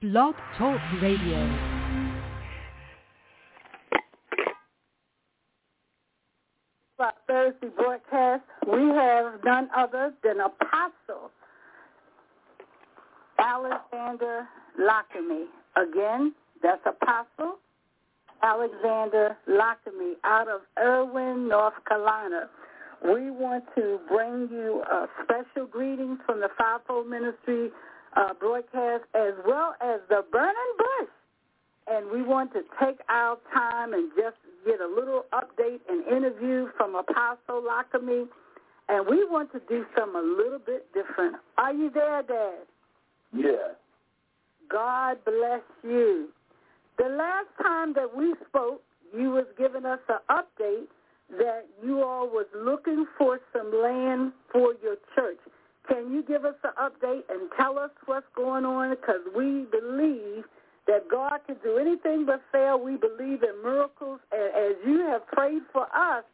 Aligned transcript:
Blog 0.00 0.36
Talk 0.56 0.78
Radio. 1.02 1.78
our 7.00 7.12
Thursday 7.26 7.66
broadcast, 7.76 8.44
we 8.72 8.80
have 8.90 9.40
none 9.44 9.68
other 9.76 10.12
than 10.22 10.36
Apostle 10.38 11.32
Alexander 13.40 14.46
Lockamy. 14.80 15.46
Again, 15.74 16.32
that's 16.62 16.80
Apostle 16.86 17.58
Alexander 18.44 19.36
Lockamy 19.48 20.12
out 20.22 20.46
of 20.46 20.60
Erwin, 20.78 21.48
North 21.48 21.74
Carolina. 21.88 22.48
We 23.04 23.32
want 23.32 23.64
to 23.76 23.98
bring 24.08 24.48
you 24.52 24.84
a 24.88 25.06
special 25.24 25.66
greetings 25.66 26.18
from 26.24 26.38
the 26.38 26.50
Fivefold 26.56 27.08
Ministry 27.08 27.70
uh, 28.16 28.34
broadcast 28.34 29.04
as 29.14 29.34
well 29.46 29.74
as 29.80 30.00
the 30.08 30.24
Burning 30.32 30.74
Bush. 30.78 31.10
And 31.90 32.10
we 32.10 32.22
want 32.22 32.52
to 32.52 32.62
take 32.82 32.98
our 33.08 33.38
time 33.54 33.94
and 33.94 34.10
just 34.16 34.36
get 34.66 34.80
a 34.80 34.86
little 34.86 35.24
update 35.32 35.80
and 35.88 36.06
interview 36.06 36.68
from 36.76 36.94
Apostle 36.94 37.62
Lockamy. 37.62 38.26
And 38.90 39.06
we 39.06 39.24
want 39.24 39.52
to 39.52 39.60
do 39.68 39.84
something 39.96 40.20
a 40.20 40.42
little 40.42 40.58
bit 40.58 40.86
different. 40.92 41.36
Are 41.56 41.72
you 41.72 41.90
there, 41.90 42.22
Dad? 42.22 42.66
Yeah. 43.32 43.74
God 44.70 45.18
bless 45.24 45.62
you. 45.82 46.28
The 46.98 47.08
last 47.08 47.48
time 47.62 47.94
that 47.94 48.14
we 48.14 48.34
spoke, 48.48 48.82
you 49.16 49.30
was 49.30 49.46
giving 49.56 49.86
us 49.86 50.00
an 50.08 50.18
update 50.30 50.86
that 51.38 51.66
you 51.84 52.02
all 52.02 52.26
was 52.26 52.46
looking 52.54 53.06
for 53.16 53.38
some 53.52 53.72
land 53.72 54.32
for 54.52 54.74
your 54.82 54.96
church. 55.14 55.38
Can 55.88 56.12
you 56.12 56.22
give 56.22 56.44
us 56.44 56.54
an 56.64 56.72
update 56.78 57.22
and 57.30 57.48
tell 57.56 57.78
us 57.78 57.90
what's 58.06 58.26
going 58.36 58.64
on? 58.64 58.90
Because 58.90 59.20
we 59.34 59.64
believe 59.70 60.44
that 60.86 61.08
God 61.10 61.40
can 61.46 61.56
do 61.62 61.78
anything 61.78 62.26
but 62.26 62.42
fail. 62.52 62.78
We 62.78 62.96
believe 62.96 63.42
in 63.42 63.62
miracles. 63.62 64.20
And 64.32 64.54
as 64.54 64.76
you 64.86 65.06
have 65.08 65.26
prayed 65.26 65.62
for 65.72 65.84
us, 65.94 66.24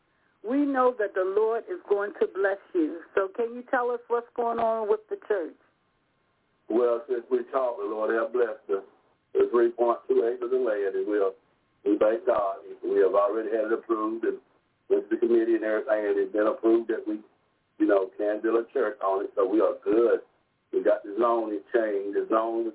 we 0.49 0.59
know 0.59 0.95
that 0.99 1.15
the 1.15 1.25
Lord 1.37 1.65
is 1.71 1.79
going 1.89 2.13
to 2.21 2.27
bless 2.35 2.59
you. 2.75 3.01
So 3.15 3.29
can 3.35 3.55
you 3.55 3.63
tell 3.71 3.91
us 3.91 4.01
what's 4.09 4.27
going 4.37 4.59
on 4.59 4.89
with 4.89 5.01
the 5.09 5.17
church? 5.27 5.55
Well, 6.69 7.03
since 7.09 7.25
we 7.31 7.39
talked, 7.53 7.79
the 7.79 7.89
Lord 7.89 8.15
have 8.15 8.33
blessed 8.33 8.71
us. 8.71 8.85
The 9.33 9.51
3.2 9.53 10.35
acres 10.35 10.53
of 10.53 10.61
land, 10.63 10.95
and 10.95 11.09
we'll, 11.09 11.35
we 11.85 11.99
thank 11.99 12.25
God. 12.25 12.57
We 12.85 13.01
have 13.01 13.15
already 13.15 13.51
had 13.51 13.67
it 13.67 13.73
approved 13.73 14.25
and 14.25 14.39
with 14.89 15.09
the 15.11 15.17
committee 15.17 15.55
and 15.55 15.65
everything, 15.65 16.07
and 16.07 16.19
it's 16.19 16.33
been 16.33 16.47
approved 16.47 16.89
that 16.89 17.03
we, 17.07 17.19
you 17.79 17.87
know, 17.87 18.11
can 18.17 18.41
build 18.43 18.65
a 18.65 18.73
church 18.73 18.99
on 19.05 19.25
it. 19.25 19.31
So 19.35 19.47
we 19.47 19.61
are 19.61 19.75
good. 19.85 20.21
We 20.73 20.83
got 20.83 21.03
the 21.03 21.17
zoning 21.19 21.61
changed. 21.75 22.17
The 22.17 22.27
zone, 22.29 22.73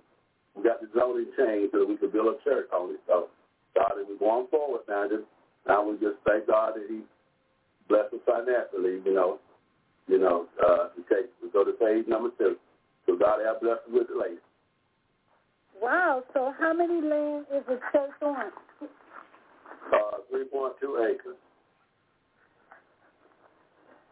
we 0.56 0.64
got 0.64 0.82
the 0.82 0.88
zoning 0.98 1.28
changed 1.38 1.72
so 1.72 1.80
that 1.80 1.90
we 1.90 1.98
could 1.98 2.12
build 2.12 2.36
a 2.36 2.44
church 2.44 2.68
on 2.74 2.92
it. 2.92 3.00
So 3.08 3.28
God, 3.76 3.92
we're 3.96 4.18
going 4.18 4.48
forward 4.48 4.82
now. 4.88 5.08
Just 5.10 5.24
now 5.68 5.88
we 5.88 5.94
just 5.98 6.18
thank 6.28 6.48
God 6.48 6.74
that 6.76 6.86
He 6.90 7.02
blessed 7.88 8.14
us 8.14 8.20
financially. 8.26 9.02
You 9.06 9.14
know, 9.14 9.40
you 10.08 10.20
know, 10.20 10.48
uh, 10.64 10.90
okay, 11.02 11.28
we 11.44 11.50
go 11.50 11.64
to 11.64 11.72
page 11.74 12.08
number 12.08 12.30
two. 12.38 12.56
So 13.06 13.18
God 13.18 13.40
have 13.46 13.62
blessed 13.62 13.82
us 13.88 13.94
with 13.94 14.08
the 14.08 14.16
land. 14.16 14.40
Wow. 15.82 16.24
So 16.34 16.54
how 16.60 16.74
many 16.74 17.02
land 17.02 17.46
is 17.56 17.64
the 17.68 17.80
church 17.92 18.12
on? 18.22 18.52
Uh, 19.92 20.18
3.2 20.34 21.12
acres. 21.12 21.36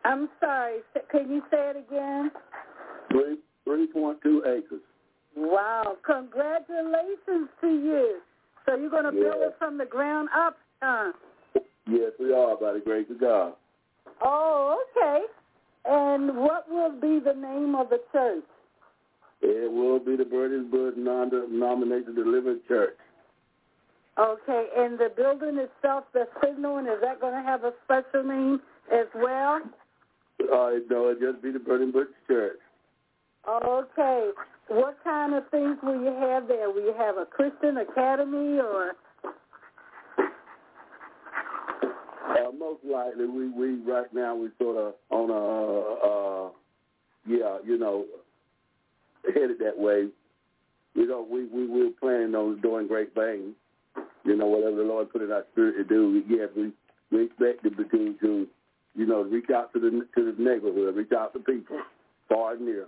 I'm 0.05 0.29
sorry. 0.57 0.79
Can 1.11 1.31
you 1.31 1.41
say 1.51 1.71
it 1.71 1.77
again? 1.77 2.31
Three, 3.11 3.37
3.2 3.67 4.39
acres. 4.39 4.81
Wow. 5.35 5.97
Congratulations 6.05 7.49
to 7.61 7.67
you. 7.67 8.19
So 8.65 8.75
you're 8.75 8.89
going 8.89 9.05
to 9.05 9.11
build 9.11 9.41
it 9.41 9.55
from 9.57 9.77
the 9.77 9.85
ground 9.85 10.29
up, 10.35 10.57
huh? 10.81 11.11
Yes, 11.89 12.11
we 12.19 12.33
are, 12.33 12.57
by 12.57 12.73
the 12.73 12.81
grace 12.83 13.05
of 13.09 13.19
God. 13.19 13.53
Oh, 14.21 14.83
okay. 14.97 15.25
And 15.85 16.35
what 16.37 16.69
will 16.69 16.91
be 16.91 17.19
the 17.23 17.33
name 17.33 17.75
of 17.75 17.89
the 17.89 18.01
church? 18.11 18.43
It 19.41 19.71
will 19.71 19.99
be 19.99 20.17
the 20.17 20.25
Bush 20.25 20.93
non-denominational 20.97 22.15
delivered 22.15 22.67
church. 22.67 22.97
Okay, 24.19 24.65
and 24.75 24.97
the 24.97 25.11
building 25.15 25.59
itself, 25.59 26.05
the 26.11 26.27
signaling, 26.43 26.87
is 26.87 26.99
that 27.01 27.21
going 27.21 27.35
to 27.35 27.47
have 27.47 27.63
a 27.63 27.71
special 27.85 28.27
name 28.27 28.59
as 28.91 29.05
well? 29.15 29.61
Uh, 30.51 30.69
no, 30.89 31.09
it 31.09 31.19
just 31.19 31.41
be 31.41 31.51
the 31.51 31.59
Burning 31.59 31.91
Bush 31.91 32.07
church. 32.27 32.59
Okay. 33.47 34.31
What 34.69 34.97
kind 35.03 35.33
of 35.33 35.49
things 35.49 35.77
will 35.81 36.01
you 36.01 36.13
have 36.19 36.47
there? 36.47 36.69
Will 36.69 36.83
you 36.83 36.93
have 36.97 37.17
a 37.17 37.25
Christian 37.25 37.77
academy 37.77 38.59
or? 38.59 38.91
Uh, 42.29 42.51
most 42.57 42.83
likely, 42.83 43.25
we 43.25 43.49
we 43.49 43.81
right 43.89 44.13
now 44.13 44.35
we 44.35 44.49
sort 44.59 44.77
of 44.77 44.93
on 45.09 45.29
a 45.29 46.07
uh, 46.07 46.51
yeah, 47.25 47.57
you 47.65 47.77
know, 47.77 48.05
headed 49.33 49.59
that 49.59 49.77
way. 49.77 50.07
You 50.93 51.07
know, 51.07 51.25
we 51.29 51.45
we 51.45 51.67
we're 51.67 51.91
planning 51.99 52.35
on 52.35 52.59
doing 52.61 52.87
great 52.87 53.13
things. 53.13 53.53
You 54.25 54.35
know, 54.35 54.47
whatever 54.47 54.75
the 54.75 54.83
Lord 54.83 55.11
put 55.11 55.21
in 55.21 55.31
our 55.31 55.45
spirit 55.53 55.77
to 55.77 55.83
do. 55.83 56.23
Yes, 56.27 56.49
we 56.55 56.71
we 57.11 57.25
expect 57.25 57.63
to 57.63 57.69
to, 57.69 58.15
to 58.19 58.47
you 58.97 59.05
know 59.05 59.21
reach 59.21 59.49
out 59.55 59.71
to 59.73 59.79
the 59.79 60.05
to 60.15 60.33
the 60.33 60.43
neighborhood, 60.43 60.95
reach 60.95 61.11
out 61.17 61.31
to 61.33 61.39
people 61.39 61.79
far 62.27 62.53
and 62.53 62.65
near. 62.65 62.87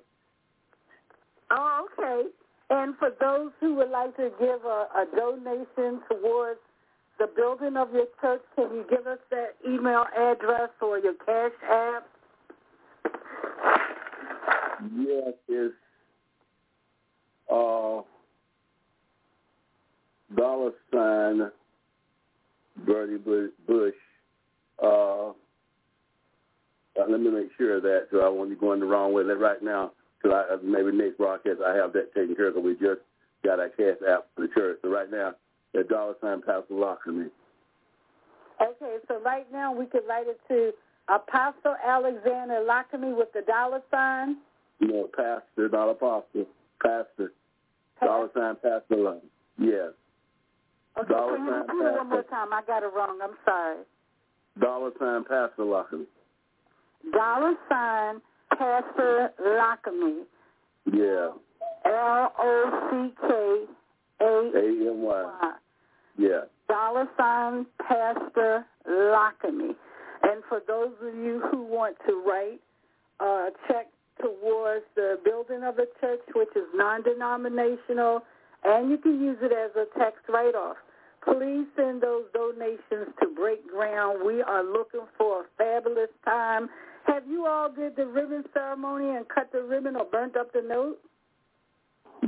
Oh, 1.52 1.88
okay. 1.98 2.30
And 2.72 2.96
for 2.98 3.12
those 3.20 3.52
who 3.60 3.76
would 3.76 3.90
like 3.90 4.16
to 4.18 4.30
give 4.40 4.64
a, 4.66 4.88
a 4.96 5.06
donation 5.16 6.02
towards 6.10 6.60
the 7.18 7.28
building 7.36 7.78
of 7.78 7.94
your 7.94 8.06
church, 8.22 8.42
can 8.56 8.70
you 8.76 8.86
give 8.90 9.08
us 9.08 9.18
that 9.32 9.56
email 9.68 10.06
address 10.16 10.70
or 10.82 11.00
your 11.00 11.16
cash 11.26 11.52
app? 11.70 12.08
Yes, 14.96 15.34
it's 15.48 15.76
uh, 17.52 18.02
dollar 20.36 20.72
sign 20.94 21.52
Burning 22.86 23.52
Bush. 23.68 23.94
Uh, 24.82 25.34
uh, 27.00 27.06
let 27.10 27.20
me 27.20 27.30
make 27.30 27.50
sure 27.58 27.78
of 27.78 27.84
that, 27.84 28.08
so 28.12 28.22
I 28.22 28.30
won't 28.30 28.50
be 28.50 28.56
going 28.56 28.80
the 28.80 28.86
wrong 28.86 29.14
way. 29.14 29.24
Right 29.24 29.64
now, 29.64 29.92
so 30.24 30.32
I, 30.32 30.54
uh, 30.54 30.58
maybe 30.64 30.92
next 30.92 31.18
broadcast 31.18 31.60
I 31.66 31.76
have 31.76 31.94
that 31.94 32.14
taken 32.14 32.36
care 32.36 32.48
of. 32.48 32.56
we 32.56 32.74
just 32.74 33.02
got 33.44 33.60
our 33.60 33.70
cash 33.70 33.98
out 34.08 34.28
for 34.36 34.42
the 34.48 34.54
church. 34.54 34.80
So 34.82 34.90
right 34.90 35.10
now, 35.10 35.34
that 35.74 35.90
dollar 35.90 36.16
sign 36.22 36.42
Pastor 36.42 36.74
Lockamy. 36.74 37.30
Okay, 38.62 38.98
so 39.08 39.22
right 39.22 39.50
now 39.52 39.74
we 39.74 39.86
could 39.86 40.04
write 40.08 40.28
it 40.28 40.40
to 40.50 40.72
Apostle 41.08 41.76
Alexander 41.86 42.66
Lockamy 42.68 43.16
with 43.18 43.32
the 43.34 43.42
dollar 43.42 43.82
sign. 43.90 44.38
No, 44.82 45.08
Pastor, 45.16 45.70
not 45.70 45.90
Apostle. 45.90 46.46
Pastor. 46.82 47.34
Dollar 48.02 48.30
sign 48.34 48.56
Pastor 48.56 48.96
Lockamy. 48.96 49.22
Yes. 49.58 49.92
Okay, 51.00 51.10
Dollar 51.10 51.38
sign 51.38 51.48
repeat 51.48 51.86
it 51.86 51.94
one 51.94 52.10
more 52.10 52.24
time? 52.24 52.54
I 52.54 52.62
got 52.66 52.84
it 52.84 52.92
wrong. 52.96 53.20
I'm 53.24 53.36
sorry. 53.46 53.78
Dollar 54.60 54.92
sign 55.00 55.24
Pastor 55.24 55.64
Lockamy. 55.64 56.06
Dollar 57.12 57.54
sign 57.70 58.22
Pastor 58.58 59.32
Lockamy. 59.42 60.24
Yeah. 60.92 61.30
L 61.86 62.34
O 62.38 62.90
C 62.92 63.14
K 63.28 63.66
A 64.22 64.52
A-M-Y. 64.56 65.24
Y. 65.42 65.54
Yeah. 66.18 66.42
Dollar 66.68 67.08
sign 67.18 67.66
Pastor 67.88 68.66
Lockamy. 68.88 69.76
And 70.24 70.44
for 70.50 70.62
those 70.68 70.92
of 71.02 71.16
you 71.16 71.42
who 71.52 71.64
want 71.64 71.96
to 72.08 72.22
write 72.28 72.60
uh, 73.22 73.24
a 73.24 73.52
check 73.68 73.88
towards 74.22 74.84
the 74.96 75.18
building 75.24 75.64
of 75.64 75.78
the 75.78 75.88
church, 76.02 76.20
which 76.36 76.50
is 76.56 76.66
non-denominational, 76.76 78.22
and 78.66 78.90
you 78.90 78.98
can 78.98 79.22
use 79.22 79.38
it 79.42 79.54
as 79.54 79.72
a 79.76 79.86
tax 79.98 80.18
write-off, 80.28 80.76
please 81.24 81.66
send 81.76 82.02
those 82.02 82.26
donations 82.34 83.14
to 83.22 83.28
Break 83.36 83.66
Ground. 83.70 84.20
We 84.26 84.42
are 84.42 84.64
looking 84.64 85.08
for 85.18 85.42
a 85.42 85.46
fabulous 85.58 86.10
time. 86.26 86.70
Have 87.10 87.28
you 87.28 87.46
all 87.48 87.72
did 87.72 87.96
the 87.96 88.06
ribbon 88.06 88.44
ceremony 88.54 89.16
and 89.16 89.28
cut 89.28 89.52
the 89.52 89.64
ribbon 89.64 89.96
or 89.96 90.06
burnt 90.06 90.38
up 90.38 90.54
the 90.54 90.62
note? 90.62 91.00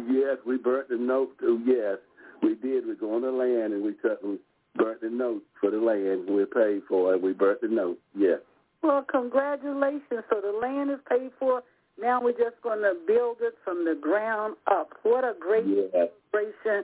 Yes, 0.10 0.38
we 0.46 0.58
burnt 0.58 0.90
the 0.90 0.98
note 0.98 1.38
too. 1.40 1.62
Yes, 1.66 1.98
we 2.42 2.56
did. 2.56 2.88
We 2.88 2.96
go 2.96 3.16
on 3.16 3.22
the 3.22 3.32
land 3.32 3.74
and 3.74 3.84
we 3.84 3.94
cut 3.94 4.24
and 4.24 4.40
burnt 4.76 5.02
the 5.02 5.10
note 5.10 5.44
for 5.60 5.70
the 5.70 5.78
land. 5.78 6.28
We 6.30 6.46
paid 6.46 6.82
for 6.90 7.14
it. 7.14 7.22
We 7.22 7.34
burnt 7.34 7.62
the 7.62 7.68
note. 7.68 8.00
Yes. 8.18 8.40
Well, 8.82 9.06
congratulations. 9.10 10.24
So 10.30 10.42
the 10.42 10.58
land 10.60 10.90
is 10.90 11.00
paid 11.08 11.32
for. 11.38 11.62
Now 12.02 12.20
we're 12.22 12.32
just 12.32 12.60
going 12.64 12.80
to 12.80 12.96
build 13.06 13.38
it 13.42 13.54
from 13.64 13.86
the 13.86 13.96
ground 14.02 14.56
up. 14.66 14.90
What 15.04 15.24
a 15.24 15.36
great 15.40 15.68
Yes. 15.68 15.92
celebration. 15.92 16.84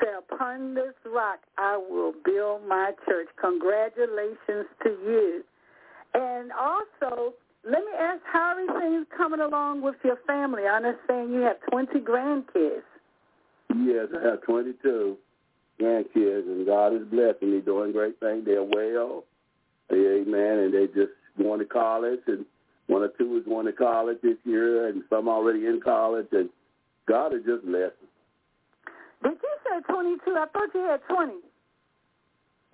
Say, 0.00 0.08
upon 0.18 0.74
this 0.74 0.94
rock 1.04 1.40
I 1.58 1.76
will 1.76 2.14
build 2.24 2.66
my 2.66 2.92
church. 3.06 3.28
Congratulations 3.40 4.66
to 4.82 4.90
you. 5.04 5.44
And 6.14 6.52
also, 6.52 7.34
let 7.64 7.80
me 7.80 7.92
ask 7.98 8.20
how 8.32 8.56
everything's 8.56 9.06
coming 9.16 9.40
along 9.40 9.82
with 9.82 9.96
your 10.04 10.18
family. 10.26 10.62
I 10.62 10.76
understand 10.76 11.32
you 11.32 11.40
have 11.40 11.56
20 11.70 11.98
grandkids. 12.00 12.82
Yes, 13.76 14.08
I 14.16 14.28
have 14.28 14.42
22 14.42 15.16
grandkids, 15.80 16.46
and 16.46 16.66
God 16.66 16.94
is 16.94 17.02
blessing 17.08 17.50
me, 17.50 17.60
doing 17.60 17.92
great 17.92 18.20
things. 18.20 18.44
They're 18.44 18.62
well, 18.62 19.24
amen, 19.92 20.58
and 20.58 20.74
they 20.74 20.86
just 20.86 21.12
going 21.36 21.58
to 21.58 21.66
college, 21.66 22.20
and 22.26 22.44
one 22.86 23.02
or 23.02 23.08
two 23.18 23.36
is 23.38 23.44
going 23.44 23.66
to 23.66 23.72
college 23.72 24.18
this 24.22 24.36
year, 24.44 24.88
and 24.88 25.02
some 25.10 25.28
already 25.28 25.66
in 25.66 25.80
college, 25.82 26.28
and 26.32 26.50
God 27.06 27.34
is 27.34 27.42
just 27.44 27.64
blessing. 27.64 28.08
Did 29.22 29.32
you 29.42 29.56
say 29.64 29.92
22? 29.92 30.20
I 30.30 30.46
thought 30.52 30.68
you 30.74 30.80
had 30.82 31.00
20. 31.08 31.32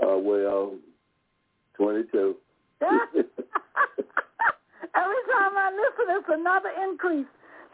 Uh, 0.02 0.18
well, 0.18 0.74
22. 1.76 2.36
Every 4.94 5.22
time 5.32 5.54
I 5.56 5.70
listen, 5.70 6.06
it's 6.16 6.28
another 6.28 6.70
increase. 6.82 7.26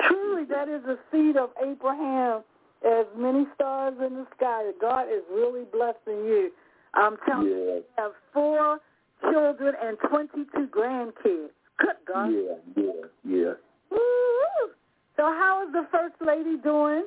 Truly, 0.06 0.44
that 0.44 0.68
is 0.68 0.82
the 0.84 0.98
seed 1.10 1.36
of 1.36 1.50
Abraham. 1.64 2.42
As 2.86 3.06
many 3.16 3.46
stars 3.54 3.94
in 4.04 4.14
the 4.14 4.26
sky, 4.36 4.70
God 4.80 5.06
is 5.10 5.22
really 5.32 5.64
blessing 5.72 6.24
you. 6.26 6.50
I'm 6.94 7.16
telling 7.26 7.48
Yeah. 7.48 7.54
you, 7.54 7.64
you 7.64 7.84
have 7.96 8.12
four 8.32 8.80
children 9.22 9.74
and 9.82 9.98
22 10.08 10.68
grandkids. 10.68 11.50
Good 11.78 11.96
God. 12.06 12.26
Yeah, 12.32 12.56
yeah, 12.76 13.06
yeah. 13.24 13.52
Woo! 13.90 14.70
So 15.16 15.22
how 15.22 15.64
is 15.66 15.72
the 15.72 15.86
First 15.90 16.14
Lady 16.20 16.56
doing? 16.58 17.04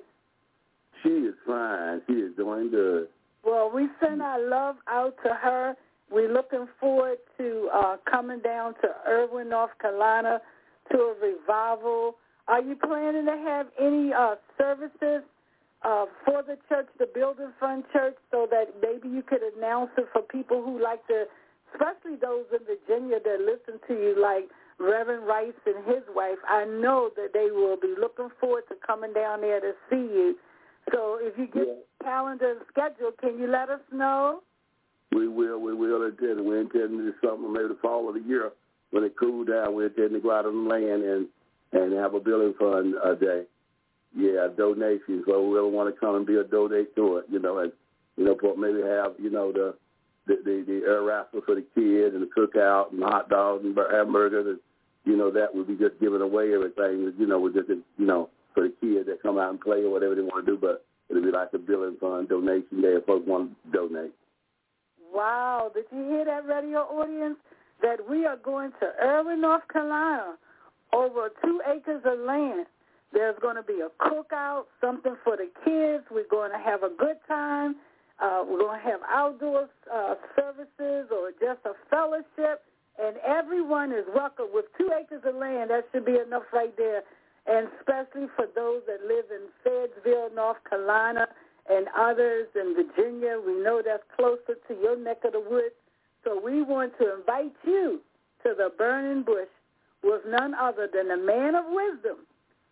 She 1.04 1.10
is 1.10 1.36
fine. 1.46 2.02
She 2.08 2.14
is 2.14 2.36
doing 2.36 2.70
good. 2.72 3.08
Well, 3.44 3.72
we 3.74 3.88
send 4.00 4.22
mm. 4.22 4.26
our 4.26 4.40
love 4.48 4.76
out 4.88 5.16
to 5.24 5.34
her. 5.34 5.76
We're 6.12 6.32
looking 6.32 6.68
forward 6.80 7.18
to 7.38 7.70
uh, 7.74 7.98
coming 8.10 8.40
down 8.40 8.74
to 8.82 8.88
Erwin, 9.08 9.50
North 9.50 9.72
Carolina, 9.82 10.42
to 10.92 10.98
a 10.98 11.14
revival. 11.22 12.16
Are 12.48 12.62
you 12.62 12.76
planning 12.76 13.26
to 13.26 13.38
have 13.46 13.68
any 13.80 14.12
uh, 14.14 14.36
services 14.58 15.24
uh, 15.84 16.06
for 16.26 16.42
the 16.44 16.58
church, 16.68 16.88
the 16.98 17.08
Building 17.14 17.52
Fund 17.60 17.84
Church, 17.94 18.16
so 18.32 18.48
that 18.50 18.74
maybe 18.82 19.08
you 19.08 19.22
could 19.22 19.42
announce 19.56 19.92
it 19.98 20.08
for 20.12 20.22
people 20.24 20.64
who 20.64 20.82
like 20.82 21.06
to, 21.08 21.26
especially 21.74 22.18
those 22.20 22.46
in 22.52 22.66
Virginia 22.66 23.20
that 23.24 23.40
listen 23.40 23.80
to 23.88 23.94
you, 23.94 24.20
like 24.20 24.50
Reverend 24.80 25.28
Rice 25.28 25.54
and 25.66 25.86
his 25.86 26.04
wife. 26.16 26.40
I 26.48 26.66
know 26.66 27.12
that 27.16 27.34
they 27.34 27.52
will 27.52 27.78
be 27.80 27.94
looking 28.00 28.30
forward 28.40 28.64
to 28.70 28.76
coming 28.86 29.14
down 29.14 29.42
there 29.42 29.60
to 29.60 29.74
see 29.90 29.96
you. 29.98 30.36
So 30.92 31.20
if 31.22 31.38
you 31.38 31.46
get 31.46 31.68
Yeah. 31.68 31.76
calendar 32.04 32.52
and 32.52 32.62
schedule, 32.68 33.12
can 33.12 33.38
you 33.38 33.48
let 33.48 33.70
us 33.70 33.82
know? 33.92 34.42
We 35.12 35.28
will, 35.28 35.60
we 35.60 35.74
will 35.74 36.06
intend. 36.06 36.46
We 36.46 36.60
intend 36.60 36.90
to 36.90 36.98
do 36.98 37.14
something 37.24 37.52
maybe 37.52 37.70
the 37.70 37.78
fall 37.82 38.08
of 38.08 38.16
the 38.16 38.22
year 38.22 38.52
when 38.92 39.04
it 39.04 39.16
cool 39.20 39.44
down. 39.44 39.76
We 39.76 39.86
intend 39.86 40.12
to 40.12 40.20
go 40.20 40.32
out 40.32 40.46
on 40.46 40.64
the 40.64 40.70
land 40.70 41.04
and 41.04 41.28
and 41.72 41.94
have 41.94 42.14
a 42.14 42.20
building 42.20 42.54
fund 42.60 42.96
uh, 43.04 43.16
day. 43.16 43.44
Yeah, 44.16 44.48
donations. 44.56 45.24
So 45.28 45.48
we'll 45.48 45.72
want 45.72 45.94
to 45.94 46.00
come 46.00 46.16
and 46.16 46.26
be 46.26 46.36
a 46.36 46.44
donate 46.44 46.96
to 46.96 47.18
it, 47.18 47.26
you 47.30 47.40
know, 47.40 47.60
and 47.60 47.72
you 48.18 48.26
know, 48.26 48.36
put 48.36 48.58
maybe 48.58 48.82
have 48.82 49.14
you 49.20 49.30
know 49.30 49.52
the 49.52 49.76
the 50.28 50.36
the, 50.44 50.64
the 50.68 50.82
air 50.88 51.04
raffle 51.04 51.42
for 51.46 51.56
the 51.56 51.66
kids 51.76 52.16
and 52.16 52.24
the 52.24 52.30
cookout 52.36 52.92
and 52.92 53.04
hot 53.04 53.30
dogs 53.30 53.64
and 53.64 53.78
hamburgers 53.92 54.48
and 54.48 54.60
you 55.06 55.18
know 55.18 55.32
that 55.32 55.54
would 55.54 55.68
be 55.68 55.76
just 55.76 56.00
giving 56.00 56.22
away 56.22 56.54
everything. 56.54 57.14
You 57.18 57.28
know, 57.28 57.40
we're 57.40 57.54
just 57.54 57.70
you 57.70 58.06
know 58.06 58.30
for 58.54 58.64
the 58.64 58.74
kids 58.82 59.08
that 59.08 59.22
come 59.22 59.38
out 59.38 59.52
and 59.52 59.62
play 59.62 59.82
or 59.84 59.92
whatever 59.92 60.16
they 60.16 60.22
want 60.22 60.46
to 60.46 60.52
do, 60.52 60.58
but 60.58 60.86
it'll 61.10 61.24
be 61.24 61.32
like 61.32 61.50
a 61.54 61.58
building 61.58 61.98
fund 62.00 62.30
donation 62.30 62.82
day 62.82 62.98
if 62.98 63.06
folks 63.06 63.28
want 63.28 63.52
to 63.52 63.72
donate. 63.72 64.12
Wow, 65.14 65.72
did 65.74 65.86
you 65.92 66.04
hear 66.06 66.26
that 66.26 66.46
radio 66.48 66.80
audience? 66.80 67.38
That 67.82 67.98
we 68.10 68.26
are 68.26 68.38
going 68.38 68.72
to 68.82 68.92
Erwin, 69.02 69.42
North 69.42 69.64
Carolina, 69.72 70.36
over 70.94 71.30
two 71.44 71.62
acres 71.66 72.02
of 72.06 72.20
land. 72.20 72.66
There's 73.14 73.38
going 73.42 73.56
to 73.56 73.64
be 73.64 73.80
a 73.82 73.90
cookout, 74.04 74.66
something 74.82 75.16
for 75.24 75.38
the 75.38 75.50
kids. 75.66 76.04
We're 76.12 76.28
going 76.30 76.52
to 76.52 76.58
have 76.58 76.84
a 76.84 76.90
good 76.90 77.18
time. 77.28 77.78
Uh, 78.22 78.44
we're 78.46 78.60
going 78.60 78.82
to 78.82 78.86
have 78.86 79.00
outdoor 79.10 79.70
uh, 79.92 80.16
services 80.36 81.08
or 81.10 81.32
just 81.40 81.64
a 81.66 81.72
fellowship, 81.90 82.68
and 83.02 83.16
everyone 83.26 83.94
is 83.94 84.04
welcome. 84.14 84.48
With 84.54 84.66
two 84.78 84.92
acres 84.92 85.24
of 85.26 85.36
land, 85.36 85.70
that 85.70 85.86
should 85.94 86.06
be 86.06 86.18
enough 86.20 86.44
right 86.52 86.76
there, 86.76 87.02
and 87.48 87.70
especially 87.80 88.28
for 88.36 88.46
those 88.54 88.82
that 88.88 89.08
live 89.08 89.26
in 89.32 89.48
Fayetteville, 89.64 90.36
North 90.36 90.58
Carolina, 90.70 91.28
and 91.70 91.88
others 91.98 92.48
in 92.56 92.76
Virginia. 92.76 93.40
We 93.46 93.54
know 93.54 93.82
that's 93.86 94.04
closer 94.18 94.60
to 94.68 94.74
your 94.82 94.98
neck 94.98 95.20
of 95.26 95.34
the 95.34 95.40
woods. 95.40 95.76
So 96.24 96.40
we 96.44 96.62
want 96.62 96.94
to 97.00 97.16
invite 97.20 97.54
you 97.66 98.02
to 98.44 98.54
the 98.58 98.70
burning 98.78 99.24
bush 99.24 99.48
with 100.04 100.22
none 100.28 100.54
other 100.56 100.90
than 100.92 101.10
the 101.10 101.18
man 101.18 101.56
of 101.56 101.66
wisdom, 101.70 102.26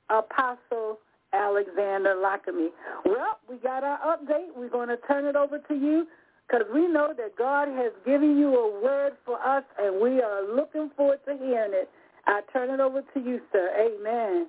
Apostle 0.10 1.00
Alexander 1.34 2.16
Lockamy. 2.16 2.70
Well, 3.06 3.40
we 3.50 3.58
got 3.58 3.84
our 3.84 4.00
update. 4.00 4.56
We're 4.56 4.70
going 4.70 4.90
to 4.90 4.98
turn 5.08 5.26
it 5.26 5.36
over 5.36 5.60
to 5.60 5.74
you 5.74 6.08
because 6.48 6.66
we 6.74 6.88
know 6.88 7.14
that 7.18 7.38
God 7.38 7.68
has 7.68 7.92
given 8.06 8.38
you 8.38 8.56
a 8.56 8.82
word 8.82 9.14
for 9.26 9.40
us, 9.42 9.64
and 9.80 10.02
we 10.02 10.22
are 10.22 10.56
looking 10.56 10.90
forward 10.96 11.20
to 11.26 11.38
hearing 11.38 11.72
it. 11.74 11.90
I 12.26 12.42
turn 12.52 12.70
it 12.70 12.80
over 12.80 13.02
to 13.02 13.20
you, 13.20 13.42
sir. 13.52 13.70
Amen. 13.78 14.48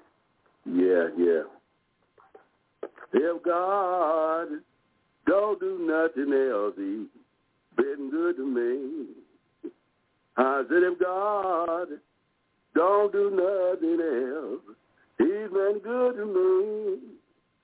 Yeah, 0.65 1.09
yeah. 1.17 1.43
If 3.13 3.43
God 3.43 4.49
don't 5.27 5.61
do 5.61 5.79
nothing 5.81 6.33
else, 6.33 6.75
He's 6.77 7.09
been 7.77 8.11
good 8.11 8.37
to 8.37 8.47
me. 8.47 9.71
I 10.37 10.63
said, 10.69 10.83
if 10.83 10.99
God 10.99 11.89
don't 12.75 13.13
do 13.13 13.31
nothing 13.31 14.01
else, 14.01 14.77
He's 15.19 15.51
been 15.51 15.81
good 15.83 16.17
to 16.17 16.27
me. 16.27 16.99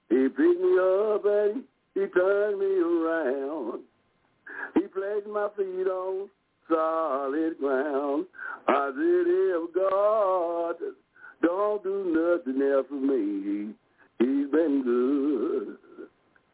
He 0.08 0.28
picked 0.28 0.60
me 0.60 0.78
up 0.78 1.24
and 1.24 1.64
He 1.94 2.06
turned 2.06 2.58
me 2.58 2.80
around. 2.80 3.82
He 4.74 4.82
placed 4.82 5.26
my 5.28 5.48
feet 5.56 5.86
on 5.86 6.28
solid 6.68 7.58
ground. 7.58 8.26
I 8.66 8.90
said, 8.90 9.26
if 9.26 9.74
God 9.74 10.76
don't 11.42 11.82
do 11.82 12.40
nothing 12.46 12.62
else 12.62 12.86
for 12.88 12.94
me, 12.94 13.74
He's 14.18 14.50
been 14.50 14.82
good. 14.84 15.76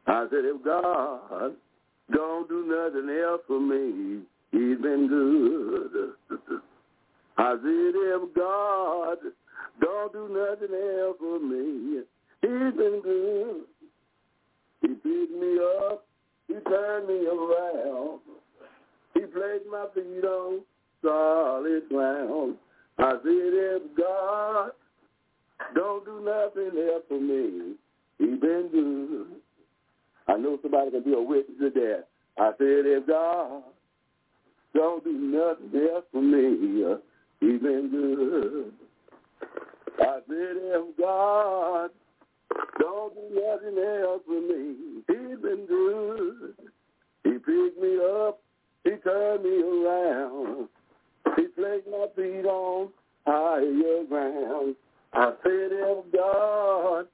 I 0.07 0.27
said, 0.31 0.45
if 0.45 0.65
God 0.65 1.53
don't 2.13 2.49
do 2.49 2.65
nothing 2.67 3.09
else 3.11 3.43
for 3.47 3.61
me, 3.61 4.23
He's 4.51 4.79
been 4.79 5.07
good. 5.09 6.13
I 7.39 7.53
said, 7.53 7.95
if 7.95 8.35
God 8.35 9.19
don't 9.81 10.13
do 10.13 10.29
nothing 10.29 10.75
else 10.75 11.17
for 11.19 11.39
me, 11.39 12.03
He's 12.43 12.77
been 12.77 13.01
good. 13.03 13.63
He 14.83 14.89
picked 14.89 15.33
me 15.33 15.59
up, 15.87 16.07
He 16.49 16.55
turned 16.69 17.07
me 17.09 17.27
around. 17.27 18.21
He 19.15 19.21
placed 19.21 19.67
my 19.71 19.87
feet 19.95 20.25
on 20.25 20.61
solid 21.03 21.89
ground. 21.89 22.57
I 22.99 23.11
said, 23.11 23.21
if 23.25 23.83
God 23.97 24.71
don't 25.75 26.05
do 26.05 26.21
nothing 26.25 26.79
else 26.89 27.05
for 27.09 27.21
me. 27.21 27.75
He 28.19 28.27
been 28.27 28.69
good. 28.73 29.41
I 30.29 30.37
know 30.37 30.59
somebody 30.63 30.91
can 30.91 31.03
be 31.03 31.15
a 31.15 31.21
witness 31.21 31.57
to 31.61 31.71
that. 31.71 32.05
I 32.39 32.51
said, 32.59 32.87
if 32.87 33.07
God 33.07 33.63
don't 34.75 35.03
do 35.05 35.13
nothing 35.13 35.89
else 35.93 36.05
for 36.13 36.23
me, 36.23 36.97
he 37.41 37.59
been 37.59 37.91
good. 37.91 38.73
I 40.01 40.19
said, 40.29 40.57
if 40.57 40.97
God 40.97 41.91
don't 42.79 43.15
do 43.15 43.23
nothing 43.35 43.79
else 43.79 44.23
for 44.27 44.41
me, 44.41 45.03
he 45.09 45.37
been 45.37 45.67
good. 45.67 46.55
He 47.25 47.33
picked 47.33 47.81
me 47.81 47.99
up, 47.99 48.41
he 48.85 48.91
turned 49.05 49.45
me 49.45 49.63
around. 49.63 50.69
He 51.37 51.45
placed 51.49 51.87
my 51.91 52.07
feet 52.17 52.47
on 52.47 52.89
higher 53.27 54.05
ground. 54.09 54.77
I 55.13 55.33
said, 55.43 55.71
if 55.73 56.13
God 56.13 57.07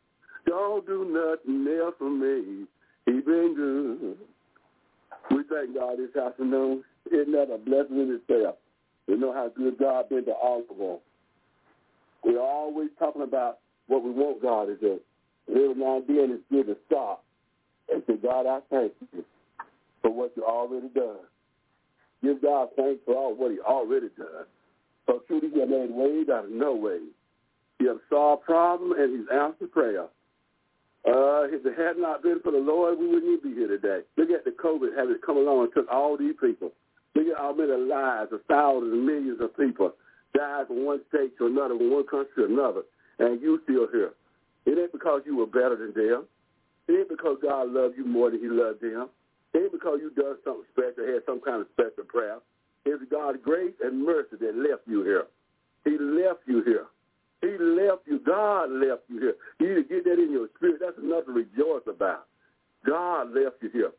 don't 0.47 0.87
do 0.87 1.05
nothing 1.05 1.67
else 1.81 1.95
for 1.99 2.11
me, 2.11 2.67
he 3.07 3.13
been 3.21 3.55
good. 3.57 4.17
We 5.31 5.43
thank 5.49 5.75
God 5.75 5.99
this 5.99 6.15
afternoon. 6.21 6.85
Isn't 7.11 7.33
that 7.33 7.53
a 7.53 7.59
blessing 7.59 7.99
in 7.99 8.21
itself? 8.21 8.57
We 9.09 9.17
know 9.17 9.33
how 9.33 9.49
good 9.57 9.79
God 9.79 10.09
been 10.09 10.25
to 10.27 10.33
all 10.33 10.63
of 10.71 10.81
us. 10.81 11.01
We're 12.25 12.41
always 12.41 12.91
talking 12.99 13.23
about 13.23 13.59
what 13.87 14.03
we 14.03 14.11
want 14.11 14.43
God 14.43 14.67
to 14.67 14.77
do. 14.77 15.01
Every 15.49 15.75
now 15.75 15.99
and 15.99 16.07
then 16.09 16.31
it's 16.33 16.43
good 16.51 16.67
to 16.67 16.77
stop 16.87 17.25
and 17.93 18.03
say, 18.07 18.17
God, 18.17 18.47
I 18.47 18.61
thank 18.69 18.93
you 19.13 19.25
for 20.03 20.11
what 20.13 20.33
you 20.37 20.45
already 20.45 20.89
done. 20.89 21.19
Give 22.23 22.43
God 22.43 22.69
thanks 22.77 23.01
for 23.07 23.15
all 23.15 23.35
what 23.35 23.53
he 23.53 23.61
already 23.61 24.09
done. 24.19 24.47
So 25.07 25.23
truly 25.29 25.49
he 25.51 25.65
made 25.65 25.91
ways 25.91 26.29
out 26.29 26.47
of 26.47 26.51
no 26.51 26.75
way. 26.75 26.99
He 27.79 27.87
has 27.87 27.97
solved 28.09 28.45
problem 28.45 28.93
and 28.99 29.19
he's 29.19 29.29
answered 29.33 29.73
prayer. 29.73 30.07
Uh, 31.07 31.47
if 31.47 31.65
it 31.65 31.79
had 31.79 31.99
not 31.99 32.23
been 32.23 32.41
for 32.41 32.51
the 32.51 32.59
Lord, 32.59 32.99
we 32.99 33.07
wouldn't 33.07 33.39
even 33.39 33.51
be 33.53 33.57
here 33.57 33.69
today. 33.69 34.01
Look 34.17 34.31
at 34.31 34.45
the 34.45 34.51
COVID 34.51 34.97
having 34.97 35.15
it 35.15 35.23
come 35.25 35.37
along 35.37 35.65
and 35.65 35.73
took 35.75 35.87
all 35.89 36.17
these 36.17 36.35
people. 36.41 36.73
Look 37.15 37.29
at 37.29 37.39
how 37.39 37.55
many 37.55 37.73
lives, 37.73 38.33
of 38.33 38.41
thousands 38.49 38.93
and 38.93 39.07
millions 39.07 39.41
of 39.41 39.57
people 39.57 39.95
died 40.35 40.67
from 40.67 40.85
one 40.85 41.01
state 41.09 41.39
to 41.39 41.47
another, 41.47 41.79
from 41.79 41.93
one 41.93 42.07
country 42.07 42.33
to 42.37 42.45
another, 42.45 42.83
and 43.19 43.41
you 43.41 43.61
still 43.65 43.87
here. 43.93 44.13
It 44.67 44.79
ain't 44.79 44.93
because 44.93 45.23
you 45.25 45.37
were 45.37 45.47
better 45.47 45.77
than 45.77 45.95
them. 45.95 46.27
It 46.89 46.93
ain't 46.93 47.09
because 47.09 47.39
God 47.41 47.71
loved 47.71 47.97
you 47.97 48.05
more 48.05 48.31
than 48.31 48.41
he 48.41 48.49
loved 48.49 48.83
them. 48.83 49.09
It 49.55 49.59
ain't 49.59 49.73
because 49.73 50.01
you 50.03 50.11
done 50.11 50.37
something 50.45 50.67
special, 50.73 51.07
had 51.07 51.23
some 51.25 51.41
kind 51.41 51.63
of 51.63 51.69
special 51.73 52.05
prayer. 52.05 52.39
It's 52.85 53.03
God's 53.11 53.39
grace 53.43 53.75
and 53.83 54.05
mercy 54.05 54.37
that 54.41 54.57
left 54.57 54.83
you 54.87 55.03
here. 55.03 55.27
He 55.85 55.97
left 55.99 56.41
you 56.47 56.63
here. 56.65 56.87
He 57.43 57.49
left 57.59 58.07
you. 58.07 58.21
God 58.25 58.71
left 58.71 59.03
you 59.09 59.21
here. 59.21 59.35
You 59.61 59.69
need 59.69 59.89
to 59.89 59.95
get 59.95 60.05
that 60.05 60.23
in 60.23 60.33
your 60.33 60.49
spirit. 60.57 60.81
That's 60.81 60.99
enough 60.99 61.27
to 61.27 61.33
rejoice 61.33 61.87
about. 61.89 62.27
God 62.87 63.35
left 63.35 63.63
you 63.63 63.71
here. 63.71 63.93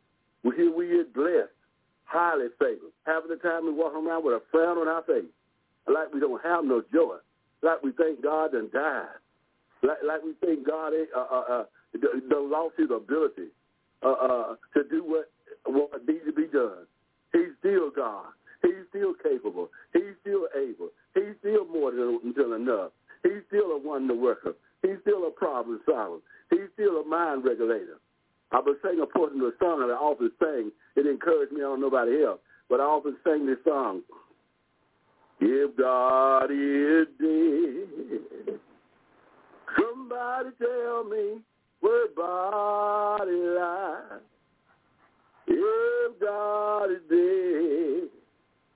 We're 0.44 0.56
here 0.56 0.74
we 0.75 0.88
is 0.88 1.08
blessed, 1.13 1.53
highly 2.06 2.48
favored. 2.60 2.94
Having 3.06 3.29
the 3.29 3.36
time 3.38 3.65
we 3.65 3.74
walk 3.74 3.94
around 3.94 4.24
with 4.24 4.36
a 4.36 4.41
frown 4.51 4.77
on 4.77 4.88
our 4.88 5.03
face. 5.03 5.29
Like 5.88 6.13
we 6.13 6.20
don't 6.20 6.41
have 6.44 6.65
no 6.65 6.82
joy. 6.94 7.17
Like 7.62 7.84
we 7.84 7.91
think 7.91 8.24
God 8.24 8.51
done 8.51 8.70
died. 8.74 9.20
Like, 9.84 9.98
like 10.06 10.24
we 10.24 10.34
think 10.46 10.65
God 10.65 10.94
uh, 10.94 11.20
uh, 11.20 11.44
uh, 11.51 11.63
lost 12.41 12.75
his 12.77 12.89
ability 12.89 13.50
uh, 14.03 14.12
uh, 14.12 14.56
to 14.74 14.84
do 14.89 15.03
what, 15.03 15.32
what 15.65 16.08
needs 16.08 16.25
to 16.25 16.34
be 16.34 16.48
done. 16.48 16.86
He's 17.34 17.53
still 17.60 17.91
God. 17.96 18.25
He's 18.63 18.88
still 18.89 19.13
capable. 19.22 19.70
He's 19.94 20.17
still 20.22 20.48
able. 20.56 20.89
He's 21.13 21.36
still 21.39 21.65
more 21.67 21.91
than, 21.91 22.34
than 22.36 22.53
enough. 22.53 22.91
He's 23.24 23.43
still 23.47 23.71
a 23.71 23.77
wonder 23.77 24.15
worker. 24.15 24.53
He's 24.81 24.97
still 25.01 25.27
a 25.27 25.31
problem 25.31 25.79
solver. 25.86 26.19
He's 26.50 26.69
still 26.74 27.01
a 27.01 27.05
mind 27.05 27.43
regulator. 27.43 28.00
I 28.51 28.59
was 28.59 28.77
singing 28.81 29.01
a 29.01 29.05
portion 29.05 29.41
of 29.41 29.47
a 29.47 29.51
song 29.59 29.79
that 29.81 29.93
I 29.93 29.97
often 29.97 30.31
sing. 30.39 30.71
It 30.95 31.05
encouraged 31.05 31.51
me, 31.51 31.59
I 31.59 31.63
don't 31.63 31.81
know 31.81 31.88
nobody 31.88 32.24
else, 32.24 32.39
but 32.69 32.79
I 32.79 32.83
often 32.83 33.17
sing 33.24 33.45
this 33.45 33.57
song. 33.65 34.03
If 35.39 35.75
God 35.77 36.50
is 36.50 37.07
dead, 37.19 38.59
somebody 39.77 40.50
tell 40.57 41.03
me 41.03 41.41
where 41.81 42.07
body 42.15 43.31
lies. 43.31 44.21
If 45.47 46.19
God 46.19 46.91
is 46.91 47.01
dead, 47.09 48.09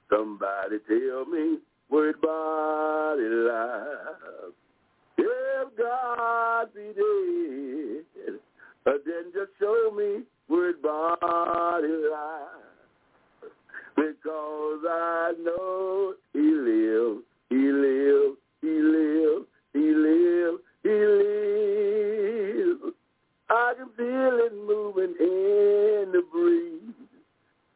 somebody 0.09 0.77
tell 0.87 1.25
me 1.25 1.59
where 1.91 2.13
body 2.13 3.23
lies. 3.23 4.53
If 5.17 5.77
God 5.77 6.73
be 6.73 6.93
dead, 6.95 8.05
uh, 8.85 8.91
then 9.05 9.31
just 9.33 9.51
show 9.59 9.91
me 9.95 10.23
where 10.47 10.73
body 10.77 11.89
lies. 12.09 12.47
Because 13.97 14.79
I 14.89 15.33
know 15.43 16.13
he 16.31 16.39
lives, 16.39 17.23
he 17.49 17.71
lives, 17.73 18.37
he 18.61 18.69
lives, 18.69 19.45
he 19.73 19.93
lives, 19.93 20.61
he 20.83 20.89
lives. 20.89 22.79
I 23.49 23.73
can 23.77 23.89
feel 23.97 24.39
it 24.45 24.53
moving 24.65 25.13
in 25.19 26.11
the 26.13 26.21
breeze. 26.31 26.80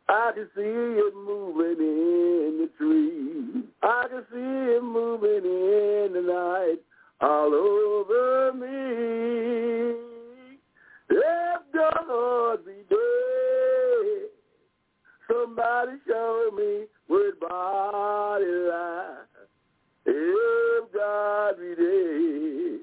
I 0.07 0.31
can 0.35 0.47
see 0.55 0.61
it 0.61 1.15
moving 1.15 1.79
in 1.79 2.57
the 2.61 2.69
trees. 2.77 3.63
I 3.81 4.05
can 4.07 4.23
see 4.31 4.75
it 4.75 4.83
moving 4.83 5.45
in 5.45 6.13
the 6.13 6.21
night 6.21 6.77
all 7.21 7.53
over 7.53 8.53
me. 8.53 9.95
If 11.09 11.61
God 11.73 12.65
be 12.65 12.73
dead, 12.89 14.29
somebody 15.27 15.93
show 16.07 16.51
me 16.55 16.85
where 17.07 17.33
body 17.41 18.45
lies. 18.45 19.25
If 20.05 20.93
God 20.93 21.57
be 21.57 21.75
dead, 21.75 22.79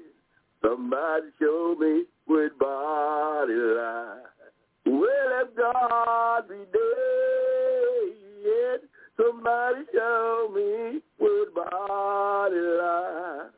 somebody 0.61 1.27
show 1.39 1.75
me 1.79 2.03
where 2.25 2.49
body 2.59 3.53
lies. 3.53 4.22
God 5.57 6.47
be 6.47 6.55
dead, 6.71 8.09
somebody 9.17 9.85
show 9.93 10.49
me 10.53 11.01
where 11.17 11.51
body 11.51 12.55
lies. 12.55 13.51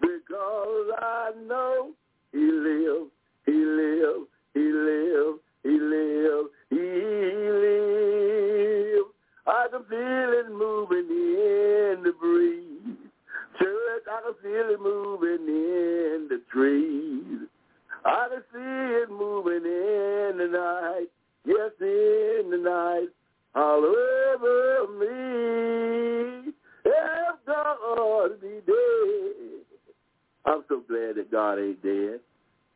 Because 0.00 0.90
I 0.98 1.30
know 1.46 1.92
he 2.32 2.38
lives, 2.38 3.10
he 3.46 3.52
lives, 3.52 4.26
he 4.54 4.60
lives, 4.60 5.40
he 5.62 5.78
lives, 5.78 6.50
he 6.70 6.76
lives. 6.76 7.72
I 9.46 9.68
can 9.70 9.84
feel 9.88 10.32
it 10.32 10.50
moving 10.50 11.08
in 11.10 12.02
the 12.02 12.12
breeze. 12.20 12.98
Church, 13.58 14.06
I 14.10 14.20
can 14.22 14.34
feel 14.42 14.70
it 14.70 14.80
moving 14.80 15.46
in 15.48 16.28
the 16.28 16.40
trees. 16.52 17.48
I 18.04 18.28
can 18.30 18.42
see 18.52 19.02
it 19.02 19.10
moving 19.10 19.64
in 19.64 20.38
the 20.38 20.48
night. 20.50 21.06
Yes, 21.44 21.70
in 21.80 22.50
the 22.50 22.58
night, 22.58 23.08
all 23.54 23.84
over 23.84 24.92
me. 24.98 26.52
If 26.84 27.46
God 27.46 28.40
be 28.40 28.60
dead. 28.66 29.62
I'm 30.44 30.64
so 30.68 30.82
glad 30.88 31.16
that 31.16 31.30
God 31.30 31.58
ain't 31.58 31.82
dead. 31.82 32.20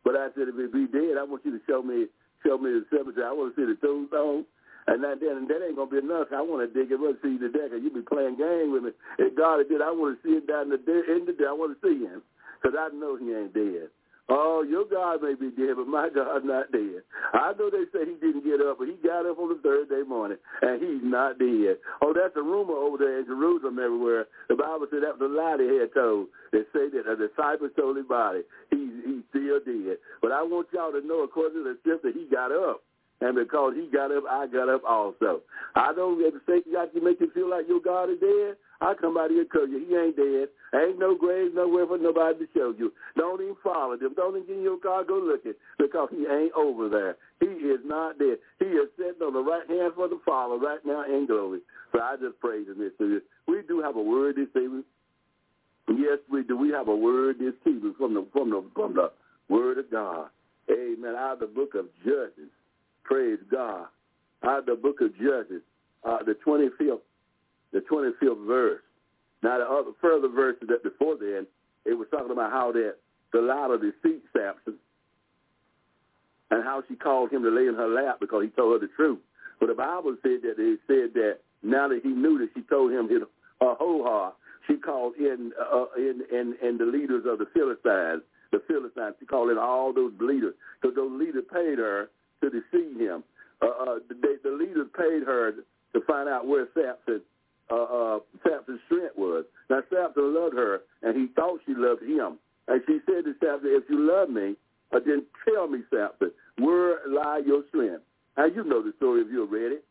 But 0.04 0.14
I 0.14 0.28
said, 0.34 0.46
if 0.48 0.54
he 0.54 0.66
be 0.66 0.86
dead, 0.86 1.18
I 1.18 1.24
want 1.24 1.44
you 1.44 1.50
to 1.52 1.60
show 1.66 1.82
me 1.82 2.06
show 2.46 2.58
me 2.58 2.70
the 2.70 2.84
cemetery. 2.90 3.26
I 3.26 3.32
want 3.32 3.54
to 3.54 3.60
see 3.60 3.66
the 3.66 3.74
tombstone. 3.84 4.44
And 4.86 5.02
that, 5.02 5.18
then 5.18 5.48
that 5.50 5.66
ain't 5.66 5.74
gonna 5.74 5.90
be 5.90 5.98
enough. 5.98 6.30
I 6.30 6.42
want 6.42 6.62
to 6.62 6.70
dig 6.70 6.92
it 6.94 7.02
up, 7.02 7.18
see 7.18 7.34
the 7.38 7.50
today, 7.50 7.66
cause 7.74 7.82
you 7.82 7.90
be 7.90 8.06
playing 8.06 8.38
games 8.38 8.70
with 8.70 8.84
me. 8.86 8.90
If 9.18 9.34
God 9.34 9.58
is 9.58 9.66
dead, 9.66 9.82
I 9.82 9.90
want 9.90 10.14
to 10.14 10.22
see 10.22 10.38
it 10.38 10.46
down 10.46 10.70
the 10.70 10.78
day, 10.78 11.02
in 11.10 11.26
the 11.26 11.34
day. 11.34 11.50
I 11.50 11.58
want 11.58 11.74
to 11.74 11.80
see 11.82 12.06
him, 12.06 12.22
cause 12.62 12.70
I 12.78 12.94
know 12.94 13.18
he 13.18 13.34
ain't 13.34 13.50
dead. 13.50 13.90
Oh, 14.28 14.66
your 14.66 14.84
God 14.84 15.22
may 15.22 15.34
be 15.34 15.54
dead, 15.54 15.78
but 15.78 15.86
my 15.86 16.08
God's 16.10 16.44
not 16.44 16.72
dead. 16.72 17.06
I 17.32 17.52
know 17.54 17.70
they 17.70 17.86
say 17.94 18.02
he 18.10 18.18
didn't 18.18 18.42
get 18.42 18.58
up, 18.58 18.78
but 18.78 18.88
he 18.88 18.98
got 18.98 19.22
up 19.22 19.38
on 19.38 19.54
the 19.54 19.60
third 19.62 19.88
day 19.88 20.02
morning, 20.02 20.38
and 20.62 20.82
he's 20.82 21.02
not 21.02 21.38
dead. 21.38 21.78
Oh, 22.02 22.10
that's 22.10 22.34
a 22.34 22.42
rumor 22.42 22.74
over 22.74 22.98
there 22.98 23.20
in 23.20 23.26
Jerusalem 23.26 23.78
everywhere. 23.78 24.26
The 24.48 24.56
Bible 24.56 24.90
said 24.90 25.06
that 25.06 25.14
was 25.14 25.22
a 25.22 25.30
lie 25.30 25.56
they 25.62 25.78
had 25.78 25.94
told. 25.94 26.26
They 26.50 26.66
say 26.74 26.90
that 26.90 27.06
a 27.06 27.14
disciple 27.14 27.70
told 27.78 27.96
his 27.96 28.06
body 28.06 28.42
he's, 28.70 28.90
he's 29.06 29.22
still 29.30 29.62
dead. 29.62 30.02
But 30.20 30.32
I 30.32 30.42
want 30.42 30.74
y'all 30.74 30.90
to 30.90 31.06
know, 31.06 31.22
according 31.22 31.62
to 31.62 31.64
the 31.64 31.78
scripture, 31.78 32.10
he 32.10 32.26
got 32.26 32.50
up. 32.50 32.82
And 33.20 33.34
because 33.34 33.72
he 33.74 33.88
got 33.88 34.12
up, 34.12 34.24
I 34.28 34.46
got 34.46 34.68
up 34.68 34.82
also. 34.84 35.40
I 35.74 35.94
don't 35.94 36.20
if 36.20 36.34
Satan 36.46 36.72
got 36.72 36.92
to 36.92 37.00
make 37.00 37.20
you 37.20 37.30
feel 37.32 37.48
like 37.48 37.64
your 37.66 37.80
God 37.80 38.10
is 38.10 38.20
dead. 38.20 38.56
I 38.80 38.94
come 38.94 39.16
out 39.16 39.30
here 39.30 39.42
and 39.42 39.50
tell 39.50 39.68
you 39.68 39.84
he 39.86 39.94
ain't 39.96 40.16
dead. 40.16 40.48
Ain't 40.74 40.98
no 40.98 41.16
grave 41.16 41.54
nowhere 41.54 41.86
for 41.86 41.98
nobody 41.98 42.40
to 42.40 42.46
show 42.54 42.74
you. 42.76 42.92
Don't 43.16 43.40
even 43.40 43.56
follow 43.62 43.96
them. 43.96 44.14
Don't 44.14 44.36
even 44.36 44.46
get 44.46 44.56
in 44.56 44.62
your 44.62 44.78
car 44.78 45.04
go 45.04 45.18
looking 45.18 45.54
because 45.78 46.08
he 46.10 46.26
ain't 46.26 46.52
over 46.52 46.88
there. 46.88 47.16
He 47.40 47.46
is 47.46 47.80
not 47.84 48.18
dead. 48.18 48.38
He 48.58 48.66
is 48.66 48.88
sitting 48.96 49.22
on 49.22 49.32
the 49.32 49.42
right 49.42 49.68
hand 49.68 49.92
for 49.94 50.08
the 50.08 50.20
Father 50.24 50.56
right 50.56 50.80
now 50.84 51.04
in 51.04 51.26
glory. 51.26 51.60
So 51.92 52.00
I 52.00 52.16
just 52.20 52.38
praise 52.40 52.66
him 52.68 52.78
this 52.78 52.92
evening. 53.00 53.20
We 53.48 53.62
do 53.66 53.80
have 53.80 53.96
a 53.96 54.02
word 54.02 54.36
this 54.36 54.50
evening. 54.54 54.84
Yes, 55.88 56.18
we 56.30 56.42
do. 56.42 56.56
We 56.56 56.70
have 56.70 56.88
a 56.88 56.96
word 56.96 57.38
this 57.38 57.54
evening 57.64 57.94
from 57.96 58.14
the 58.14 58.26
from 58.32 58.50
the 58.50 58.64
from 58.74 58.94
the 58.94 59.12
word 59.48 59.78
of 59.78 59.90
God. 59.90 60.28
Amen. 60.70 61.14
Out 61.16 61.34
of 61.34 61.40
the 61.40 61.46
book 61.46 61.74
of 61.74 61.86
Judges. 62.04 62.50
Praise 63.04 63.38
God. 63.50 63.86
Out 64.42 64.60
of 64.60 64.66
the 64.66 64.74
book 64.74 65.00
of 65.00 65.16
Judges, 65.16 65.62
uh, 66.04 66.18
the 66.24 66.36
25th, 66.44 67.00
the 67.76 67.82
25th 67.82 68.46
verse. 68.46 68.80
Now, 69.42 69.58
the 69.58 69.64
other 69.64 69.90
further 70.00 70.28
verses 70.28 70.68
that 70.68 70.82
before 70.82 71.16
then, 71.20 71.46
it 71.84 71.92
was 71.92 72.08
talking 72.10 72.30
about 72.32 72.50
how 72.50 72.72
that 72.72 72.96
Delilah 73.32 73.78
deceived 73.78 74.24
Samson 74.32 74.80
and 76.50 76.64
how 76.64 76.82
she 76.88 76.96
called 76.96 77.30
him 77.30 77.42
to 77.42 77.50
lay 77.50 77.66
in 77.66 77.74
her 77.74 77.88
lap 77.88 78.16
because 78.18 78.44
he 78.44 78.48
told 78.48 78.80
her 78.80 78.86
the 78.86 78.92
truth. 78.96 79.18
But 79.60 79.66
the 79.66 79.74
Bible 79.74 80.16
said 80.22 80.40
that 80.42 80.56
it 80.56 80.80
said 80.86 81.12
that 81.14 81.40
now 81.62 81.88
that 81.88 82.00
he 82.02 82.08
knew 82.08 82.38
that 82.38 82.48
she 82.54 82.62
told 82.62 82.92
him 82.92 83.10
his, 83.10 83.20
her 83.60 83.74
whole 83.74 84.02
heart, 84.04 84.34
she 84.66 84.76
called 84.76 85.14
in, 85.16 85.52
uh, 85.60 85.84
in, 85.98 86.22
in, 86.32 86.56
in 86.66 86.78
the 86.78 86.86
leaders 86.86 87.24
of 87.26 87.38
the 87.38 87.46
Philistines, 87.52 88.22
the 88.52 88.62
Philistines. 88.66 89.16
She 89.20 89.26
called 89.26 89.50
in 89.50 89.58
all 89.58 89.92
those 89.92 90.12
leaders 90.18 90.54
because 90.80 90.96
those 90.96 91.12
leaders 91.12 91.44
paid 91.52 91.78
her 91.78 92.08
to 92.40 92.48
deceive 92.50 92.98
him. 92.98 93.22
Uh, 93.60 93.66
uh, 93.66 93.98
the, 94.08 94.38
the 94.42 94.50
leaders 94.50 94.88
paid 94.96 95.24
her 95.24 95.52
to 95.92 96.00
find 96.06 96.28
out 96.28 96.46
where 96.46 96.68
Samson, 96.74 97.20
uh, 97.70 97.74
uh, 97.74 98.18
Samson's 98.42 98.80
strength 98.86 99.16
was. 99.16 99.44
Now 99.70 99.80
Samson 99.90 100.34
loved 100.34 100.54
her, 100.54 100.82
and 101.02 101.16
he 101.16 101.26
thought 101.34 101.60
she 101.66 101.74
loved 101.74 102.02
him. 102.02 102.38
And 102.68 102.82
she 102.86 102.98
said 103.06 103.24
to 103.24 103.34
Samson, 103.40 103.70
"If 103.72 103.84
you 103.88 104.00
love 104.00 104.30
me, 104.30 104.56
uh, 104.92 105.00
then 105.04 105.24
tell 105.44 105.68
me, 105.68 105.80
Samson, 105.90 106.30
where 106.58 107.00
lie 107.08 107.42
your 107.44 107.62
strength?" 107.68 108.02
Now 108.36 108.46
you 108.46 108.64
know 108.64 108.82
the 108.82 108.92
story 108.96 109.22
if 109.22 109.28
you 109.30 109.46
read 109.46 109.72
it. 109.72 109.84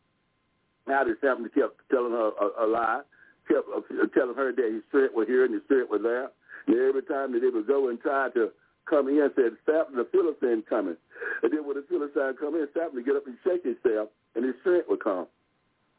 Now 0.86 1.04
that 1.04 1.16
Samson 1.20 1.50
kept 1.54 1.80
telling 1.90 2.12
her 2.12 2.30
a, 2.40 2.64
a 2.64 2.66
lie, 2.66 3.02
kept 3.48 3.66
uh, 3.74 3.80
telling 4.14 4.36
her 4.36 4.52
that 4.52 4.72
his 4.72 4.82
strength 4.88 5.14
was 5.14 5.26
here 5.26 5.44
and 5.44 5.54
his 5.54 5.64
strength 5.64 5.90
was 5.90 6.02
there. 6.02 6.30
And 6.66 6.76
every 6.76 7.02
time 7.02 7.32
that 7.32 7.40
they 7.40 7.48
would 7.48 7.66
go 7.66 7.88
and 7.88 8.00
try 8.00 8.28
to 8.34 8.50
come 8.88 9.08
in, 9.08 9.30
said, 9.34 9.58
Samson, 9.66 9.96
the 9.96 10.06
Philistine 10.10 10.62
coming. 10.68 10.96
And 11.42 11.52
then 11.52 11.66
when 11.66 11.76
the 11.76 11.84
Philistine 11.88 12.34
come 12.38 12.54
in, 12.54 12.68
Samson 12.74 12.96
would 12.96 13.04
get 13.04 13.16
up 13.16 13.26
and 13.26 13.36
shake 13.44 13.64
himself, 13.64 14.08
and 14.34 14.44
his 14.44 14.54
strength 14.60 14.88
would 14.88 15.02
come. 15.02 15.26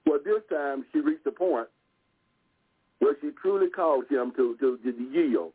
Well, 0.08 0.20
this 0.24 0.42
time 0.50 0.86
she 0.94 1.00
reached 1.00 1.28
a 1.28 1.32
point 1.32 1.68
where 3.00 3.16
she 3.22 3.30
truly 3.42 3.70
called 3.70 4.06
him 4.10 4.32
to, 4.38 4.56
to, 4.60 4.78
to 4.78 5.04
yield. 5.12 5.52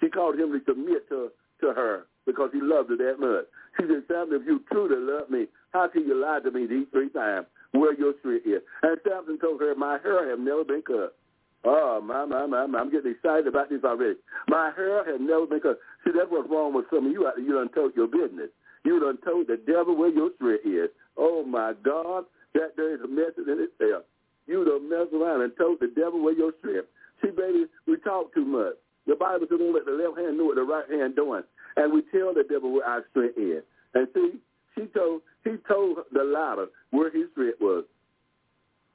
She 0.00 0.08
called 0.08 0.38
him 0.38 0.52
to 0.52 0.60
submit 0.68 1.08
to, 1.08 1.30
to 1.62 1.66
her 1.72 2.06
because 2.26 2.50
he 2.52 2.60
loved 2.60 2.90
her 2.90 2.96
that 2.96 3.18
much. 3.18 3.46
She 3.78 3.86
said, 3.88 4.04
Samson, 4.06 4.42
if 4.42 4.46
you 4.46 4.60
truly 4.70 5.00
love 5.00 5.30
me, 5.30 5.46
how 5.72 5.88
can 5.88 6.06
you 6.06 6.20
lie 6.20 6.40
to 6.44 6.50
me 6.50 6.66
these 6.66 6.86
three 6.92 7.08
times? 7.08 7.46
Where 7.72 7.94
your 7.94 8.14
strength 8.20 8.46
is. 8.46 8.62
And 8.82 8.98
Samson 9.08 9.38
told 9.40 9.60
her, 9.60 9.74
my 9.74 9.98
hair 10.02 10.30
have 10.30 10.38
never 10.38 10.64
been 10.64 10.82
cut. 10.82 11.16
Oh, 11.64 12.00
my, 12.04 12.24
my, 12.26 12.46
my, 12.46 12.66
my. 12.66 12.78
I'm 12.78 12.92
getting 12.92 13.12
excited 13.12 13.46
about 13.46 13.70
this 13.70 13.82
already. 13.84 14.18
My 14.48 14.70
hair 14.76 15.02
has 15.10 15.20
never 15.20 15.46
been 15.46 15.60
cut. 15.60 15.78
See, 16.04 16.12
that's 16.16 16.30
what's 16.30 16.48
wrong 16.50 16.74
with 16.74 16.84
some 16.90 17.06
of 17.06 17.12
you 17.12 17.26
out 17.26 17.34
there. 17.36 17.44
You 17.44 17.54
done 17.54 17.70
told 17.74 17.96
your 17.96 18.06
business. 18.06 18.50
You 18.84 19.00
done 19.00 19.18
told 19.24 19.48
the 19.48 19.56
devil 19.56 19.96
where 19.96 20.10
your 20.10 20.30
strength 20.36 20.66
is. 20.66 20.90
Oh, 21.16 21.42
my 21.42 21.72
God. 21.82 22.26
That 22.54 22.76
there 22.76 22.94
is 22.94 23.00
a 23.02 23.08
message 23.08 23.46
in 23.46 23.58
itself. 23.60 24.04
You 24.46 24.64
done 24.64 24.88
mess 24.88 25.08
around 25.12 25.42
and 25.42 25.52
told 25.56 25.80
the 25.80 25.88
devil 25.88 26.22
where 26.22 26.36
your 26.36 26.52
strength. 26.60 26.88
See, 27.22 27.30
baby, 27.30 27.66
we 27.86 27.96
talk 27.98 28.34
too 28.34 28.44
much. 28.44 28.74
The 29.06 29.16
Bible 29.16 29.46
says 29.48 29.58
don't 29.58 29.74
let 29.74 29.84
the 29.84 29.92
left 29.92 30.18
hand 30.18 30.38
know 30.38 30.46
what 30.46 30.56
the 30.56 30.62
right 30.62 30.88
hand 30.88 31.16
doing. 31.16 31.42
And 31.76 31.92
we 31.92 32.02
tell 32.12 32.32
the 32.32 32.44
devil 32.48 32.72
where 32.72 32.86
our 32.86 33.04
strength 33.10 33.36
is. 33.38 33.62
And 33.94 34.08
see, 34.14 34.38
she 34.74 34.86
told 34.86 35.22
he 35.44 35.56
told 35.68 35.98
Delilah 36.12 36.66
where 36.90 37.10
his 37.10 37.30
strength 37.32 37.60
was. 37.60 37.84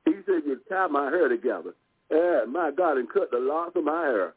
He 0.05 0.13
said, 0.25 0.41
You 0.45 0.59
tie 0.69 0.87
my 0.87 1.09
hair 1.09 1.29
together. 1.29 1.73
And 2.09 2.51
my 2.51 2.71
God, 2.75 2.97
and 2.97 3.07
cut 3.09 3.29
the 3.31 3.37
locks 3.37 3.75
of 3.75 3.83
my 3.83 4.01
hair. 4.01 4.33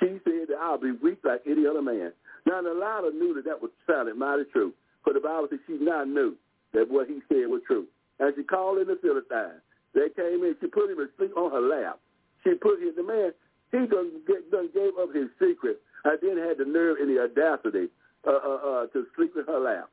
She 0.00 0.18
said 0.24 0.48
that 0.48 0.58
I'll 0.60 0.78
be 0.78 0.90
weak 0.90 1.18
like 1.22 1.42
any 1.46 1.66
other 1.66 1.82
man. 1.82 2.12
Now 2.46 2.60
Delilah 2.62 3.12
knew 3.12 3.34
that 3.34 3.44
that 3.44 3.62
was 3.62 3.70
sounded 3.86 4.16
mighty 4.16 4.44
true. 4.52 4.72
But 5.04 5.14
the 5.14 5.20
Bible 5.20 5.46
says 5.50 5.60
she 5.66 5.78
now 5.80 6.04
knew 6.04 6.34
that 6.72 6.90
what 6.90 7.06
he 7.06 7.20
said 7.28 7.46
was 7.46 7.62
true. 7.66 7.86
And 8.22 8.32
she 8.38 8.44
called 8.46 8.78
in 8.78 8.86
the 8.86 8.94
Philistines. 9.02 9.66
They 9.98 10.08
came 10.14 10.46
in, 10.46 10.54
she 10.62 10.70
put 10.70 10.88
him 10.88 11.02
asleep 11.02 11.34
on 11.36 11.50
her 11.50 11.60
lap. 11.60 11.98
She 12.46 12.54
put 12.54 12.78
him, 12.78 12.94
the 12.94 13.02
man, 13.02 13.34
he 13.74 13.82
done, 13.90 14.22
done 14.50 14.70
gave 14.72 14.94
up 14.94 15.10
his 15.10 15.26
secret 15.42 15.82
and 16.04 16.18
then 16.22 16.38
had 16.38 16.58
the 16.58 16.64
nerve 16.64 16.98
and 17.02 17.10
the 17.10 17.18
audacity 17.18 17.90
uh, 18.22 18.30
uh, 18.30 18.60
uh, 18.62 18.86
to 18.94 19.06
sleep 19.16 19.34
in 19.34 19.44
her 19.44 19.58
lap. 19.58 19.90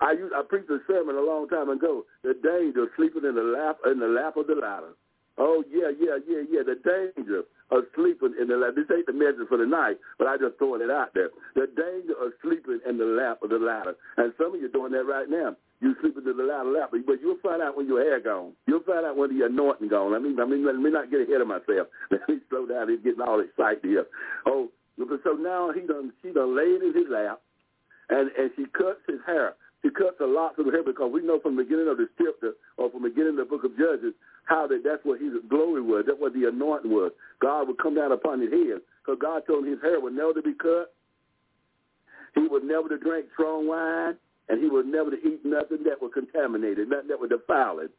I 0.00 0.12
used, 0.12 0.34
I 0.34 0.42
preached 0.42 0.70
a 0.70 0.78
sermon 0.86 1.14
a 1.14 1.22
long 1.22 1.48
time 1.48 1.70
ago. 1.70 2.04
The 2.22 2.34
danger 2.34 2.84
of 2.84 2.88
sleeping 2.96 3.24
in 3.24 3.36
the 3.36 3.46
lap 3.46 3.78
in 3.86 4.00
the 4.00 4.08
lap 4.08 4.36
of 4.36 4.48
Delilah. 4.48 4.98
Oh 5.38 5.62
yeah, 5.70 5.94
yeah, 5.94 6.18
yeah, 6.26 6.42
yeah. 6.50 6.62
The 6.66 6.74
danger 6.82 7.44
of 7.70 7.84
sleeping 7.94 8.34
in 8.40 8.48
the 8.48 8.56
lap. 8.56 8.74
This 8.76 8.90
ain't 8.92 9.06
the 9.06 9.12
message 9.12 9.48
for 9.48 9.56
the 9.56 9.66
night, 9.66 9.96
but 10.18 10.26
I 10.26 10.36
just 10.36 10.58
throwing 10.58 10.82
it 10.82 10.90
out 10.90 11.14
there. 11.14 11.30
The 11.54 11.66
danger 11.66 12.14
of 12.20 12.32
sleeping 12.42 12.80
in 12.88 12.98
the 12.98 13.06
lap 13.06 13.42
of 13.42 13.50
Delilah. 13.50 13.94
And 14.16 14.32
some 14.36 14.54
of 14.54 14.60
you 14.60 14.68
doing 14.68 14.92
that 14.92 15.04
right 15.04 15.28
now. 15.28 15.56
You 15.80 15.96
sleeping 16.00 16.24
in 16.26 16.36
Delilah 16.36 16.70
lap, 16.70 16.90
but 16.92 17.20
you'll 17.20 17.40
find 17.42 17.62
out 17.62 17.76
when 17.76 17.86
your 17.86 18.00
hair 18.00 18.20
gone. 18.20 18.52
You'll 18.66 18.84
find 18.84 19.04
out 19.04 19.16
when 19.16 19.36
the 19.36 19.46
anointing 19.46 19.88
gone. 19.88 20.12
Let 20.12 20.22
me, 20.22 20.34
I 20.40 20.44
mean, 20.44 20.64
let 20.64 20.76
me 20.76 20.90
not 20.90 21.10
get 21.10 21.22
ahead 21.22 21.40
of 21.40 21.48
myself. 21.48 21.88
Let 22.10 22.28
me 22.28 22.38
slow 22.48 22.66
down. 22.66 22.88
He's 22.88 23.02
getting 23.02 23.20
all 23.20 23.40
excited 23.40 23.82
here. 23.82 24.06
Oh, 24.46 24.68
so 24.96 25.32
now 25.32 25.72
he 25.72 25.80
done, 25.86 26.12
she 26.22 26.32
done 26.32 26.56
laid 26.56 26.82
in 26.82 26.94
his 26.94 27.10
lap, 27.10 27.40
and 28.10 28.30
and 28.38 28.50
she 28.56 28.64
cuts 28.66 29.00
his 29.08 29.18
hair. 29.26 29.54
She 29.82 29.90
cuts 29.90 30.16
a 30.20 30.26
lot 30.26 30.58
of 30.58 30.64
the 30.64 30.72
hair 30.72 30.82
because 30.82 31.12
we 31.12 31.20
know 31.20 31.40
from 31.40 31.56
the 31.56 31.62
beginning 31.62 31.88
of 31.88 31.98
the 31.98 32.08
scripture 32.14 32.56
or 32.78 32.90
from 32.90 33.02
the 33.02 33.10
beginning 33.10 33.36
of 33.36 33.44
the 33.44 33.50
book 33.50 33.64
of 33.64 33.76
Judges 33.76 34.14
how 34.44 34.66
that 34.66 34.82
that's 34.84 35.04
what 35.04 35.20
his 35.20 35.32
glory 35.48 35.82
was. 35.82 36.04
That's 36.06 36.20
what 36.20 36.34
the 36.34 36.48
anointing 36.48 36.90
was. 36.90 37.12
God 37.40 37.68
would 37.68 37.78
come 37.78 37.94
down 37.94 38.12
upon 38.12 38.40
his 38.40 38.50
head 38.50 38.80
because 39.00 39.18
God 39.20 39.42
told 39.46 39.64
him 39.64 39.72
his 39.72 39.82
hair 39.82 40.00
would 40.00 40.14
never 40.14 40.34
to 40.34 40.42
be 40.42 40.54
cut. 40.54 40.92
He 42.34 42.46
would 42.48 42.64
never 42.64 42.88
to 42.88 42.98
drink 42.98 43.26
strong 43.32 43.68
wine, 43.68 44.16
and 44.48 44.62
he 44.62 44.68
would 44.68 44.86
never 44.86 45.10
to 45.10 45.16
eat 45.16 45.44
nothing 45.44 45.84
that 45.84 46.02
was 46.02 46.10
contaminated, 46.12 46.88
nothing 46.88 47.08
that 47.08 47.28
defile 47.28 47.78
it, 47.78 47.90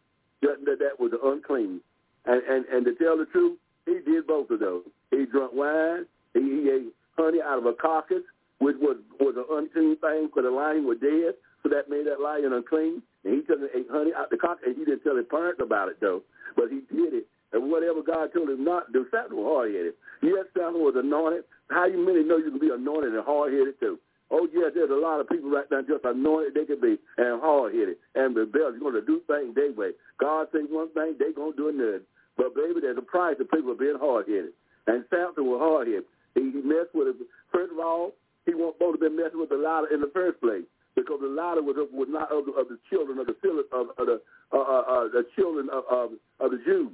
nothing 0.41 0.65
that, 0.65 0.79
that 0.79 0.99
was 0.99 1.11
unclean. 1.23 1.81
And, 2.25 2.41
and 2.43 2.65
and 2.65 2.85
to 2.85 2.95
tell 2.95 3.17
the 3.17 3.25
truth, 3.25 3.57
he 3.85 3.99
did 4.05 4.27
both 4.27 4.49
of 4.49 4.59
those. 4.59 4.83
He 5.11 5.25
drank 5.25 5.53
wine. 5.53 6.05
He, 6.33 6.41
he 6.41 6.69
ate 6.69 6.93
honey 7.17 7.39
out 7.41 7.59
of 7.59 7.65
a 7.65 7.73
carcass, 7.73 8.23
which 8.59 8.75
was 8.79 8.97
was 9.19 9.35
an 9.37 9.45
unclean 9.49 9.97
thing 9.97 10.27
because 10.27 10.43
the 10.43 10.51
lion 10.51 10.85
was 10.85 10.97
dead. 10.99 11.35
So 11.63 11.69
that 11.69 11.89
made 11.89 12.05
that 12.07 12.19
lion 12.19 12.53
unclean. 12.53 13.01
And 13.25 13.33
he 13.33 13.41
took 13.41 13.57
and 13.57 13.73
ate 13.73 13.89
honey 13.89 14.13
out 14.15 14.29
the 14.29 14.37
cock, 14.37 14.61
and 14.63 14.77
he 14.77 14.85
didn't 14.85 15.01
tell 15.01 15.17
his 15.17 15.25
parents 15.25 15.59
about 15.61 15.89
it, 15.89 15.97
though. 15.99 16.21
But 16.55 16.69
he 16.69 16.85
did 16.93 17.13
it. 17.13 17.25
And 17.53 17.71
whatever 17.71 18.05
God 18.05 18.29
told 18.33 18.49
him 18.49 18.63
not 18.63 18.87
to 18.93 18.93
do, 18.93 19.05
was 19.09 19.45
hard-headed. 19.49 19.93
Yes, 20.21 20.45
Samson 20.53 20.85
was 20.85 20.93
anointed. 20.95 21.43
How 21.73 21.89
you 21.89 21.97
many 21.97 22.21
know 22.23 22.37
you 22.37 22.51
can 22.51 22.61
be 22.61 22.69
anointed 22.69 23.17
and 23.17 23.25
hard-headed, 23.25 23.79
too? 23.79 23.97
Oh, 24.29 24.47
yeah, 24.53 24.69
there's 24.73 24.89
a 24.89 24.97
lot 24.97 25.21
of 25.21 25.29
people 25.29 25.49
right 25.49 25.65
now 25.69 25.81
just 25.81 26.05
anointed 26.05 26.53
they 26.53 26.65
can 26.65 26.81
be 26.81 26.97
and 27.17 27.41
hard-headed 27.41 27.97
and 28.13 28.35
rebellious. 28.35 28.77
You're 28.81 28.93
to 28.93 29.05
do 29.05 29.21
things 29.25 29.55
their 29.55 29.73
way. 29.73 29.97
God 30.19 30.47
says 30.51 30.69
one 30.69 30.89
thing, 30.93 31.15
they 31.17 31.33
going 31.33 31.53
to 31.53 31.57
do 31.57 31.69
another. 31.69 32.01
But, 32.37 32.53
baby, 32.53 32.81
there's 32.81 32.97
a 32.97 33.05
price 33.05 33.37
to 33.37 33.45
people 33.45 33.73
being 33.73 33.97
hard-headed. 33.97 34.53
And 34.85 35.05
Samson 35.09 35.45
was 35.45 35.61
hard-headed. 35.61 36.05
He, 36.35 36.61
messed 36.61 36.93
with 36.93 37.09
it. 37.09 37.17
First 37.53 37.71
of 37.71 37.79
all, 37.79 38.13
he 38.45 38.53
won't 38.53 38.75
supposed 38.75 38.99
to 38.99 39.09
be 39.09 39.15
messing 39.15 39.39
with 39.39 39.49
Delilah 39.49 39.89
in 39.93 40.01
the 40.01 40.11
first 40.13 40.41
place 40.41 40.65
because 40.95 41.19
Delilah 41.19 41.61
was, 41.61 41.75
was 41.91 42.07
not 42.09 42.31
of 42.31 42.45
the, 42.45 42.53
of 42.53 42.67
the 42.69 42.79
children 42.89 43.19
of 43.19 43.27
the 43.27 43.35
of, 43.71 43.87
of 43.97 44.05
the 44.07 44.21
uh, 44.51 44.57
uh, 44.57 44.83
uh, 44.87 45.03
the 45.09 45.25
children 45.35 45.69
of, 45.71 45.83
of, 45.91 46.09
of 46.39 46.51
the 46.51 46.59
Jews. 46.65 46.91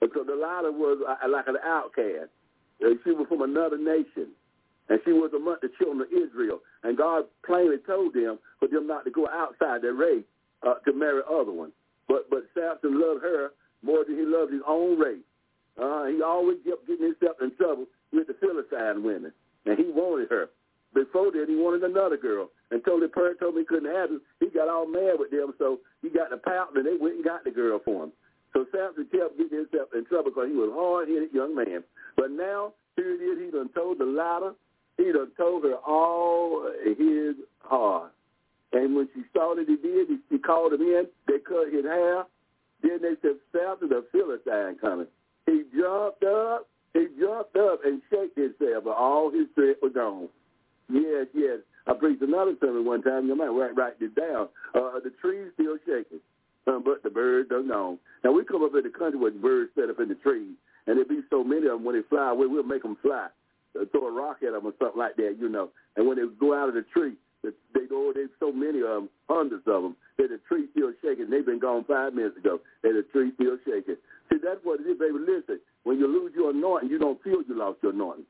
And 0.00 0.10
so 0.14 0.24
Delilah 0.24 0.72
was 0.72 0.98
uh, 1.06 1.28
like 1.28 1.48
an 1.48 1.56
outcast. 1.64 2.30
And 2.80 2.98
she 3.04 3.10
was 3.12 3.26
from 3.28 3.42
another 3.42 3.76
nation. 3.76 4.32
And 4.88 4.98
she 5.04 5.12
was 5.12 5.30
among 5.34 5.56
the 5.62 5.70
children 5.78 6.00
of 6.00 6.08
Israel. 6.08 6.60
And 6.82 6.96
God 6.96 7.24
plainly 7.44 7.76
told 7.86 8.14
them 8.14 8.38
for 8.58 8.68
them 8.68 8.86
not 8.86 9.04
to 9.04 9.10
go 9.10 9.28
outside 9.28 9.82
their 9.82 9.94
race 9.94 10.24
uh, 10.66 10.74
to 10.86 10.92
marry 10.92 11.22
other 11.28 11.52
ones. 11.52 11.72
But 12.08 12.28
but 12.28 12.44
Samson 12.54 13.00
loved 13.00 13.22
her 13.22 13.52
more 13.82 14.04
than 14.04 14.16
he 14.16 14.24
loved 14.24 14.52
his 14.52 14.62
own 14.66 14.98
race. 14.98 15.22
Uh, 15.80 16.06
he 16.06 16.20
always 16.22 16.58
kept 16.66 16.86
getting 16.86 17.06
himself 17.06 17.36
in 17.40 17.54
trouble 17.56 17.86
with 18.12 18.26
the 18.26 18.34
Philistine 18.34 19.04
women. 19.04 19.32
And 19.64 19.78
he 19.78 19.84
wanted 19.84 20.28
her. 20.30 20.50
Before 20.94 21.30
that, 21.30 21.46
he 21.48 21.56
wanted 21.56 21.84
another 21.84 22.16
girl. 22.16 22.50
And 22.70 22.84
told 22.84 23.02
the 23.02 23.08
parent 23.08 23.40
told 23.40 23.54
me 23.54 23.62
he 23.62 23.66
couldn't 23.66 23.94
have 23.94 24.10
him. 24.10 24.20
He 24.38 24.46
got 24.50 24.68
all 24.68 24.86
mad 24.86 25.18
with 25.18 25.30
them, 25.30 25.54
so 25.58 25.80
he 26.02 26.08
got 26.08 26.30
the 26.30 26.36
pout, 26.36 26.74
and 26.74 26.86
they 26.86 26.96
went 27.00 27.16
and 27.16 27.24
got 27.24 27.44
the 27.44 27.50
girl 27.50 27.80
for 27.84 28.04
him. 28.04 28.12
So 28.52 28.66
Samson 28.72 29.06
kept 29.10 29.38
getting 29.38 29.58
himself 29.58 29.90
in 29.94 30.04
trouble 30.06 30.30
because 30.30 30.48
he 30.48 30.56
was 30.56 30.70
a 30.70 30.74
hard-headed 30.74 31.32
young 31.32 31.54
man. 31.54 31.84
But 32.16 32.30
now, 32.30 32.74
here 32.96 33.14
it 33.14 33.22
is, 33.22 33.38
he 33.44 33.50
done 33.50 33.70
told 33.74 33.98
Delilah, 33.98 34.54
he 34.96 35.12
done 35.12 35.30
told 35.36 35.64
her 35.64 35.76
all 35.86 36.68
his 36.84 37.36
heart. 37.60 38.12
And 38.72 38.94
when 38.94 39.08
she 39.14 39.22
saw 39.32 39.54
that 39.54 39.66
he 39.66 39.76
did, 39.76 40.08
he, 40.08 40.18
he 40.30 40.38
called 40.38 40.72
him 40.72 40.82
in. 40.82 41.06
They 41.26 41.38
cut 41.38 41.72
his 41.72 41.84
hair. 41.84 42.24
Then 42.82 42.98
they 43.02 43.14
said, 43.22 43.36
Samson, 43.52 43.88
the 43.88 44.04
Philistine 44.12 44.78
coming. 44.80 45.06
He 45.46 45.62
jumped 45.76 46.24
up. 46.24 46.68
He 46.92 47.06
jumped 47.18 47.56
up 47.56 47.80
and 47.84 48.02
shook 48.10 48.34
himself, 48.34 48.84
but 48.84 48.96
all 48.96 49.30
his 49.30 49.46
strength 49.52 49.80
was 49.82 49.92
gone. 49.94 50.28
Yes, 50.90 51.26
yes. 51.34 51.58
I 51.86 51.94
preached 51.94 52.22
another 52.22 52.54
sermon 52.60 52.84
one 52.84 53.02
time. 53.02 53.26
You 53.26 53.36
might 53.36 53.48
write, 53.48 53.76
write 53.76 54.00
this 54.00 54.10
down. 54.18 54.48
Uh, 54.74 55.00
the 55.02 55.12
trees 55.20 55.50
still 55.54 55.76
shaking, 55.86 56.20
um, 56.66 56.82
but 56.84 57.02
the 57.02 57.10
birds 57.10 57.50
are 57.50 57.62
gone. 57.62 57.98
Now, 58.24 58.32
we 58.32 58.44
come 58.44 58.62
up 58.62 58.74
in 58.74 58.82
the 58.82 58.90
country 58.90 59.18
where 59.18 59.30
the 59.30 59.38
birds 59.38 59.70
set 59.74 59.90
up 59.90 60.00
in 60.00 60.08
the 60.08 60.14
trees, 60.16 60.54
and 60.86 60.98
there 60.98 61.04
be 61.04 61.20
so 61.30 61.42
many 61.42 61.66
of 61.66 61.78
them 61.78 61.84
when 61.84 61.96
they 61.96 62.02
fly 62.08 62.30
away, 62.30 62.46
we'll 62.46 62.62
make 62.62 62.82
them 62.82 62.96
fly. 63.02 63.28
Uh, 63.78 63.84
throw 63.92 64.08
a 64.08 64.12
rock 64.12 64.38
at 64.42 64.52
them 64.52 64.66
or 64.66 64.72
something 64.78 64.98
like 64.98 65.16
that, 65.16 65.36
you 65.38 65.48
know. 65.48 65.70
And 65.96 66.06
when 66.06 66.16
they 66.18 66.24
go 66.38 66.54
out 66.54 66.68
of 66.68 66.74
the 66.74 66.84
tree, 66.92 67.14
they 67.42 67.86
go, 67.88 68.12
there's 68.14 68.30
so 68.38 68.52
many 68.52 68.80
of 68.82 68.88
them, 68.88 69.08
hundreds 69.28 69.62
of 69.66 69.82
them, 69.82 69.96
that 70.18 70.28
the 70.28 70.40
tree 70.48 70.66
still 70.72 70.92
shaking. 71.02 71.30
They've 71.30 71.46
been 71.46 71.60
gone 71.60 71.84
five 71.88 72.12
minutes 72.14 72.36
ago, 72.36 72.60
and 72.82 72.96
the 72.96 73.02
tree 73.12 73.32
still 73.36 73.56
shaking. 73.64 73.96
See, 74.28 74.38
that's 74.42 74.60
what 74.62 74.80
it 74.80 74.86
is, 74.86 74.98
baby. 74.98 75.18
Listen, 75.18 75.60
when 75.84 75.98
you 75.98 76.06
lose 76.06 76.32
your 76.34 76.50
anointing, 76.50 76.90
you 76.90 76.98
don't 76.98 77.22
feel 77.22 77.42
you 77.46 77.56
lost 77.56 77.78
your 77.82 77.92
anointing. 77.92 78.26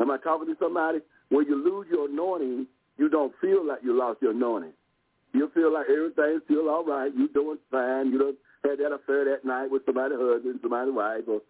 Am 0.00 0.10
I 0.10 0.16
talking 0.18 0.46
to 0.48 0.56
somebody? 0.58 1.00
When 1.32 1.46
you 1.46 1.56
lose 1.56 1.86
your 1.90 2.08
anointing, 2.10 2.66
you 2.98 3.08
don't 3.08 3.32
feel 3.40 3.66
like 3.66 3.80
you 3.82 3.96
lost 3.96 4.20
your 4.20 4.32
anointing. 4.32 4.74
You 5.32 5.50
feel 5.54 5.72
like 5.72 5.86
everything's 5.88 6.42
still 6.44 6.68
all 6.68 6.84
right. 6.84 7.10
You're 7.16 7.28
doing 7.28 7.56
fine. 7.70 8.12
You 8.12 8.18
don't 8.18 8.36
had 8.64 8.78
that 8.78 8.92
affair 8.92 9.24
that 9.24 9.44
night 9.44 9.70
with 9.70 9.82
somebody's 9.86 10.18
husband, 10.20 10.60
somebody's 10.62 10.94
wife, 10.94 11.22
or 11.26 11.40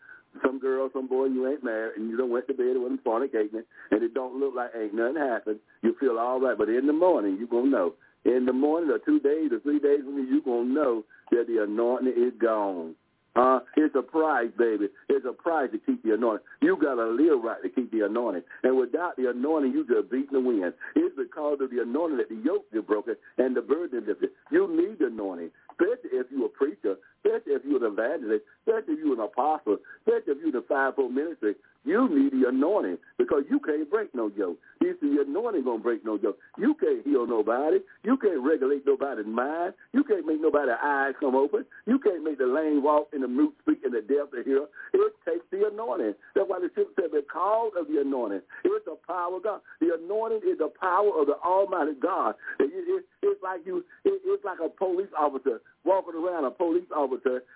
some 0.41 0.59
girl, 0.61 0.89
some 0.93 1.09
boy 1.09 1.27
you 1.27 1.49
ain't 1.49 1.65
married, 1.65 1.97
and 1.97 2.09
you 2.09 2.17
don't 2.17 2.31
went 2.31 2.47
to 2.47 2.55
bed 2.55 2.77
with 2.79 2.89
them 2.89 3.01
fornicating, 3.05 3.65
and 3.91 4.03
it 4.03 4.15
don't 4.15 4.39
look 4.39 4.55
like 4.55 4.71
ain't 4.79 4.95
nothing 4.95 5.17
happened. 5.17 5.59
You 5.83 5.95
feel 6.01 6.17
all 6.19 6.41
right, 6.41 6.57
but 6.57 6.69
in 6.69 6.87
the 6.87 6.93
morning 6.93 7.37
you 7.39 7.47
gonna 7.47 7.69
know. 7.69 7.95
In 8.25 8.47
the 8.47 8.53
morning, 8.53 8.89
or 8.89 9.01
two 9.01 9.19
days, 9.19 9.51
or 9.51 9.59
three 9.61 9.81
days 9.81 9.99
from 10.05 10.17
now, 10.17 10.31
you 10.31 10.41
gonna 10.43 10.73
know 10.73 11.05
that 11.33 11.49
the 11.49 11.65
anointing 11.65 12.15
is 12.17 12.33
gone. 12.41 12.95
Uh, 13.35 13.61
it's 13.77 13.95
a 13.95 14.03
prize, 14.03 14.51
baby. 14.59 14.89
It's 15.09 15.25
a 15.27 15.33
prize 15.33 15.71
to 15.73 15.79
keep 15.79 16.03
the 16.03 16.15
anointing. 16.15 16.45
You 16.61 16.77
got 16.77 16.97
to 16.97 17.07
live 17.07 17.43
right 17.43 17.63
to 17.63 17.69
keep 17.71 17.91
the 17.91 18.05
anointing. 18.05 18.43
And 18.63 18.77
without 18.77 19.17
the 19.17 19.31
anointing, 19.31 19.73
you 19.73 19.87
just 19.87 20.11
beat 20.11 20.31
the 20.31 20.41
wind. 20.41 20.75
It's 20.95 21.17
because 21.17 21.59
of 21.61 21.71
the 21.71 21.81
anointing 21.81 22.19
that 22.19 22.29
the 22.29 22.37
yoke 22.45 22.67
is 22.73 22.83
broken 22.85 23.17
and 23.39 23.57
the 23.57 23.63
burden 23.63 24.01
is 24.03 24.09
lifted. 24.09 24.31
You 24.51 24.69
need 24.69 24.99
the 24.99 25.07
anointing, 25.07 25.51
especially 25.71 26.19
if 26.19 26.27
you're 26.31 26.47
a 26.47 26.49
preacher, 26.51 26.97
especially 27.25 27.55
if 27.55 27.63
you're 27.65 27.85
an 27.85 27.93
evangelist, 27.93 28.45
especially 28.67 28.95
if 28.95 29.01
you're 29.01 29.15
an 29.15 29.21
apostle, 29.21 29.79
especially 30.07 30.33
if 30.35 30.39
you're 30.43 30.53
the 30.53 30.67
fivefold 30.69 31.15
ministry. 31.15 31.55
You 31.85 32.09
need 32.09 32.31
the 32.31 32.49
anointing 32.49 32.99
because 33.19 33.43
you 33.51 33.59
can't 33.59 33.91
break 33.91 34.15
no 34.15 34.31
yoke. 34.37 34.57
You 34.81 34.95
see, 35.01 35.17
the 35.17 35.23
anointing 35.27 35.65
going 35.65 35.79
to 35.79 35.83
break 35.83 36.05
no 36.05 36.17
yoke. 36.17 36.39
You 36.57 36.75
can't 36.79 37.05
heal 37.05 37.27
nobody. 37.27 37.79
You 38.05 38.17
can't 38.17 38.39
regulate 38.39 38.87
nobody's 38.87 39.27
mind. 39.27 39.75
You 39.93 40.05
can't 40.05 40.25
make 40.25 40.41
nobody's 40.41 40.79
eyes 40.83 41.15
come 41.19 41.35
open. 41.35 41.65
You 41.87 41.99
can't 41.99 42.23
make 42.23 42.39
the 42.39 42.47
lame 42.47 42.85
walk 42.85 43.09
and 43.13 43.25
the 43.25 43.29
mute 43.29 43.55
speak 43.63 43.83
and 43.85 43.93
the 43.93 44.01
deaf 44.01 44.31
to 44.31 44.45
hear. 44.45 44.67
It 44.95 45.13
takes 45.27 45.45
the 45.51 45.67
anointing. 45.67 46.15
That's 46.37 46.49
why 46.49 46.61
the 46.61 46.71
scripture 46.71 47.03
said 47.03 47.11
because 47.11 47.73
of 47.75 47.89
the 47.89 48.01
anointing. 48.01 48.43
It's 48.65 48.85
the 48.85 48.97
power 49.05 49.37
of 49.37 49.43
God. 49.43 49.61
The 49.81 49.99
anointing 49.99 50.47
is 50.47 50.59
the 50.59 50.71
power 50.79 51.11
of 51.19 51.27
the 51.27 51.35
Almighty 51.43 51.99
God. 52.01 52.37
It, 52.61 52.71
it, 52.71 53.05
it's 53.23 53.43
like 53.43 53.67
you. 53.67 53.85
It, 54.05 54.23
it's 54.23 54.45
like 54.45 54.59
a 54.65 54.69
police 54.69 55.11
officer 55.19 55.61
walking 55.85 56.15
around, 56.15 56.45
a 56.45 56.51
police 56.51 56.87
officer, 56.95 57.12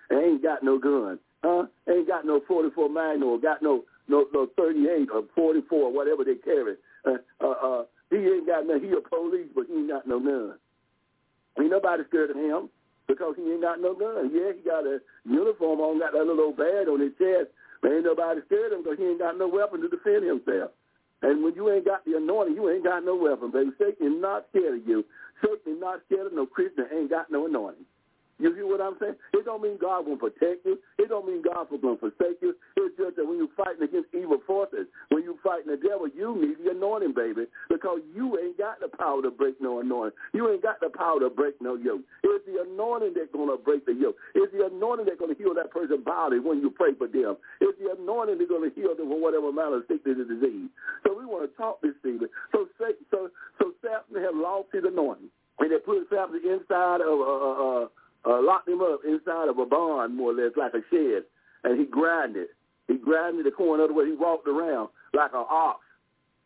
and 0.09 0.23
ain't 0.23 0.43
got 0.43 0.63
no 0.63 0.77
gun. 0.79 1.19
Huh? 1.43 1.65
Ain't 1.89 2.07
got 2.07 2.25
no 2.25 2.41
44 2.47 2.89
Magnum, 2.89 3.41
got 3.41 3.61
no 3.61 3.83
no 4.07 4.25
no 4.33 4.47
38 4.57 5.09
or 5.13 5.23
44, 5.35 5.93
whatever 5.93 6.23
they 6.23 6.35
carry. 6.35 6.75
Uh, 7.05 7.17
uh, 7.41 7.51
uh, 7.51 7.83
he 8.09 8.17
ain't 8.17 8.47
got 8.47 8.65
no. 8.65 8.79
He 8.79 8.89
a 8.91 9.01
police, 9.01 9.49
but 9.53 9.65
he 9.67 9.73
ain't 9.73 9.89
got 9.89 10.07
no 10.07 10.19
gun. 10.19 10.57
Ain't 11.59 11.71
nobody 11.71 12.03
scared 12.07 12.31
of 12.31 12.37
him 12.37 12.69
because 13.07 13.35
he 13.35 13.43
ain't 13.43 13.61
got 13.61 13.81
no 13.81 13.93
gun. 13.95 14.31
Yeah, 14.33 14.51
he 14.55 14.61
got 14.63 14.85
a 14.85 14.99
uniform 15.25 15.79
on, 15.79 15.99
got 15.99 16.13
that 16.13 16.25
little 16.25 16.51
old 16.51 16.57
badge 16.57 16.87
on 16.87 17.01
his 17.01 17.13
chest, 17.17 17.51
but 17.81 17.91
ain't 17.91 18.05
nobody 18.05 18.41
scared 18.45 18.71
of 18.71 18.79
him 18.79 18.83
because 18.83 18.99
he 18.99 19.05
ain't 19.05 19.19
got 19.19 19.37
no 19.37 19.47
weapon 19.47 19.81
to 19.81 19.89
defend 19.89 20.23
himself. 20.23 20.71
And 21.21 21.43
when 21.43 21.55
you 21.55 21.71
ain't 21.71 21.85
got 21.85 22.05
the 22.05 22.17
anointing, 22.17 22.55
you 22.55 22.69
ain't 22.69 22.83
got 22.83 23.03
no 23.03 23.15
weapon, 23.15 23.51
baby. 23.51 23.71
Satan 23.79 24.21
not 24.21 24.45
scared 24.49 24.81
of 24.81 24.87
you. 24.87 25.03
Satan 25.41 25.79
not 25.79 26.01
scared 26.05 26.27
of 26.27 26.33
no 26.33 26.45
Christian 26.45 26.85
ain't 26.93 27.09
got 27.09 27.31
no 27.31 27.47
anointing. 27.47 27.85
You 28.39 28.53
hear 28.53 28.67
what 28.67 28.81
I'm 28.81 28.93
saying? 29.01 29.15
It 29.33 29.45
don't 29.45 29.61
mean 29.61 29.77
God 29.81 30.05
won't 30.05 30.19
protect 30.21 30.65
you. 30.65 30.77
It 31.01 31.09
don't 31.09 31.25
mean 31.25 31.41
God 31.41 31.65
will 31.71 31.81
to 31.81 31.97
forsake 31.97 32.37
you. 32.41 32.53
It's 32.77 32.93
just 32.97 33.17
that 33.17 33.25
when 33.25 33.37
you're 33.37 33.57
fighting 33.57 33.81
against 33.81 34.13
evil 34.13 34.37
forces, 34.45 34.85
when 35.09 35.23
you're 35.23 35.41
fighting 35.41 35.73
the 35.73 35.77
devil, 35.81 36.05
you 36.05 36.37
need 36.37 36.61
the 36.61 36.71
anointing, 36.71 37.17
baby, 37.17 37.49
because 37.69 37.99
you 38.13 38.37
ain't 38.37 38.57
got 38.57 38.79
the 38.79 38.89
power 38.93 39.21
to 39.25 39.31
break 39.31 39.57
no 39.59 39.81
anointing. 39.81 40.13
You 40.33 40.49
ain't 40.53 40.61
got 40.61 40.79
the 40.79 40.89
power 40.89 41.19
to 41.19 41.29
break 41.29 41.57
no 41.61 41.75
yoke. 41.75 42.05
It's 42.23 42.45
the 42.45 42.61
anointing 42.61 43.17
that's 43.17 43.33
going 43.33 43.49
to 43.49 43.57
break 43.57 43.85
the 43.89 43.93
yoke. 43.97 44.17
It's 44.35 44.53
the 44.53 44.69
anointing 44.69 45.09
that's 45.09 45.17
going 45.19 45.33
to 45.33 45.39
heal 45.41 45.57
that 45.57 45.73
person's 45.73 46.05
body 46.05 46.37
when 46.37 46.61
you 46.61 46.69
pray 46.69 46.93
for 46.93 47.09
them. 47.09 47.41
It's 47.57 47.77
the 47.81 47.97
anointing 47.97 48.37
that's 48.37 48.53
going 48.53 48.69
to 48.69 48.73
heal 48.77 48.93
them 48.93 49.09
from 49.09 49.21
whatever 49.21 49.49
amount 49.49 49.81
of 49.81 49.89
sickness 49.89 50.21
or 50.21 50.29
disease. 50.29 50.69
So 51.05 51.17
we 51.17 51.25
want 51.25 51.49
to 51.49 51.51
talk 51.57 51.81
this 51.81 51.97
evening. 52.05 52.29
So 52.53 52.69
so 53.09 53.29
so 53.57 53.73
Samson 53.81 54.21
had 54.21 54.37
lost 54.37 54.69
his 54.73 54.85
anointing, 54.85 55.33
and 55.59 55.71
they 55.71 55.81
put 55.81 56.05
Samson 56.09 56.41
inside 56.45 57.01
of 57.01 57.17
uh, 57.17 57.57
uh, 57.57 57.85
uh 58.27 58.41
locked 58.43 58.67
him 58.67 58.81
up 58.81 58.99
inside 59.07 59.47
of 59.47 59.57
a 59.57 59.65
barn, 59.65 60.15
more 60.15 60.31
or 60.31 60.35
less, 60.35 60.51
like 60.57 60.73
a 60.73 60.83
shed, 60.91 61.23
and 61.63 61.79
he 61.79 61.85
grinded. 61.85 62.47
He 62.87 62.95
grinded 62.97 63.45
the 63.45 63.51
corn. 63.51 63.79
Other 63.79 63.93
words, 63.93 64.09
he 64.11 64.15
walked 64.15 64.47
around 64.47 64.89
like 65.13 65.31
an 65.33 65.45
ox, 65.49 65.79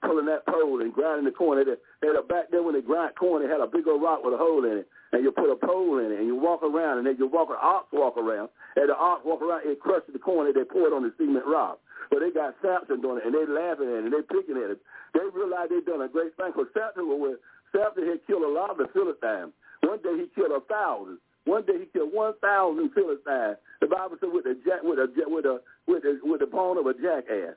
pulling 0.01 0.25
that 0.25 0.45
pole 0.45 0.81
and 0.81 0.93
grinding 0.93 1.25
the 1.25 1.31
corn. 1.31 1.57
They 1.63 2.07
had 2.07 2.15
a, 2.15 2.23
back 2.23 2.49
there 2.51 2.63
when 2.63 2.73
they 2.73 2.81
grind 2.81 3.15
corn, 3.15 3.43
they 3.43 3.49
had 3.49 3.61
a 3.61 3.67
big 3.67 3.87
old 3.87 4.01
rock 4.01 4.23
with 4.23 4.33
a 4.33 4.37
hole 4.37 4.65
in 4.65 4.85
it, 4.85 4.87
and 5.11 5.23
you 5.23 5.31
put 5.31 5.51
a 5.51 5.55
pole 5.55 5.99
in 5.99 6.11
it, 6.11 6.17
and 6.17 6.25
you 6.25 6.35
walk 6.35 6.63
around, 6.63 6.97
and 6.97 7.05
then 7.05 7.15
you 7.19 7.27
walk 7.27 7.49
an 7.49 7.61
ox 7.61 7.87
walk 7.93 8.17
around, 8.17 8.49
and 8.75 8.89
the 8.89 8.95
ox 8.95 9.21
walk 9.25 9.41
around, 9.41 9.61
it 9.65 9.79
crushes 9.79 10.13
the 10.13 10.19
corn, 10.19 10.47
and 10.47 10.55
they 10.55 10.65
pour 10.65 10.87
it 10.87 10.93
on 10.93 11.03
the 11.03 11.13
cement 11.17 11.45
rock. 11.45 11.79
But 12.09 12.19
they 12.19 12.31
got 12.31 12.57
Samson 12.61 13.01
doing 13.01 13.21
it, 13.21 13.25
and 13.25 13.33
they 13.33 13.45
laughing 13.45 13.87
at 13.87 14.01
it, 14.01 14.05
and 14.09 14.13
they 14.13 14.25
picking 14.25 14.57
at 14.57 14.73
it. 14.73 14.81
They 15.13 15.25
realize 15.33 15.69
they 15.69 15.85
done 15.85 16.01
a 16.01 16.09
great 16.09 16.35
thing, 16.35 16.51
because 16.55 16.73
Samson, 16.73 17.05
was, 17.05 17.37
Samson 17.71 18.09
had 18.09 18.25
killed 18.25 18.43
a 18.43 18.49
lot 18.51 18.73
of 18.73 18.77
the 18.81 18.89
Philistines. 18.91 19.53
One 19.85 20.01
day 20.01 20.17
he 20.17 20.25
killed 20.33 20.51
a 20.51 20.61
thousand. 20.65 21.21
One 21.45 21.65
day 21.65 21.79
he 21.79 21.85
killed 21.85 22.13
one 22.13 22.33
thousand 22.41 22.91
Philistines. 22.93 23.57
The 23.81 23.87
Bible 23.87 24.17
said 24.19 24.29
with 24.31 24.45
a 24.45 24.55
jack, 24.65 24.83
with 24.83 24.99
a 24.99 25.07
with 25.27 25.45
a 25.45 25.61
with 25.87 26.03
a 26.05 26.19
with 26.23 26.39
the 26.39 26.45
bone 26.47 26.77
of 26.77 26.85
a 26.85 26.93
jackass. 26.93 27.55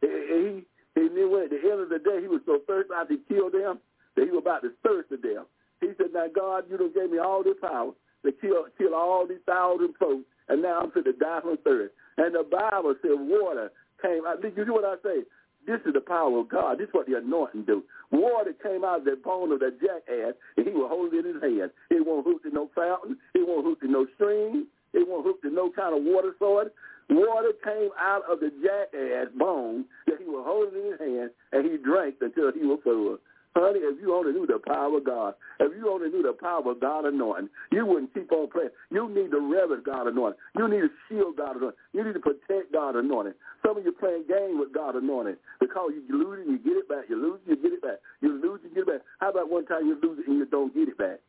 He 0.00 0.64
he 0.94 1.08
knew 1.08 1.42
at 1.42 1.50
the 1.50 1.60
end 1.62 1.80
of 1.80 1.88
the 1.88 1.98
day 1.98 2.20
he 2.20 2.28
was 2.28 2.42
so 2.44 2.60
thirsty 2.66 2.92
after 2.94 3.14
he 3.14 3.20
killed 3.28 3.54
them 3.54 3.78
that 4.16 4.24
he 4.24 4.30
was 4.30 4.42
about 4.42 4.62
to 4.62 4.72
thirst 4.82 5.08
to 5.10 5.16
death. 5.16 5.46
He 5.80 5.92
said, 5.96 6.12
"Now 6.12 6.26
God, 6.34 6.64
you 6.68 6.76
done 6.76 6.92
gave 6.94 7.10
me 7.10 7.18
all 7.18 7.42
this 7.42 7.56
power 7.60 7.92
to 8.24 8.32
kill 8.32 8.66
kill 8.76 8.94
all 8.94 9.26
these 9.26 9.42
thousand 9.46 9.94
folks, 9.98 10.24
and 10.48 10.60
now 10.60 10.80
I'm 10.80 10.90
to 10.90 11.12
die 11.12 11.40
from 11.40 11.56
thirst." 11.58 11.94
And 12.18 12.34
the 12.34 12.42
Bible 12.42 12.94
said 13.02 13.14
water 13.14 13.70
came. 14.02 14.22
Did 14.42 14.56
you 14.56 14.64
hear 14.64 14.72
what 14.72 14.84
I 14.84 14.96
say? 15.02 15.22
This 15.66 15.80
is 15.86 15.94
the 15.94 16.00
power 16.00 16.40
of 16.40 16.48
God. 16.48 16.78
This 16.78 16.88
is 16.88 16.94
what 16.94 17.06
the 17.06 17.18
anointing 17.18 17.64
do. 17.64 17.84
Water 18.10 18.52
came 18.62 18.84
out 18.84 19.00
of 19.00 19.04
the 19.04 19.16
bone 19.16 19.52
of 19.52 19.60
the 19.60 19.70
jackass, 19.80 20.34
and 20.56 20.66
he 20.66 20.72
was 20.72 20.90
holding 20.90 21.20
it 21.20 21.26
in 21.26 21.34
his 21.34 21.42
hand. 21.42 21.70
It 21.90 22.04
won't 22.06 22.26
hook 22.26 22.42
to 22.42 22.50
no 22.50 22.68
fountain. 22.74 23.16
It 23.34 23.46
won't 23.46 23.64
hook 23.64 23.80
to 23.80 23.88
no 23.88 24.06
stream. 24.14 24.66
It 24.92 25.08
won't 25.08 25.24
hook 25.24 25.40
to 25.42 25.50
no 25.50 25.70
kind 25.70 25.96
of 25.96 26.02
water 26.02 26.34
source. 26.38 26.68
Water 27.10 27.52
came 27.64 27.90
out 27.98 28.22
of 28.30 28.40
the 28.40 28.50
jackass 28.62 29.28
bone 29.38 29.84
that 30.06 30.18
he 30.18 30.24
was 30.24 30.44
holding 30.46 30.80
in 30.80 30.92
his 30.92 31.00
hand, 31.00 31.30
and 31.52 31.70
he 31.70 31.76
drank 31.78 32.16
until 32.20 32.52
he 32.52 32.64
was 32.66 32.80
full. 32.82 33.18
Honey, 33.54 33.80
if 33.80 34.00
you 34.00 34.14
only 34.14 34.32
knew 34.32 34.46
the 34.46 34.58
power 34.58 34.96
of 34.96 35.04
God, 35.04 35.34
if 35.60 35.76
you 35.76 35.92
only 35.92 36.08
knew 36.08 36.22
the 36.22 36.32
power 36.32 36.64
of 36.70 36.80
God 36.80 37.04
anointing, 37.04 37.50
you 37.70 37.84
wouldn't 37.84 38.14
keep 38.14 38.32
on 38.32 38.48
praying. 38.48 38.70
You 38.90 39.08
need 39.08 39.30
to 39.30 39.40
reverence 39.40 39.84
God 39.84 40.06
anointing. 40.06 40.40
You 40.56 40.68
need 40.68 40.80
to 40.80 40.90
shield 41.08 41.36
God 41.36 41.56
anointing. 41.56 41.78
You 41.92 42.04
need 42.04 42.14
to 42.14 42.20
protect 42.20 42.72
God 42.72 42.96
anointing. 42.96 43.34
Some 43.64 43.76
of 43.76 43.84
you 43.84 43.92
playing 43.92 44.24
game 44.26 44.58
with 44.58 44.72
God 44.72 44.96
anointing 44.96 45.36
because 45.60 45.92
you 45.92 46.02
lose 46.08 46.40
it, 46.40 46.50
you 46.50 46.58
get 46.58 46.80
it 46.80 46.88
back. 46.88 47.04
You 47.10 47.20
lose 47.20 47.40
it, 47.46 47.50
you 47.50 47.56
get 47.56 47.72
it 47.72 47.82
back. 47.82 48.00
You 48.22 48.40
lose 48.40 48.60
it, 48.64 48.68
you 48.68 48.74
get 48.74 48.88
it 48.88 48.98
back. 48.98 49.02
How 49.20 49.30
about 49.30 49.50
one 49.50 49.66
time 49.66 49.86
you 49.86 49.98
lose 50.02 50.18
it 50.18 50.26
and 50.28 50.38
you 50.38 50.46
don't 50.46 50.72
get 50.72 50.88
it 50.88 50.96
back? 50.96 51.20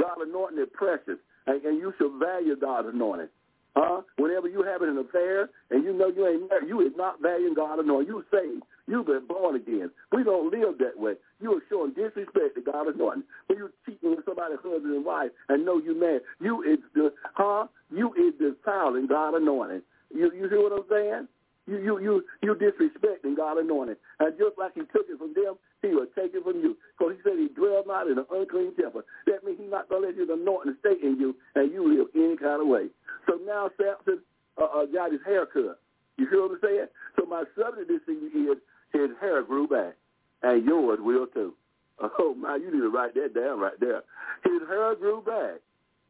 God 0.00 0.26
anointing 0.26 0.58
is 0.58 0.68
precious, 0.72 1.20
and, 1.46 1.62
and 1.62 1.76
you 1.78 1.92
should 1.98 2.18
value 2.18 2.56
God 2.56 2.86
anointing. 2.86 3.28
Huh? 3.76 4.00
Whenever 4.16 4.48
you 4.48 4.62
having 4.64 4.88
an 4.88 4.98
affair 4.98 5.50
and 5.70 5.84
you 5.84 5.92
know 5.92 6.08
you 6.08 6.26
ain't 6.26 6.48
married, 6.48 6.68
you 6.68 6.80
is 6.80 6.94
not 6.96 7.20
valuing 7.20 7.54
God 7.54 7.78
anointing. 7.78 8.08
You 8.08 8.24
saved. 8.32 8.64
You've 8.88 9.06
been 9.06 9.26
born 9.28 9.56
again. 9.56 9.90
We 10.12 10.24
don't 10.24 10.50
live 10.50 10.78
that 10.78 10.98
way. 10.98 11.14
You 11.42 11.52
are 11.52 11.62
showing 11.68 11.92
disrespect 11.92 12.56
to 12.56 12.62
God 12.62 12.88
anointing. 12.88 13.24
When 13.48 13.58
you 13.58 13.70
cheating 13.84 14.16
with 14.16 14.24
somebody's 14.24 14.58
husband 14.64 14.94
and 14.94 15.04
wife 15.04 15.30
and 15.50 15.66
know 15.66 15.78
you 15.78 15.98
married, 15.98 16.22
you 16.40 16.62
is 16.62 16.78
the 16.94 17.12
huh? 17.34 17.66
You 17.90 18.14
is 18.14 18.32
defiling 18.40 19.06
God 19.08 19.34
anointing. 19.34 19.82
You 20.14 20.32
you 20.32 20.48
hear 20.48 20.62
what 20.62 20.72
I'm 20.72 20.84
saying? 20.88 21.28
You 21.66 21.78
you 21.82 22.00
you 22.00 22.24
you 22.42 22.54
disrespecting 22.56 23.36
God 23.36 23.58
anointing. 23.58 23.96
And 24.20 24.38
just 24.38 24.56
like 24.56 24.72
he 24.74 24.80
took 24.82 25.06
it 25.10 25.18
from 25.18 25.34
them, 25.34 25.56
he 25.86 25.94
will 25.94 26.10
take 26.14 26.34
it 26.34 26.42
from 26.42 26.60
you. 26.60 26.76
Because 26.98 27.14
he 27.16 27.20
said 27.22 27.38
he 27.38 27.48
dwells 27.54 27.86
not 27.86 28.06
in 28.06 28.18
an 28.18 28.26
unclean 28.30 28.74
temple. 28.74 29.02
That 29.26 29.44
means 29.44 29.58
he's 29.60 29.70
not 29.70 29.88
gonna 29.88 30.08
let 30.08 30.16
his 30.16 30.28
anointing 30.28 30.76
stay 30.80 30.98
in 31.02 31.18
you 31.18 31.36
and 31.54 31.72
you 31.72 31.86
live 31.86 32.08
any 32.14 32.36
kind 32.36 32.60
of 32.60 32.68
way. 32.68 32.88
So 33.26 33.38
now 33.44 33.70
Samson 33.76 34.20
uh, 34.58 34.64
uh, 34.64 34.86
got 34.86 35.12
his 35.12 35.22
hair 35.24 35.46
cut. 35.46 35.80
You 36.16 36.26
hear 36.28 36.42
what 36.42 36.52
I'm 36.52 36.60
saying? 36.62 36.88
So 37.16 37.26
my 37.26 37.44
subject 37.54 37.88
this 37.88 38.02
thing 38.06 38.30
is 38.34 38.58
his 38.92 39.10
hair 39.20 39.42
grew 39.42 39.68
back, 39.68 39.94
and 40.42 40.64
yours 40.64 40.98
will 41.00 41.26
too. 41.26 41.54
Oh 42.18 42.34
my, 42.34 42.56
you 42.56 42.70
need 42.70 42.84
to 42.84 42.90
write 42.90 43.14
that 43.14 43.34
down 43.34 43.58
right 43.58 43.78
there. 43.80 44.02
His 44.44 44.60
hair 44.68 44.94
grew 44.96 45.22
back, 45.24 45.60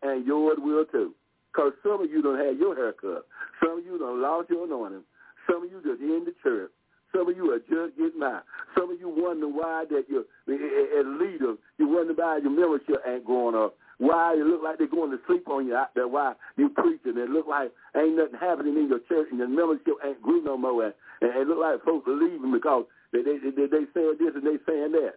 and 0.02 0.26
yours 0.26 0.58
will 0.58 0.84
too. 0.86 1.14
Because 1.52 1.72
some 1.82 2.02
of 2.02 2.10
you 2.10 2.22
don't 2.22 2.38
have 2.38 2.58
your 2.58 2.74
hair 2.74 2.92
cut. 2.92 3.24
Some 3.62 3.78
of 3.78 3.84
you 3.84 3.96
don't 3.96 4.20
lost 4.20 4.50
your 4.50 4.64
anointing. 4.66 5.04
Some 5.46 5.64
of 5.64 5.70
you 5.70 5.80
just 5.82 6.02
in 6.02 6.24
the 6.26 6.34
church. 6.42 6.70
Some 7.16 7.30
of 7.30 7.36
you 7.36 7.50
are 7.52 7.58
just 7.60 7.96
getting 7.96 8.22
out. 8.22 8.44
Some 8.76 8.92
of 8.92 9.00
you 9.00 9.08
wonder 9.08 9.48
why 9.48 9.84
that 9.88 10.04
you're, 10.08 10.28
as 10.52 11.06
leaders, 11.18 11.56
you 11.78 11.88
wonder 11.88 12.12
why 12.12 12.38
your 12.42 12.50
membership 12.50 13.00
ain't 13.08 13.24
going 13.24 13.54
up. 13.54 13.74
Why 13.96 14.34
it 14.34 14.44
look 14.44 14.60
like 14.62 14.76
they're 14.76 14.86
going 14.86 15.10
to 15.10 15.18
sleep 15.26 15.48
on 15.48 15.66
you 15.66 15.74
out 15.74 15.94
there. 15.94 16.06
Why 16.06 16.34
you 16.58 16.68
preaching. 16.68 17.16
It 17.16 17.30
look 17.30 17.46
like 17.46 17.72
ain't 17.96 18.16
nothing 18.16 18.36
happening 18.38 18.76
in 18.76 18.88
your 18.88 19.00
church 19.08 19.28
and 19.30 19.38
your 19.38 19.48
membership 19.48 19.94
ain't 20.04 20.20
grew 20.20 20.44
no 20.44 20.58
more. 20.58 20.84
And, 20.84 20.94
and 21.22 21.32
it 21.32 21.48
look 21.48 21.58
like 21.58 21.82
folks 21.84 22.06
are 22.06 22.12
leaving 22.14 22.52
because 22.52 22.84
they, 23.12 23.22
they, 23.22 23.38
they, 23.40 23.64
they 23.64 23.88
saying 23.94 24.20
this 24.20 24.36
and 24.36 24.44
they 24.44 24.60
saying 24.68 24.92
that. 24.92 25.14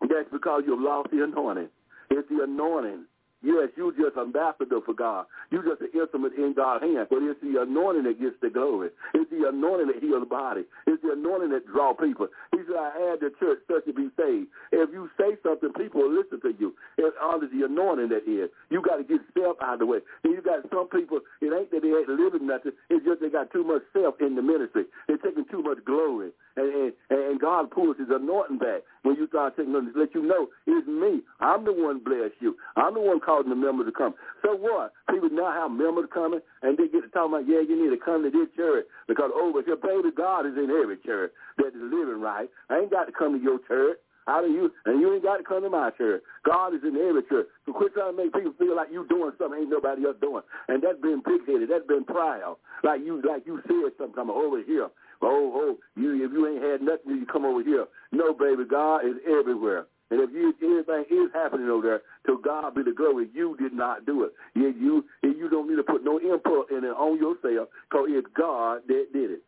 That's 0.00 0.26
because 0.32 0.64
you've 0.66 0.80
lost 0.80 1.10
the 1.12 1.22
anointing. 1.22 1.68
It's 2.10 2.28
the 2.28 2.42
anointing 2.42 3.04
Yes, 3.42 3.72
you're 3.76 3.92
just 3.92 4.16
ambassador 4.20 4.80
for 4.84 4.92
God. 4.92 5.24
You're 5.50 5.64
just 5.64 5.80
an 5.80 5.88
instrument 5.96 6.34
in 6.36 6.52
God's 6.52 6.84
hand. 6.84 7.08
But 7.08 7.24
it's 7.24 7.40
the 7.40 7.62
anointing 7.62 8.04
that 8.04 8.20
gets 8.20 8.36
the 8.42 8.50
glory. 8.50 8.90
It's 9.14 9.30
the 9.30 9.48
anointing 9.48 9.88
that 9.88 10.04
heals 10.04 10.20
the 10.20 10.28
body. 10.28 10.68
It's 10.86 11.00
the 11.02 11.12
anointing 11.16 11.48
that 11.50 11.64
draw 11.66 11.94
people. 11.94 12.28
He 12.52 12.60
said, 12.68 12.76
I 12.76 13.12
add 13.12 13.24
the 13.24 13.32
church 13.40 13.64
such 13.64 13.88
to 13.88 13.94
be 13.96 14.12
saved. 14.12 14.52
If 14.72 14.92
you 14.92 15.08
say 15.16 15.40
something, 15.42 15.72
people 15.72 16.04
will 16.04 16.12
listen 16.12 16.40
to 16.44 16.52
you. 16.60 16.76
It's 16.98 17.16
under 17.16 17.48
the 17.48 17.64
anointing 17.64 18.12
that 18.12 18.28
is. 18.28 18.52
You 18.68 18.82
got 18.84 19.00
to 19.00 19.04
get 19.04 19.24
self 19.32 19.56
out 19.62 19.80
of 19.80 19.80
the 19.80 19.86
way. 19.86 20.00
And 20.24 20.36
you 20.36 20.42
got 20.42 20.68
some 20.68 20.88
people, 20.92 21.20
it 21.40 21.48
ain't 21.48 21.72
that 21.72 21.80
they 21.80 21.96
ain't 21.96 22.12
living 22.12 22.44
nothing. 22.44 22.72
It's 22.92 23.04
just 23.08 23.24
they 23.24 23.32
got 23.32 23.50
too 23.52 23.64
much 23.64 23.82
self 23.96 24.20
in 24.20 24.36
the 24.36 24.42
ministry. 24.44 24.84
They're 25.08 25.16
taking 25.16 25.48
too 25.48 25.62
much 25.64 25.80
glory. 25.88 26.30
And, 26.56 26.68
and, 26.68 26.92
and 27.08 27.40
God 27.40 27.70
pulls 27.70 27.96
his 27.96 28.08
anointing 28.12 28.58
back 28.58 28.84
when 29.02 29.16
you 29.16 29.26
start 29.28 29.56
taking 29.56 29.72
let 29.72 30.14
you 30.14 30.22
know 30.22 30.48
it's 30.66 30.86
me. 30.86 31.22
I'm 31.40 31.64
the 31.64 31.72
one 31.72 32.00
bless 32.04 32.30
you. 32.40 32.56
I'm 32.76 32.94
the 32.94 33.00
one 33.00 33.20
causing 33.30 33.50
the 33.50 33.56
members 33.56 33.86
to 33.86 33.94
come. 33.94 34.14
So 34.42 34.58
what? 34.58 34.92
People 35.06 35.30
now 35.30 35.54
have 35.54 35.70
members 35.70 36.10
coming 36.12 36.40
and 36.62 36.74
they 36.74 36.90
get 36.90 37.06
to 37.06 37.10
talk 37.14 37.30
about, 37.30 37.46
yeah, 37.46 37.62
you 37.62 37.78
need 37.78 37.94
to 37.94 38.02
come 38.02 38.26
to 38.26 38.30
this 38.30 38.50
church 38.58 38.86
because 39.06 39.30
oh, 39.30 39.54
over 39.54 39.62
here, 39.62 39.78
baby, 39.78 40.10
God 40.10 40.46
is 40.46 40.58
in 40.58 40.66
every 40.66 40.98
church 41.06 41.30
that 41.58 41.70
is 41.70 41.78
living 41.78 42.18
right. 42.18 42.50
I 42.68 42.82
ain't 42.82 42.90
got 42.90 43.06
to 43.06 43.12
come 43.14 43.38
to 43.38 43.42
your 43.42 43.62
church. 43.70 43.98
How 44.26 44.42
do 44.42 44.52
you? 44.52 44.70
And 44.84 45.00
you 45.00 45.14
ain't 45.14 45.22
got 45.22 45.38
to 45.38 45.44
come 45.44 45.62
to 45.62 45.70
my 45.70 45.90
church. 45.96 46.22
God 46.44 46.74
is 46.74 46.82
in 46.82 46.94
every 46.94 47.22
church. 47.30 47.46
So 47.66 47.72
quit 47.72 47.94
trying 47.94 48.14
to 48.14 48.18
make 48.18 48.34
people 48.34 48.52
feel 48.58 48.76
like 48.76 48.88
you 48.92 49.06
doing 49.08 49.32
something 49.38 49.58
ain't 49.58 49.70
nobody 49.70 50.04
else 50.04 50.16
doing. 50.20 50.42
And 50.68 50.82
that's 50.82 51.00
been 51.00 51.22
pig-headed. 51.22 51.70
That's 51.70 51.86
been 51.86 52.04
proud. 52.04 52.56
Like 52.84 53.00
you, 53.00 53.22
like 53.26 53.46
you 53.46 53.62
said 53.66 53.94
something. 53.98 54.28
Over 54.28 54.62
here. 54.62 54.88
Oh, 55.22 55.50
oh, 55.54 55.78
you 55.96 56.24
if 56.24 56.32
you 56.32 56.46
ain't 56.46 56.62
had 56.62 56.82
nothing, 56.82 57.16
you 57.16 57.26
come 57.26 57.44
over 57.44 57.62
here. 57.62 57.86
No, 58.12 58.34
baby, 58.34 58.64
God 58.68 59.06
is 59.06 59.16
everywhere. 59.26 59.86
And 60.10 60.20
if 60.20 60.30
you, 60.32 60.52
anything 60.62 61.04
is 61.08 61.30
happening 61.32 61.68
over 61.68 61.86
there, 61.86 62.02
to 62.26 62.42
God 62.42 62.74
be 62.74 62.82
the 62.82 62.92
glory. 62.92 63.28
You 63.32 63.56
did 63.60 63.72
not 63.72 64.06
do 64.06 64.24
it. 64.24 64.32
You, 64.54 64.74
you, 64.78 65.04
you 65.22 65.48
don't 65.48 65.68
need 65.68 65.76
to 65.76 65.84
put 65.84 66.04
no 66.04 66.20
input 66.20 66.70
in 66.70 66.84
it 66.84 66.88
on 66.88 67.16
yourself 67.16 67.68
because 67.88 68.06
it's 68.10 68.26
God 68.36 68.82
that 68.88 69.06
did 69.12 69.30
it. 69.30 69.42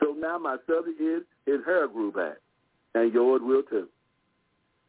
So 0.00 0.14
now 0.18 0.38
my 0.38 0.56
subject 0.66 1.00
is 1.00 1.22
his 1.46 1.64
hair 1.64 1.88
grew 1.88 2.12
back, 2.12 2.36
and 2.94 3.12
yours 3.14 3.40
will 3.42 3.62
too. 3.62 3.88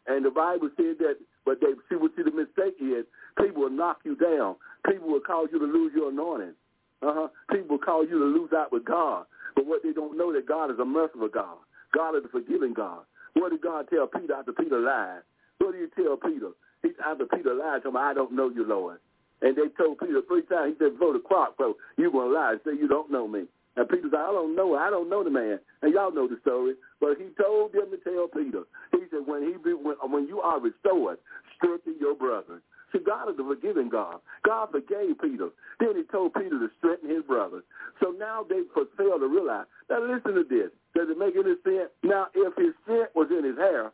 And 0.07 0.25
the 0.25 0.31
Bible 0.31 0.69
said 0.75 0.97
that, 0.99 1.17
but 1.45 1.59
they 1.61 1.73
see 1.89 1.95
what 1.95 2.11
see 2.17 2.23
the 2.23 2.31
mistake 2.31 2.75
is. 2.81 3.05
People 3.37 3.63
will 3.63 3.69
knock 3.69 3.99
you 4.03 4.15
down. 4.15 4.55
People 4.89 5.09
will 5.09 5.21
cause 5.21 5.47
you 5.51 5.59
to 5.59 5.65
lose 5.65 5.93
your 5.95 6.09
anointing. 6.09 6.53
Uh-huh. 7.01 7.27
People 7.51 7.77
will 7.77 7.85
cause 7.85 8.07
you 8.09 8.19
to 8.19 8.25
lose 8.25 8.51
out 8.55 8.71
with 8.71 8.85
God. 8.85 9.25
But 9.55 9.65
what 9.65 9.83
they 9.83 9.93
don't 9.93 10.17
know 10.17 10.33
that 10.33 10.47
God 10.47 10.71
is 10.71 10.79
a 10.79 10.85
merciful 10.85 11.29
God. 11.29 11.57
God 11.93 12.15
is 12.17 12.23
a 12.25 12.29
forgiving 12.29 12.73
God. 12.73 13.01
What 13.33 13.49
did 13.51 13.61
God 13.61 13.87
tell 13.89 14.07
Peter 14.07 14.33
after 14.33 14.51
Peter 14.51 14.79
lied? 14.79 15.21
What 15.59 15.73
did 15.73 15.89
he 15.89 16.03
tell 16.03 16.17
Peter? 16.17 16.51
He, 16.83 16.89
after 17.05 17.25
Peter 17.25 17.53
lied 17.53 17.83
to 17.83 17.89
him, 17.89 17.97
I 17.97 18.13
don't 18.13 18.33
know 18.33 18.49
you, 18.49 18.65
Lord. 18.65 18.97
And 19.41 19.55
they 19.55 19.69
told 19.77 19.99
Peter 19.99 20.21
three 20.27 20.43
times, 20.43 20.75
he 20.77 20.83
said, 20.83 20.93
before 20.93 21.13
the 21.13 21.19
clock, 21.19 21.57
bro, 21.57 21.75
you're 21.97 22.11
going 22.11 22.29
to 22.29 22.35
lie 22.35 22.51
and 22.51 22.61
say 22.65 22.79
you 22.79 22.87
don't 22.87 23.11
know 23.11 23.27
me. 23.27 23.45
And 23.75 23.87
Peter 23.87 24.09
said, 24.11 24.19
I 24.19 24.31
don't 24.31 24.55
know. 24.55 24.75
I 24.75 24.89
don't 24.89 25.09
know 25.09 25.23
the 25.23 25.29
man. 25.29 25.59
And 25.81 25.93
y'all 25.93 26.13
know 26.13 26.27
the 26.27 26.37
story. 26.41 26.75
But 26.99 27.17
he 27.17 27.29
told 27.41 27.73
them 27.73 27.89
to 27.89 27.97
tell 28.03 28.27
Peter. 28.27 28.63
He 28.91 28.99
said, 29.09 29.25
when 29.25 29.43
he 29.43 29.57
be, 29.57 29.73
when, 29.73 29.95
when 30.11 30.27
you 30.27 30.41
are 30.41 30.59
restored, 30.59 31.17
strengthen 31.55 31.95
your 31.99 32.15
brother. 32.15 32.61
See, 32.91 32.99
God 32.99 33.29
is 33.29 33.39
a 33.39 33.43
forgiving 33.43 33.89
God. 33.89 34.19
God 34.43 34.69
forgave 34.71 35.17
Peter. 35.21 35.49
Then 35.79 35.95
he 35.95 36.03
told 36.11 36.33
Peter 36.33 36.59
to 36.59 36.69
strengthen 36.77 37.09
his 37.09 37.23
brother. 37.23 37.63
So 38.03 38.11
now 38.11 38.45
they 38.47 38.61
failed 38.75 39.21
to 39.21 39.27
realize. 39.27 39.65
Now 39.89 40.03
listen 40.03 40.35
to 40.35 40.43
this. 40.43 40.69
Does 40.95 41.07
it 41.09 41.17
make 41.17 41.35
any 41.35 41.55
sense? 41.63 41.89
Now, 42.03 42.27
if 42.33 42.55
his 42.57 42.73
scent 42.85 43.15
was 43.15 43.27
in 43.31 43.45
his 43.45 43.57
hair 43.57 43.91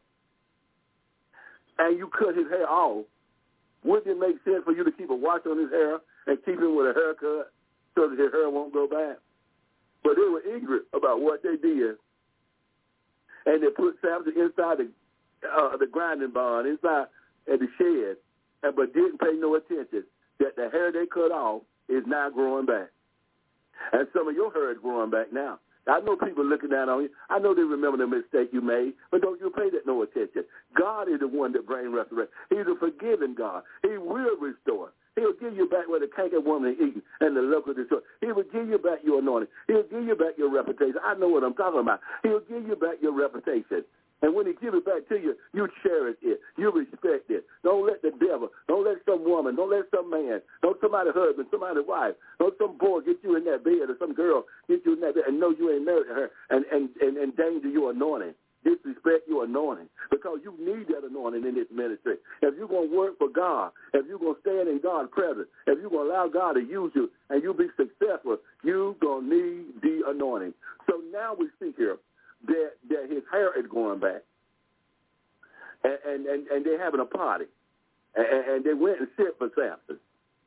and 1.80 1.98
you 1.98 2.08
cut 2.08 2.36
his 2.36 2.48
hair 2.50 2.70
off, 2.70 3.06
wouldn't 3.84 4.08
it 4.08 4.20
make 4.20 4.44
sense 4.44 4.64
for 4.66 4.74
you 4.74 4.84
to 4.84 4.92
keep 4.92 5.10
a 5.10 5.16
watch 5.16 5.46
on 5.46 5.60
his 5.60 5.70
hair 5.70 6.00
and 6.26 6.44
keep 6.44 6.60
him 6.60 6.76
with 6.76 6.88
a 6.88 6.94
haircut 6.94 7.52
so 7.96 8.10
that 8.10 8.20
his 8.20 8.32
hair 8.32 8.50
won't 8.50 8.74
go 8.74 8.88
bad? 8.88 9.18
But 10.04 10.16
they 10.16 10.28
were 10.28 10.42
ignorant 10.42 10.86
about 10.94 11.22
what 11.22 11.44
they 11.44 11.56
did. 11.56 11.96
And 13.46 13.64
they 13.64 13.70
put 13.70 13.96
Samson 14.02 14.34
inside 14.36 14.80
the 14.80 14.90
uh, 15.46 15.78
the 15.78 15.86
grinding 15.86 16.32
barn, 16.32 16.66
inside 16.66 17.06
at 17.52 17.60
the 17.60 17.68
shed, 17.78 18.18
and 18.64 18.76
but 18.76 18.94
didn't 18.94 19.20
pay 19.20 19.34
no 19.38 19.56
attention 19.56 20.04
that 20.40 20.56
the 20.56 20.70
hair 20.70 20.92
they 20.92 21.06
cut 21.06 21.32
off 21.32 21.62
is 21.88 22.04
now 22.08 22.30
growing 22.30 22.66
back. 22.66 22.90
And 23.94 24.08
some 24.14 24.28
of 24.28 24.36
your 24.36 24.52
hair 24.52 24.72
is 24.72 24.78
growing 24.82 25.12
back 25.12 25.32
now. 25.32 25.60
I 25.88 26.00
know 26.02 26.16
people 26.16 26.46
looking 26.46 26.70
down 26.70 26.90
on 26.90 27.04
you. 27.04 27.10
I 27.30 27.40
know 27.40 27.56
they 27.56 27.64
remember 27.64 27.98
the 27.98 28.08
mistake 28.08 28.50
you 28.52 28.62
made, 28.62 28.94
but 29.12 29.22
don't 29.22 29.40
you 29.40 29.50
pay 29.50 29.70
that 29.72 29.86
no 29.86 30.02
attention. 30.04 30.44
God 30.78 31.10
is 31.10 31.20
the 31.20 31.28
one 31.28 31.54
that 31.54 31.66
brings 31.66 31.94
restoration. 31.94 32.32
He's 32.50 32.68
a 32.68 32.76
forgiving 32.80 33.36
God. 33.36 33.64
He 33.84 33.98
will 33.98 34.38
restore. 34.40 34.92
He'll 35.16 35.34
give 35.34 35.58
you 35.58 35.68
back 35.68 35.88
what 35.88 36.02
the 36.02 36.08
cankerworm 36.08 36.70
is 36.72 36.78
eating 36.78 37.02
and 37.22 37.36
the 37.36 37.42
locust 37.42 37.78
destroy. 37.78 38.00
He 38.22 38.28
will 38.32 38.44
give 38.44 38.70
you 38.70 38.78
back 38.78 39.00
your 39.04 39.20
anointing. 39.20 39.50
He'll 39.68 39.84
give 39.84 40.04
you 40.06 40.16
back 40.16 40.38
your 40.38 40.54
reputation. 40.54 41.02
I 41.04 41.16
know 41.16 41.28
what 41.28 41.44
I'm 41.44 41.56
talking 41.56 41.80
about. 41.80 42.02
He'll 42.22 42.42
give 42.42 42.68
you 42.68 42.76
back 42.76 43.02
your 43.02 43.14
reputation. 43.18 43.84
And 44.22 44.34
when 44.34 44.48
he 44.48 44.54
gives 44.54 44.76
it 44.76 44.86
back 44.86 45.08
to 45.10 45.16
you, 45.16 45.36
you 45.54 45.68
cherish 45.84 46.18
it. 46.24 46.40
You 46.58 46.72
respect 46.72 47.30
it. 47.30 47.46
Don't 47.64 47.86
let 47.86 48.02
the 48.02 48.12
devil, 48.18 48.50
don't 48.68 48.86
let 48.86 48.98
some 49.06 49.24
woman, 49.24 49.56
don't 49.56 49.70
let 49.70 49.86
some 49.94 50.10
man, 50.10 50.42
don't 50.62 50.78
somebody 50.82 51.12
husband, 51.14 51.48
somebody 51.52 51.82
wife, 51.86 52.16
don't 52.40 52.56
some 52.58 52.78
boy 52.78 53.02
get 53.02 53.18
you 53.24 53.38
in 53.38 53.46
that 53.46 53.64
bed 53.64 53.90
or 53.90 53.96
some 54.00 54.14
girl 54.14 54.44
get 54.68 54.82
you 54.86 54.94
in 54.94 55.02
that 55.02 55.16
bed 55.16 55.26
and 55.28 55.40
know 55.40 55.52
you 55.52 55.72
ain't 55.72 55.86
married 55.86 56.08
to 56.08 56.14
her 56.14 56.30
and, 56.50 56.66
and, 56.72 56.90
and 57.02 57.18
endanger 57.18 57.70
your 57.70 57.92
anointing. 57.92 58.34
Disrespect 58.64 59.30
your 59.30 59.46
anointing 59.46 59.88
because 60.10 60.40
you 60.44 60.52
need 60.60 60.88
that 60.88 61.08
anointing 61.08 61.46
in 61.46 61.56
this 61.56 61.68
ministry. 61.72 62.16
If 62.42 62.56
you're 62.58 62.68
going 62.68 62.90
to 62.90 62.98
work 62.98 63.18
for 63.18 63.30
God, 63.30 63.72
if 63.94 64.06
you're 64.08 64.20
going 64.20 64.36
to 64.36 64.42
stand 64.42 64.68
in 64.68 64.82
God's 64.82 65.10
presence, 65.14 65.48
if 65.68 65.80
you're 65.80 65.92
going 65.92 66.10
to 66.10 66.12
allow 66.12 66.28
God 66.28 66.54
to 66.54 66.62
use 66.62 66.92
you 66.96 67.10
and 67.30 67.44
you 67.44 67.54
be 67.54 67.68
successful, 67.78 68.38
you're 68.64 68.94
going 68.96 69.30
to 69.30 69.36
need 69.36 69.66
the 69.82 70.02
anointing. 70.10 70.54
So 70.90 71.00
now 71.14 71.36
we 71.38 71.48
see 71.62 71.72
here 71.78 71.98
that, 72.48 72.72
that 72.90 73.10
his 73.10 73.24
hair 73.32 73.58
is 73.60 73.66
growing 73.70 74.00
back. 74.00 74.24
And, 75.84 75.98
and, 76.08 76.26
and, 76.26 76.48
and 76.48 76.66
they're 76.66 76.84
having 76.84 77.00
a 77.00 77.06
party. 77.06 77.46
And, 78.16 78.26
and 78.26 78.64
they 78.66 78.74
went 78.74 79.00
and 79.00 79.08
sent 79.16 79.38
for 79.38 79.50
Samson. 79.56 80.00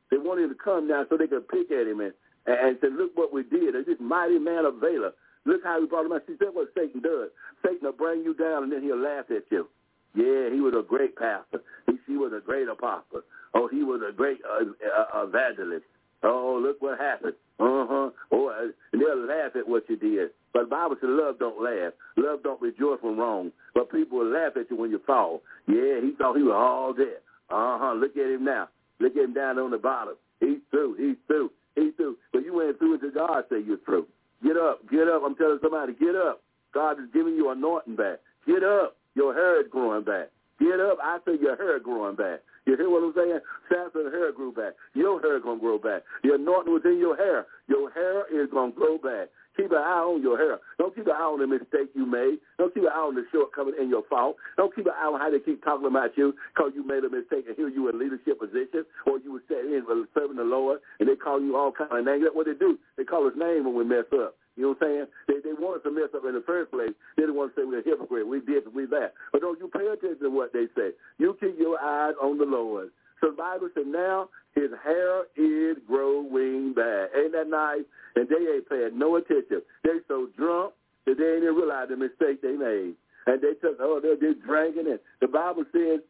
They 0.09 0.17
wanted 0.17 0.49
to 0.49 0.55
come 0.55 0.87
down 0.87 1.05
so 1.09 1.17
they 1.17 1.27
could 1.27 1.47
pick 1.47 1.71
at 1.71 1.87
him 1.87 2.01
and, 2.01 2.13
and 2.45 2.77
say, 2.81 2.87
look 2.91 3.15
what 3.15 3.33
we 3.33 3.43
did. 3.43 3.73
This 3.85 3.97
mighty 3.99 4.39
man 4.39 4.65
of 4.65 4.75
Valor. 4.75 5.13
Look 5.45 5.63
how 5.63 5.79
he 5.79 5.87
brought 5.87 6.05
him 6.05 6.11
out. 6.11 6.23
See, 6.27 6.35
that's 6.39 6.53
what 6.53 6.67
Satan 6.75 7.01
does. 7.01 7.29
Satan 7.63 7.79
will 7.81 7.93
bring 7.93 8.23
you 8.23 8.33
down 8.33 8.63
and 8.63 8.71
then 8.71 8.83
he'll 8.83 9.01
laugh 9.01 9.25
at 9.31 9.43
you. 9.49 9.67
Yeah, 10.13 10.53
he 10.53 10.59
was 10.59 10.73
a 10.77 10.83
great 10.83 11.15
pastor. 11.15 11.61
He, 11.87 11.93
he 12.05 12.17
was 12.17 12.33
a 12.35 12.45
great 12.45 12.67
apostle. 12.67 13.21
Oh, 13.53 13.67
he 13.67 13.83
was 13.83 14.01
a 14.07 14.11
great 14.11 14.39
uh, 14.45 14.65
uh, 14.65 15.25
evangelist. 15.25 15.85
Oh, 16.23 16.59
look 16.61 16.81
what 16.81 16.99
happened. 16.99 17.33
Uh-huh. 17.59 18.09
Oh, 18.31 18.47
uh, 18.47 18.67
they'll 18.91 19.25
laugh 19.25 19.55
at 19.55 19.67
what 19.67 19.89
you 19.89 19.95
did. 19.97 20.29
But 20.53 20.63
the 20.63 20.69
Bible 20.69 20.95
says 20.99 21.09
love 21.11 21.39
don't 21.39 21.61
laugh. 21.61 21.93
Love 22.17 22.43
don't 22.43 22.61
rejoice 22.61 22.99
when 23.01 23.17
wrong. 23.17 23.51
But 23.73 23.91
people 23.91 24.19
will 24.19 24.31
laugh 24.31 24.53
at 24.55 24.69
you 24.69 24.77
when 24.77 24.91
you 24.91 25.01
fall. 25.05 25.41
Yeah, 25.67 26.01
he 26.01 26.13
thought 26.17 26.37
he 26.37 26.43
was 26.43 26.55
all 26.55 26.93
there. 26.93 27.21
Uh-huh. 27.49 27.93
Look 27.93 28.17
at 28.17 28.31
him 28.31 28.45
now. 28.45 28.69
Look 28.99 29.15
at 29.15 29.23
him 29.23 29.33
down 29.33 29.59
on 29.59 29.71
the 29.71 29.77
bottom. 29.77 30.15
He's 30.39 30.59
through. 30.69 30.95
He's 30.95 31.17
through. 31.27 31.51
He's 31.75 31.93
through. 31.95 32.17
But 32.33 32.43
you 32.43 32.53
went 32.55 32.77
through 32.79 32.95
until 32.95 33.11
God 33.11 33.43
say 33.49 33.57
you're 33.65 33.77
through. 33.85 34.07
Get 34.43 34.57
up. 34.57 34.81
Get 34.89 35.07
up. 35.07 35.21
I'm 35.25 35.35
telling 35.35 35.59
somebody, 35.61 35.93
get 35.93 36.15
up. 36.15 36.41
God 36.73 36.99
is 36.99 37.09
giving 37.13 37.35
you 37.35 37.49
anointing 37.51 37.95
back. 37.95 38.19
Get 38.47 38.63
up. 38.63 38.97
Your 39.15 39.33
hair 39.33 39.61
is 39.61 39.67
growing 39.69 40.03
back. 40.03 40.29
Get 40.59 40.79
up. 40.79 40.97
I 41.03 41.19
say 41.25 41.33
your 41.39 41.55
hair 41.57 41.79
growing 41.79 42.15
back. 42.15 42.39
You 42.65 42.77
hear 42.77 42.89
what 42.89 43.03
I'm 43.03 43.13
saying? 43.15 43.39
Samson's 43.69 44.13
hair 44.13 44.31
grew 44.31 44.51
back. 44.51 44.73
Your 44.93 45.19
hair 45.21 45.39
going 45.39 45.57
to 45.57 45.61
grow 45.61 45.77
back. 45.77 46.03
The 46.23 46.35
anointing 46.35 46.73
was 46.73 46.83
in 46.85 46.99
your 46.99 47.17
hair. 47.17 47.45
Your 47.67 47.89
hair 47.91 48.29
is 48.29 48.49
going 48.51 48.73
to 48.73 48.77
grow 48.77 48.97
back. 48.97 49.29
Keep 49.57 49.71
an 49.71 49.83
eye 49.83 50.05
on 50.07 50.21
your 50.21 50.37
hair. 50.37 50.59
Don't 50.77 50.95
keep 50.95 51.07
an 51.07 51.17
eye 51.17 51.27
on 51.27 51.39
the 51.39 51.47
mistake 51.47 51.91
you 51.93 52.05
made. 52.05 52.39
Don't 52.57 52.73
keep 52.73 52.83
an 52.83 52.93
eye 52.93 53.03
on 53.03 53.15
the 53.15 53.25
shortcoming 53.31 53.75
in 53.81 53.89
your 53.89 54.03
fault. 54.09 54.37
Don't 54.55 54.73
keep 54.73 54.85
an 54.85 54.93
eye 54.95 55.11
on 55.11 55.19
how 55.19 55.29
they 55.29 55.39
keep 55.43 55.63
talking 55.63 55.87
about 55.87 56.15
you 56.15 56.33
because 56.55 56.71
you 56.73 56.87
made 56.87 57.03
a 57.03 57.09
mistake 57.11 57.45
and 57.47 57.57
here 57.57 57.67
you 57.67 57.89
in 57.89 57.99
leadership 57.99 58.39
position 58.39 58.85
or 59.05 59.19
you 59.19 59.33
were 59.33 59.43
sitting 59.49 59.73
in 59.75 59.83
serving 60.13 60.37
the 60.37 60.47
Lord 60.47 60.79
and 60.99 61.09
they 61.09 61.15
call 61.19 61.41
you 61.41 61.57
all 61.57 61.73
kind 61.73 61.91
of 61.91 62.05
names. 62.05 62.23
That's 62.23 62.35
what 62.35 62.47
they 62.47 62.55
do. 62.55 62.79
They 62.95 63.03
call 63.03 63.27
his 63.27 63.37
name 63.37 63.65
when 63.65 63.75
we 63.75 63.83
mess 63.83 64.07
up. 64.15 64.39
You 64.55 64.63
know 64.63 64.75
what 64.77 64.83
I'm 64.83 64.87
saying? 64.87 65.05
They 65.27 65.39
they 65.43 65.55
want 65.55 65.77
us 65.77 65.83
to 65.83 65.91
mess 65.91 66.11
up 66.15 66.25
in 66.27 66.35
the 66.35 66.43
first 66.45 66.71
place. 66.71 66.91
They 67.17 67.23
don't 67.23 67.35
want 67.35 67.55
to 67.55 67.61
say 67.61 67.65
we're 67.65 67.79
a 67.79 67.83
hypocrite. 67.83 68.27
We 68.27 68.41
did, 68.41 68.67
we 68.73 68.85
that. 68.87 69.13
But 69.31 69.41
don't 69.41 69.59
you 69.59 69.69
pay 69.69 69.87
attention 69.87 70.19
to 70.21 70.29
what 70.29 70.51
they 70.53 70.67
say. 70.75 70.91
You 71.17 71.37
keep 71.39 71.57
your 71.57 71.79
eyes 71.79 72.15
on 72.21 72.37
the 72.37 72.45
Lord. 72.45 72.89
So 73.21 73.31
the 73.31 73.37
Bible 73.37 73.69
said 73.73 73.87
now 73.87 74.29
his 74.55 74.71
hair 74.83 75.23
is 75.37 75.77
growing 75.87 76.73
back. 76.73 77.09
Ain't 77.15 77.31
that 77.31 77.47
nice? 77.47 77.85
And 78.15 78.27
they 78.27 78.35
ain't 78.35 78.67
paying 78.67 78.99
no 78.99 79.15
attention. 79.15 79.61
They 79.83 80.03
so 80.07 80.27
drunk 80.35 80.73
that 81.05 81.17
they 81.17 81.37
even 81.37 81.55
realize 81.55 81.87
the 81.89 81.95
mistake 81.95 82.41
they 82.41 82.57
made. 82.57 82.95
And 83.27 83.41
they 83.41 83.53
took, 83.61 83.77
oh, 83.79 83.99
they're 84.01 84.17
just 84.17 84.43
drinking. 84.45 84.87
And 84.87 84.99
the 85.21 85.27
Bible 85.27 85.63
says 85.71 86.01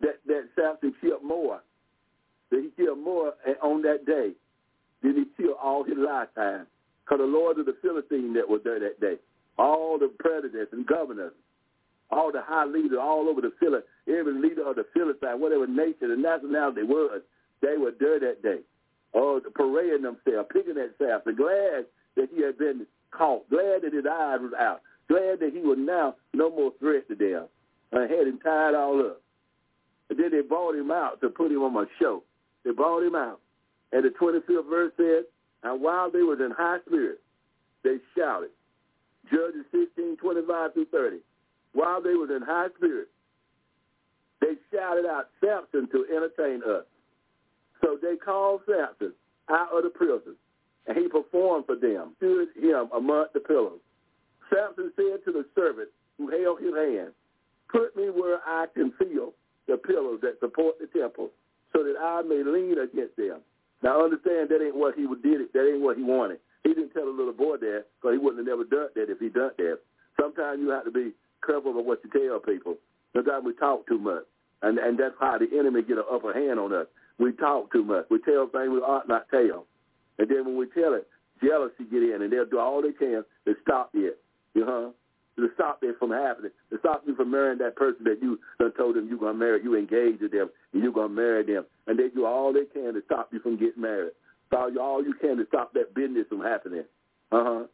that, 0.00 0.18
that 0.26 0.48
Samson 0.56 0.94
killed 1.00 1.22
more. 1.22 1.60
That 2.50 2.62
he 2.62 2.82
killed 2.82 2.98
more 2.98 3.34
on 3.62 3.82
that 3.82 4.06
day 4.06 4.32
than 5.02 5.14
he 5.14 5.24
killed 5.40 5.56
all 5.62 5.84
his 5.84 5.96
lifetime. 5.98 6.66
Because 7.06 7.20
the 7.20 7.30
Lord 7.30 7.58
of 7.58 7.66
the 7.66 7.76
Philistines 7.82 8.34
that 8.34 8.48
was 8.48 8.62
there 8.64 8.80
that 8.80 9.00
day, 9.00 9.14
all 9.58 9.96
the 9.98 10.10
presidents 10.18 10.72
and 10.72 10.84
governors, 10.86 11.32
all 12.10 12.32
the 12.32 12.42
high 12.42 12.64
leaders 12.64 12.98
all 13.00 13.28
over 13.28 13.40
the 13.40 13.52
Philistines, 13.60 13.86
every 14.08 14.34
leader 14.34 14.68
of 14.68 14.74
the 14.74 14.86
Philistines, 14.92 15.38
whatever 15.38 15.66
nation 15.66 16.10
and 16.10 16.22
nationality 16.22 16.82
was, 16.82 17.22
they 17.62 17.76
were 17.78 17.92
there 17.98 18.18
that 18.18 18.42
day. 18.42 18.58
Oh, 19.14 19.40
parading 19.54 20.02
themselves, 20.02 20.48
picking 20.52 20.76
at 20.76 20.98
Samson, 20.98 21.36
glad 21.36 21.86
that 22.16 22.28
he 22.34 22.42
had 22.42 22.58
been 22.58 22.86
caught, 23.12 23.48
glad 23.48 23.82
that 23.82 23.94
his 23.94 24.04
eyes 24.04 24.40
was 24.42 24.52
out, 24.58 24.82
glad 25.08 25.40
that 25.40 25.52
he 25.54 25.60
was 25.60 25.78
now 25.80 26.16
no 26.34 26.50
more 26.50 26.72
threat 26.80 27.08
to 27.08 27.14
them. 27.14 27.46
And 27.92 28.10
had 28.10 28.26
him 28.26 28.40
tied 28.42 28.74
all 28.74 28.98
up. 29.00 29.22
And 30.10 30.18
then 30.18 30.32
they 30.32 30.42
brought 30.42 30.74
him 30.74 30.90
out 30.90 31.20
to 31.20 31.30
put 31.30 31.52
him 31.52 31.62
on 31.62 31.76
a 31.76 31.86
show. 32.00 32.24
They 32.64 32.72
brought 32.72 33.04
him 33.04 33.14
out. 33.14 33.40
And 33.92 34.04
the 34.04 34.10
25th 34.10 34.68
verse 34.68 34.92
said, 34.96 35.24
and 35.66 35.82
while 35.82 36.10
they 36.10 36.22
was 36.22 36.38
in 36.38 36.52
high 36.52 36.78
spirits, 36.86 37.20
they 37.82 37.96
shouted. 38.16 38.50
Judges 39.30 39.66
16, 39.72 40.16
25 40.16 40.72
through 40.74 40.86
30. 40.86 41.16
While 41.72 42.00
they 42.00 42.14
was 42.14 42.30
in 42.30 42.42
high 42.42 42.68
spirits, 42.76 43.10
they 44.40 44.54
shouted 44.72 45.06
out 45.06 45.26
Samson 45.42 45.88
to 45.90 46.06
entertain 46.06 46.62
us. 46.62 46.84
So 47.82 47.98
they 48.00 48.14
called 48.14 48.60
Samson 48.66 49.12
out 49.50 49.76
of 49.76 49.82
the 49.82 49.90
prison, 49.90 50.36
and 50.86 50.96
he 50.96 51.08
performed 51.08 51.66
for 51.66 51.74
them, 51.74 52.14
stood 52.18 52.48
him 52.54 52.88
among 52.94 53.26
the 53.34 53.40
pillows. 53.40 53.80
Samson 54.54 54.92
said 54.94 55.24
to 55.24 55.32
the 55.32 55.44
servant 55.56 55.88
who 56.16 56.30
held 56.30 56.60
his 56.60 56.74
hand, 56.74 57.10
Put 57.68 57.96
me 57.96 58.04
where 58.10 58.38
I 58.46 58.66
can 58.72 58.92
feel 58.92 59.32
the 59.66 59.76
pillows 59.76 60.20
that 60.22 60.38
support 60.38 60.76
the 60.78 60.86
temple, 60.96 61.30
so 61.72 61.82
that 61.82 61.96
I 62.00 62.22
may 62.22 62.44
lean 62.44 62.78
against 62.78 63.16
them. 63.16 63.40
Now 63.82 64.04
understand 64.04 64.48
that 64.48 64.64
ain't 64.64 64.76
what 64.76 64.94
he 64.94 65.06
did. 65.22 65.40
It. 65.40 65.52
That 65.52 65.68
ain't 65.68 65.82
what 65.82 65.96
he 65.96 66.02
wanted. 66.02 66.38
He 66.64 66.74
didn't 66.74 66.90
tell 66.90 67.06
the 67.06 67.12
little 67.12 67.32
boy 67.32 67.58
that 67.58 67.84
because 67.96 68.14
he 68.14 68.18
wouldn't 68.18 68.46
have 68.46 68.58
never 68.58 68.64
done 68.64 68.88
that 68.94 69.10
if 69.10 69.18
he 69.18 69.28
done 69.28 69.52
that. 69.58 69.78
Sometimes 70.20 70.60
you 70.60 70.70
have 70.70 70.84
to 70.84 70.90
be 70.90 71.12
careful 71.44 71.72
about 71.72 71.84
what 71.84 72.00
you 72.02 72.10
tell 72.10 72.40
people. 72.40 72.76
Sometimes 73.14 73.44
we 73.44 73.54
talk 73.54 73.86
too 73.86 73.98
much, 73.98 74.24
and 74.62 74.78
and 74.78 74.98
that's 74.98 75.14
how 75.20 75.38
the 75.38 75.46
enemy 75.56 75.82
get 75.82 75.98
an 75.98 76.04
upper 76.10 76.32
hand 76.32 76.58
on 76.58 76.72
us. 76.72 76.86
We 77.18 77.32
talk 77.32 77.72
too 77.72 77.84
much. 77.84 78.06
We 78.10 78.18
tell 78.20 78.48
things 78.48 78.70
we 78.70 78.78
ought 78.78 79.08
not 79.08 79.28
tell, 79.30 79.66
and 80.18 80.28
then 80.28 80.44
when 80.44 80.56
we 80.56 80.66
tell 80.74 80.94
it, 80.94 81.06
jealousy 81.42 81.84
get 81.90 82.02
in, 82.02 82.22
and 82.22 82.32
they'll 82.32 82.46
do 82.46 82.58
all 82.58 82.82
they 82.82 82.92
can 82.92 83.24
to 83.46 83.54
stop 83.62 83.90
it. 83.94 84.18
You 84.54 84.64
know, 84.64 84.94
to 85.42 85.50
stop 85.54 85.80
it 85.82 85.96
from 85.98 86.10
happening, 86.10 86.50
to 86.70 86.78
stop 86.78 87.02
you 87.06 87.14
from 87.14 87.30
marrying 87.30 87.58
that 87.58 87.76
person 87.76 88.04
that 88.04 88.18
you 88.22 88.38
done 88.58 88.72
told 88.72 88.96
them 88.96 89.08
you're 89.08 89.18
gonna 89.18 89.34
marry, 89.34 89.62
you 89.62 89.76
engaged 89.76 90.22
with 90.22 90.32
them, 90.32 90.48
and 90.72 90.82
you're 90.82 90.92
gonna 90.92 91.08
marry 91.08 91.44
them, 91.44 91.64
and 91.86 91.98
they 91.98 92.08
do 92.08 92.24
all 92.24 92.52
they 92.52 92.64
can 92.64 92.94
to 92.94 93.02
stop 93.04 93.28
you 93.32 93.40
from 93.40 93.56
getting 93.58 93.82
married. 93.82 94.12
So 94.50 94.70
all 94.80 95.02
you 95.02 95.14
can 95.14 95.36
to 95.38 95.46
stop 95.46 95.72
that 95.74 95.94
business 95.94 96.26
from 96.28 96.40
happening. 96.40 96.84
Uh 97.32 97.44
huh. 97.44 97.64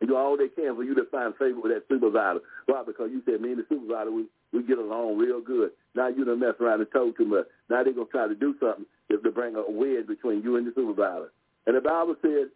They 0.00 0.06
do 0.06 0.16
all 0.16 0.36
they 0.36 0.48
can 0.48 0.74
for 0.76 0.84
you 0.84 0.94
to 0.94 1.04
find 1.10 1.34
favor 1.36 1.60
with 1.60 1.72
that 1.72 1.84
supervisor. 1.88 2.40
Why? 2.66 2.82
Because 2.86 3.10
you 3.10 3.22
said 3.24 3.40
me 3.40 3.52
and 3.52 3.58
the 3.58 3.66
supervisor 3.68 4.10
we 4.10 4.26
we 4.52 4.62
get 4.62 4.78
along 4.78 5.18
real 5.18 5.40
good. 5.40 5.70
Now 5.94 6.08
you 6.08 6.24
done 6.24 6.40
mess 6.40 6.54
around 6.60 6.80
and 6.80 6.90
told 6.92 7.16
too 7.16 7.24
much. 7.24 7.46
Now 7.68 7.82
they're 7.82 7.92
gonna 7.92 8.06
try 8.06 8.28
to 8.28 8.34
do 8.34 8.54
something 8.60 8.86
to, 9.10 9.18
to 9.18 9.30
bring 9.30 9.56
a 9.56 9.68
wedge 9.68 10.06
between 10.06 10.42
you 10.42 10.56
and 10.56 10.66
the 10.66 10.72
supervisor. 10.74 11.32
And 11.66 11.76
the 11.76 11.80
Bible 11.80 12.14
said, 12.22 12.48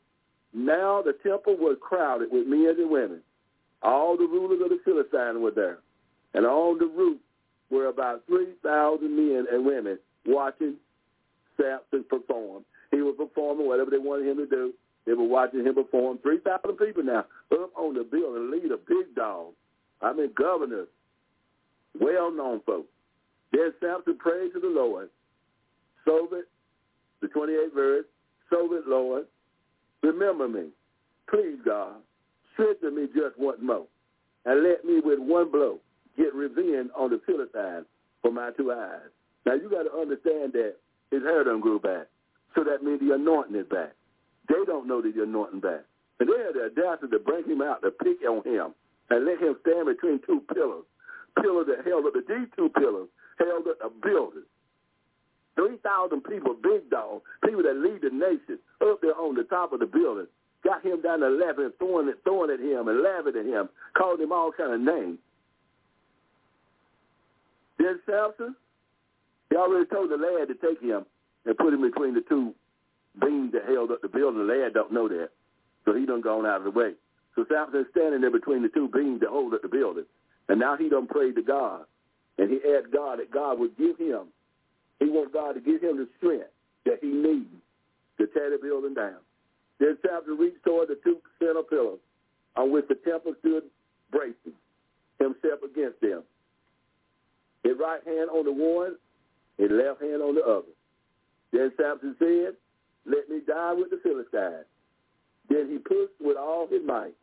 now 0.53 1.03
the 1.03 1.15
temple 1.23 1.57
was 1.57 1.77
crowded 1.81 2.29
with 2.31 2.47
men 2.47 2.75
and 2.79 2.91
women. 2.91 3.21
All 3.83 4.17
the 4.17 4.25
rulers 4.25 4.61
of 4.63 4.71
the 4.71 4.81
Philistines 4.85 5.39
were 5.41 5.53
there, 5.53 5.79
and 6.35 6.45
on 6.45 6.79
the 6.79 6.87
roof 6.87 7.19
were 7.71 7.87
about 7.87 8.27
three 8.27 8.55
thousand 8.63 9.15
men 9.15 9.47
and 9.51 9.65
women 9.65 9.99
watching 10.27 10.75
Samson 11.57 12.05
perform. 12.09 12.65
He 12.91 13.03
was 13.03 13.15
performing 13.19 13.67
whatever 13.67 13.91
they 13.91 13.99
wanted 13.99 14.29
him 14.29 14.37
to 14.39 14.47
do. 14.47 14.73
They 15.07 15.13
were 15.15 15.27
watching 15.27 15.65
him 15.65 15.75
perform. 15.75 16.19
3,000 16.23 16.77
people 16.77 17.03
now 17.03 17.25
up 17.53 17.71
on 17.77 17.95
the 17.95 18.05
building, 18.05 18.51
leader, 18.51 18.77
big 18.77 19.15
dog. 19.15 19.53
I 20.03 20.13
mean, 20.13 20.31
governors, 20.37 20.89
well-known 21.99 22.61
folks. 22.67 22.89
Then 23.53 23.73
Samson 23.81 24.19
prayed 24.19 24.53
to 24.53 24.61
the 24.61 24.69
Lord. 24.69 25.09
Sober, 26.05 26.47
the 27.21 27.29
28th 27.29 27.75
verse, 27.75 28.05
Sober, 28.51 28.81
Lord, 28.87 29.27
remember 30.03 30.49
me. 30.49 30.69
Please, 31.29 31.59
God, 31.65 31.97
strengthen 32.59 32.97
me 32.97 33.07
just 33.15 33.39
once 33.39 33.59
more. 33.63 33.87
And 34.45 34.63
let 34.63 34.85
me 34.85 35.01
with 35.01 35.19
one 35.19 35.51
blow 35.51 35.79
get 36.17 36.35
revenge 36.35 36.91
on 36.99 37.11
the 37.11 37.21
Philistines 37.25 37.87
for 38.23 38.33
my 38.33 38.51
two 38.57 38.73
eyes. 38.73 39.07
Now, 39.47 39.55
you 39.55 39.71
got 39.71 39.85
to 39.85 39.95
understand 39.95 40.53
that 40.55 40.75
his 41.11 41.23
hair 41.23 41.45
done 41.45 41.61
grew 41.61 41.79
back. 41.79 42.09
So 42.55 42.65
that 42.65 42.83
means 42.83 43.01
the 43.01 43.15
anointing 43.15 43.55
is 43.55 43.69
back. 43.69 43.95
They 44.49 44.65
don't 44.67 44.89
know 44.89 45.01
that 45.01 45.15
the 45.15 45.23
anointing 45.23 45.61
back. 45.61 45.85
And 46.19 46.29
they 46.29 46.39
had 46.43 46.55
the 46.59 46.67
audacity 46.67 47.13
to 47.13 47.19
bring 47.21 47.45
him 47.45 47.63
out 47.63 47.83
to 47.83 47.93
pick 47.93 48.19
on 48.27 48.43
him 48.43 48.75
and 49.11 49.25
let 49.25 49.39
him 49.39 49.55
stand 49.63 49.87
between 49.87 50.19
two 50.27 50.43
pillars. 50.53 50.85
Pillars 51.41 51.69
that 51.71 51.87
held 51.87 52.07
up, 52.07 52.15
the 52.15 52.25
these 52.27 52.51
two 52.57 52.69
pillars 52.75 53.09
held 53.39 53.69
up 53.69 53.79
a 53.85 53.91
building. 53.91 54.43
3,000 55.55 56.23
people, 56.23 56.55
big 56.55 56.91
dog, 56.91 57.23
people 57.45 57.63
that 57.63 57.77
lead 57.77 58.03
the 58.03 58.11
nation, 58.11 58.59
up 58.83 59.01
there 59.01 59.15
on 59.15 59.35
the 59.35 59.45
top 59.45 59.73
of 59.73 59.81
the 59.81 59.87
building, 59.87 60.27
got 60.65 60.85
him 60.85 61.01
down 61.03 61.21
to 61.21 61.29
laughing, 61.29 61.71
throwing, 61.79 62.09
it, 62.09 62.19
throwing 62.25 62.51
at 62.51 62.61
him 62.61 62.89
and 62.89 63.03
laughing 63.03 63.35
at 63.39 63.47
him, 63.47 63.69
called 63.97 64.21
him 64.21 64.33
all 64.33 64.53
kind 64.53 64.73
of 64.73 64.81
names. 64.81 65.19
Then 67.79 68.01
Samson, 68.07 68.57
he 69.51 69.57
already 69.57 69.87
told 69.87 70.11
the 70.11 70.17
lad 70.17 70.49
to 70.49 70.55
take 70.55 70.81
him 70.83 71.07
and 71.47 71.57
put 71.57 71.73
him 71.73 71.83
between 71.83 72.15
the 72.15 72.23
two 72.29 72.55
beams 73.21 73.53
that 73.53 73.65
held 73.65 73.91
up 73.91 74.03
the 74.03 74.09
building. 74.09 74.47
The 74.47 74.53
lad 74.53 74.75
don't 74.75 74.93
know 74.93 75.09
that, 75.09 75.31
so 75.85 75.95
he 75.95 76.07
done 76.07 76.21
gone 76.21 76.45
out 76.45 76.59
of 76.59 76.65
the 76.65 76.71
way. 76.71 76.93
So 77.35 77.45
Samson's 77.49 77.87
standing 77.93 78.21
there 78.21 78.31
between 78.31 78.63
the 78.63 78.69
two 78.69 78.89
beams 78.89 79.21
that 79.21 79.29
hold 79.29 79.55
up 79.55 79.63
the 79.63 79.69
building, 79.69 80.05
and 80.49 80.59
now 80.59 80.77
he 80.77 80.89
done 80.89 81.07
prayed 81.07 81.37
to 81.37 81.43
God, 81.43 81.85
and 82.37 82.51
he 82.51 82.59
asked 82.75 82.93
God 82.93 83.21
that 83.21 83.31
God 83.31 83.59
would 83.61 83.77
give 83.79 83.97
him. 83.97 84.27
He 84.99 85.07
wants 85.07 85.33
God 85.33 85.53
to 85.53 85.61
give 85.61 85.81
him 85.81 85.97
the 85.97 86.09
strength 86.19 86.51
that 86.85 86.99
he 87.01 87.07
needs 87.07 87.55
to 88.19 88.27
tear 88.27 88.51
the 88.51 88.59
building 88.61 88.95
down. 88.95 89.19
Then 89.79 89.97
Samson 90.05 90.37
reached 90.37 90.65
toward 90.65 90.89
the 90.89 90.99
two 91.05 91.19
center 91.39 91.63
pillars 91.63 92.01
on 92.57 92.73
which 92.73 92.87
the 92.89 92.97
temple 92.97 93.35
stood, 93.41 93.65
bracing 94.11 94.57
himself 95.19 95.61
against 95.65 96.01
them. 96.01 96.23
His 97.63 97.75
right 97.79 98.03
hand 98.05 98.31
on 98.31 98.45
the 98.45 98.53
one, 98.53 98.97
his 99.57 99.71
left 99.71 100.01
hand 100.03 100.23
on 100.23 100.35
the 100.35 100.43
other. 100.43 100.73
Then 101.53 101.73
Samson 101.81 102.17
said, 102.19 102.55
Let 103.07 103.29
me 103.29 103.41
die 103.47 103.75
with 103.75 103.91
the 103.91 104.01
Philistines. 104.03 104.67
Then 105.49 105.69
he 105.71 105.79
pushed 105.79 106.21
with 106.21 106.37
all 106.37 106.67
his 106.69 106.83
might, 106.85 107.15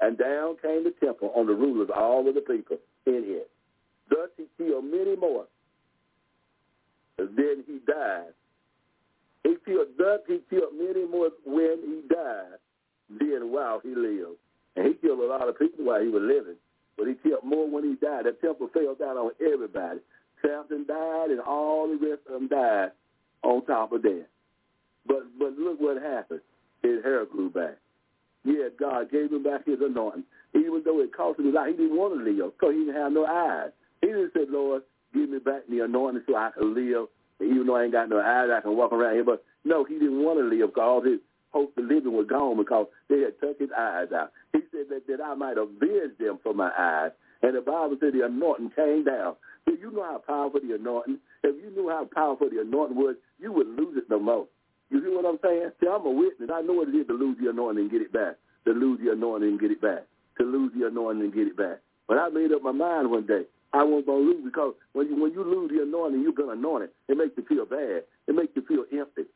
and 0.00 0.18
down 0.18 0.56
came 0.60 0.84
the 0.84 0.92
temple 1.04 1.32
on 1.34 1.46
the 1.46 1.54
rulers, 1.54 1.88
all 1.94 2.28
of 2.28 2.34
the 2.34 2.40
people 2.42 2.78
in 3.06 3.22
it. 3.24 3.50
Thus 4.10 4.28
he 4.36 4.44
killed 4.58 4.84
many 4.84 5.16
more. 5.16 5.46
Then 7.18 7.64
he 7.66 7.80
died. 7.86 8.34
Killed 9.66 9.88
thus 9.98 10.20
he 10.28 10.40
killed 10.48 10.74
many 10.78 11.04
more 11.06 11.30
when 11.44 11.78
he 11.82 12.14
died 12.14 12.58
than 13.10 13.50
while 13.52 13.80
he 13.80 13.94
lived. 13.94 14.38
And 14.76 14.86
he 14.86 14.94
killed 14.94 15.20
a 15.20 15.26
lot 15.26 15.48
of 15.48 15.58
people 15.58 15.84
while 15.84 16.00
he 16.00 16.08
was 16.08 16.22
living. 16.22 16.56
But 16.96 17.08
he 17.08 17.14
killed 17.14 17.44
more 17.44 17.68
when 17.68 17.84
he 17.84 17.96
died. 17.96 18.26
That 18.26 18.40
temple 18.40 18.68
fell 18.72 18.94
down 18.94 19.16
on 19.16 19.32
everybody. 19.40 20.00
Samson 20.42 20.84
died 20.86 21.30
and 21.30 21.40
all 21.40 21.88
the 21.88 21.96
rest 21.96 22.22
of 22.26 22.34
them 22.34 22.48
died 22.48 22.90
on 23.42 23.64
top 23.66 23.92
of 23.92 24.02
that. 24.02 24.26
But 25.06 25.24
but 25.38 25.52
look 25.58 25.80
what 25.80 26.00
happened. 26.02 26.40
His 26.82 27.02
hair 27.02 27.24
grew 27.26 27.50
back. 27.50 27.78
Yeah, 28.44 28.68
God 28.78 29.10
gave 29.10 29.32
him 29.32 29.42
back 29.42 29.66
his 29.66 29.80
anointing. 29.80 30.24
Even 30.54 30.82
though 30.84 31.00
it 31.00 31.14
cost 31.14 31.38
him 31.38 31.48
a 31.48 31.50
lot, 31.50 31.68
he 31.68 31.74
didn't 31.74 31.96
want 31.96 32.14
to 32.14 32.22
live 32.22 32.52
because 32.52 32.74
he 32.74 32.84
didn't 32.84 32.94
have 32.94 33.12
no 33.12 33.26
eyes. 33.26 33.70
He 34.00 34.08
didn't 34.08 34.32
say, 34.34 34.46
Lord, 34.48 34.82
give 35.12 35.28
me 35.28 35.38
back 35.38 35.62
the 35.68 35.80
anointing 35.80 36.22
so 36.28 36.36
I 36.36 36.50
can 36.56 36.74
live. 36.74 37.08
Even 37.40 37.66
though 37.66 37.76
I 37.76 37.84
ain't 37.84 37.92
got 37.92 38.08
no 38.08 38.20
eyes, 38.20 38.48
I 38.54 38.60
can 38.60 38.76
walk 38.76 38.92
around 38.92 39.14
here. 39.14 39.24
But 39.24 39.44
no, 39.66 39.82
he 39.82 39.98
didn't 39.98 40.22
want 40.22 40.38
to 40.38 40.46
live 40.46 40.70
because 40.70 40.86
all 40.86 41.02
his 41.02 41.18
hope 41.50 41.76
of 41.76 41.84
living 41.84 42.14
was 42.14 42.26
gone 42.30 42.56
because 42.56 42.86
they 43.10 43.20
had 43.20 43.34
took 43.40 43.58
his 43.58 43.70
eyes 43.76 44.08
out. 44.14 44.30
He 44.52 44.60
said 44.70 44.86
that, 44.90 45.06
that 45.08 45.20
I 45.20 45.34
might 45.34 45.58
avenge 45.58 46.14
them 46.18 46.38
for 46.42 46.54
my 46.54 46.70
eyes. 46.78 47.10
And 47.42 47.56
the 47.56 47.60
Bible 47.60 47.96
said 47.98 48.14
the 48.14 48.24
anointing 48.26 48.70
came 48.76 49.02
down. 49.02 49.34
Do 49.66 49.74
you 49.74 49.90
know 49.90 50.04
how 50.04 50.22
powerful 50.24 50.60
the 50.62 50.76
anointing? 50.76 51.18
If 51.42 51.56
you 51.58 51.70
knew 51.74 51.90
how 51.90 52.06
powerful 52.14 52.48
the 52.48 52.60
anointing 52.62 52.96
was, 52.96 53.16
you 53.40 53.52
wouldn't 53.52 53.76
lose 53.76 53.98
it 53.98 54.08
no 54.08 54.20
more. 54.20 54.46
You 54.90 55.02
hear 55.02 55.16
what 55.16 55.26
I'm 55.26 55.38
saying? 55.42 55.70
See, 55.80 55.88
I'm 55.90 56.06
a 56.06 56.10
witness. 56.10 56.48
I 56.54 56.62
know 56.62 56.74
what 56.74 56.88
it 56.88 56.94
is 56.94 57.08
to 57.08 57.14
lose 57.14 57.36
the 57.42 57.50
anointing 57.50 57.82
and 57.82 57.90
get 57.90 58.02
it 58.02 58.12
back. 58.12 58.36
To 58.66 58.72
lose 58.72 59.00
the 59.02 59.10
anointing 59.10 59.50
and 59.50 59.60
get 59.60 59.72
it 59.72 59.82
back. 59.82 60.06
To 60.38 60.44
lose 60.46 60.72
the 60.78 60.86
anointing 60.86 61.24
and 61.24 61.34
get 61.34 61.48
it 61.48 61.56
back. 61.56 61.82
But 62.06 62.18
I 62.18 62.28
made 62.28 62.52
up 62.52 62.62
my 62.62 62.72
mind 62.72 63.10
one 63.10 63.26
day. 63.26 63.42
I 63.72 63.82
wasn't 63.82 64.06
to 64.06 64.14
lose 64.14 64.44
because 64.44 64.74
when 64.92 65.08
you 65.08 65.20
when 65.20 65.32
you 65.32 65.42
lose 65.42 65.70
the 65.74 65.82
anointing, 65.82 66.22
you've 66.22 66.36
been 66.36 66.50
anointed. 66.50 66.90
It 67.08 67.18
makes 67.18 67.36
you 67.36 67.44
feel 67.44 67.66
bad. 67.66 68.04
It 68.28 68.34
makes 68.34 68.54
you 68.54 68.62
feel 68.62 68.84
empty. 68.96 69.26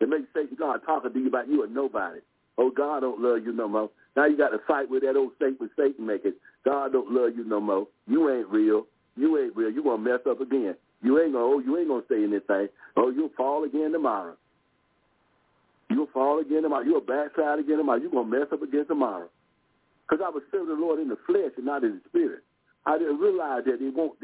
It 0.00 0.08
makes 0.08 0.28
Satan 0.34 0.56
God 0.58 0.80
talking 0.86 1.12
to 1.12 1.18
you 1.18 1.28
about 1.28 1.48
you 1.48 1.62
are 1.62 1.68
nobody. 1.68 2.20
Oh, 2.56 2.70
God 2.70 3.00
don't 3.00 3.20
love 3.20 3.44
you 3.44 3.52
no 3.52 3.68
more. 3.68 3.90
Now 4.16 4.26
you 4.26 4.36
got 4.36 4.50
to 4.50 4.58
fight 4.66 4.90
with 4.90 5.02
that 5.02 5.16
old 5.16 5.32
statement 5.36 5.72
Satan 5.76 6.06
making. 6.06 6.34
God 6.64 6.92
don't 6.92 7.12
love 7.12 7.36
you 7.36 7.44
no 7.44 7.60
more. 7.60 7.86
You 8.06 8.30
ain't 8.30 8.48
real. 8.48 8.86
You 9.16 9.38
ain't 9.38 9.56
real. 9.56 9.70
You're 9.70 9.84
going 9.84 10.04
to 10.04 10.10
mess 10.10 10.20
up 10.28 10.40
again. 10.40 10.74
You 11.02 11.20
ain't 11.20 11.32
gonna 11.32 11.44
oh, 11.44 11.58
you 11.60 11.78
ain't 11.78 11.88
gonna 11.88 12.02
stay 12.06 12.24
in 12.24 12.30
this 12.30 12.42
thing. 12.46 12.68
Oh, 12.96 13.10
you'll 13.10 13.30
fall 13.36 13.64
again 13.64 13.92
tomorrow. 13.92 14.34
You'll 15.90 16.08
fall 16.12 16.40
again 16.40 16.62
tomorrow. 16.62 16.82
You'll 16.82 17.00
backslide 17.00 17.60
again 17.60 17.78
tomorrow. 17.78 18.00
You're 18.00 18.10
gonna 18.10 18.28
mess 18.28 18.48
up 18.52 18.62
again 18.62 18.86
tomorrow. 18.86 19.28
Because 20.08 20.24
I 20.24 20.30
was 20.30 20.42
serving 20.50 20.74
the 20.74 20.80
Lord 20.80 20.98
in 20.98 21.08
the 21.08 21.18
flesh 21.26 21.52
and 21.56 21.66
not 21.66 21.84
in 21.84 22.00
the 22.02 22.08
spirit. 22.08 22.42
I 22.86 22.98
didn't 22.98 23.18
realize 23.18 23.64
that 23.66 23.78
he 23.78 23.90
won't. 23.90 24.14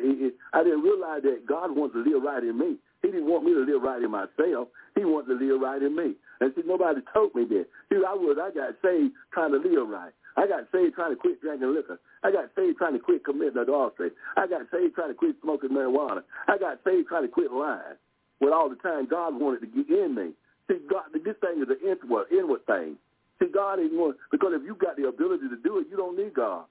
I 0.52 0.64
didn't 0.64 0.82
realize 0.82 1.22
that 1.22 1.46
God 1.46 1.76
wants 1.76 1.94
to 1.94 2.02
live 2.02 2.22
right 2.22 2.42
in 2.42 2.58
me. 2.58 2.76
He 3.04 3.12
didn't 3.12 3.28
want 3.28 3.44
me 3.44 3.52
to 3.52 3.68
live 3.68 3.84
right 3.84 4.00
in 4.00 4.10
myself. 4.10 4.72
He 4.96 5.04
wanted 5.04 5.36
to 5.36 5.44
live 5.44 5.60
right 5.60 5.82
in 5.82 5.92
me. 5.94 6.16
And 6.40 6.56
see, 6.56 6.64
nobody 6.64 7.04
told 7.12 7.34
me 7.34 7.44
that. 7.44 7.68
See, 7.92 8.00
I 8.00 8.16
was. 8.16 8.40
I 8.40 8.48
got 8.48 8.80
saved 8.80 9.12
trying 9.28 9.52
to 9.52 9.60
live 9.60 9.92
right. 9.92 10.12
I 10.40 10.48
got 10.48 10.64
saved 10.72 10.96
trying 10.96 11.12
to 11.12 11.20
quit 11.20 11.36
drinking 11.44 11.74
liquor. 11.76 12.00
I 12.24 12.32
got 12.32 12.48
saved 12.56 12.78
trying 12.78 12.94
to 12.94 12.98
quit 12.98 13.22
committing 13.22 13.60
adultery. 13.60 14.10
I 14.40 14.48
got 14.48 14.72
saved 14.72 14.94
trying 14.96 15.12
to 15.12 15.14
quit 15.14 15.36
smoking 15.44 15.68
marijuana. 15.76 16.24
I 16.48 16.56
got 16.56 16.80
saved 16.80 17.08
trying 17.08 17.22
to 17.22 17.28
quit 17.28 17.52
lying. 17.52 18.00
With 18.40 18.56
all 18.56 18.70
the 18.72 18.80
time 18.80 19.04
God 19.04 19.38
wanted 19.38 19.60
to 19.60 19.68
get 19.68 19.84
in 19.92 20.14
me. 20.16 20.32
See, 20.66 20.80
God, 20.88 21.12
this 21.12 21.36
thing 21.44 21.60
is 21.60 21.68
an 21.68 21.76
inward, 21.84 22.32
inward 22.32 22.64
thing. 22.64 22.96
See, 23.38 23.52
God 23.52 23.80
is 23.84 23.92
one 23.92 24.16
because 24.32 24.56
if 24.56 24.64
you 24.64 24.74
got 24.74 24.96
the 24.96 25.08
ability 25.08 25.52
to 25.52 25.60
do 25.60 25.76
it, 25.78 25.86
you 25.90 25.96
don't 25.98 26.16
need 26.16 26.32
God. 26.32 26.64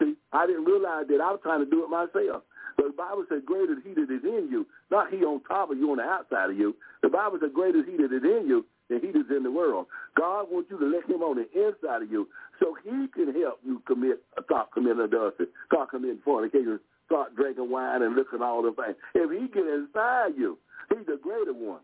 See, 0.00 0.14
I 0.32 0.46
didn't 0.46 0.64
realize 0.64 1.06
that 1.08 1.22
I 1.22 1.30
was 1.30 1.40
trying 1.42 1.62
to 1.64 1.70
do 1.70 1.84
it 1.84 1.88
myself. 1.88 2.42
But 2.80 2.96
the 2.96 2.96
Bible 2.96 3.26
says, 3.28 3.42
greater 3.44 3.76
he 3.84 3.92
that 3.92 4.08
is 4.08 4.24
in 4.24 4.48
you, 4.50 4.66
not 4.90 5.12
he 5.12 5.18
on 5.18 5.42
top 5.44 5.70
of 5.70 5.76
you 5.76 5.90
on 5.90 5.98
the 5.98 6.02
outside 6.02 6.48
of 6.48 6.56
you. 6.56 6.74
The 7.02 7.10
Bible 7.10 7.36
says, 7.38 7.50
greater 7.52 7.84
he 7.84 7.94
that 7.98 8.08
is 8.08 8.24
in 8.24 8.48
you 8.48 8.64
than 8.88 9.00
he 9.00 9.08
that 9.08 9.20
is 9.20 9.36
in 9.36 9.42
the 9.42 9.52
world. 9.52 9.84
God 10.16 10.46
wants 10.50 10.70
you 10.70 10.78
to 10.78 10.86
let 10.86 11.04
him 11.04 11.20
on 11.20 11.36
the 11.36 11.44
inside 11.52 12.00
of 12.00 12.10
you 12.10 12.26
so 12.58 12.74
he 12.82 13.06
can 13.12 13.34
help 13.38 13.60
you 13.62 13.82
commit, 13.86 14.22
stop 14.44 14.72
committing 14.72 15.04
adultery, 15.04 15.48
start 15.66 15.90
committing 15.90 16.20
fornication, 16.24 16.80
start 17.04 17.36
drinking 17.36 17.70
wine 17.70 18.00
and 18.00 18.16
and 18.16 18.42
all 18.42 18.62
the 18.62 18.72
things. 18.72 18.96
If 19.14 19.30
he 19.30 19.46
get 19.48 19.66
inside 19.66 20.32
you, 20.38 20.56
he's 20.88 21.04
the 21.04 21.20
greater 21.22 21.52
one. 21.52 21.80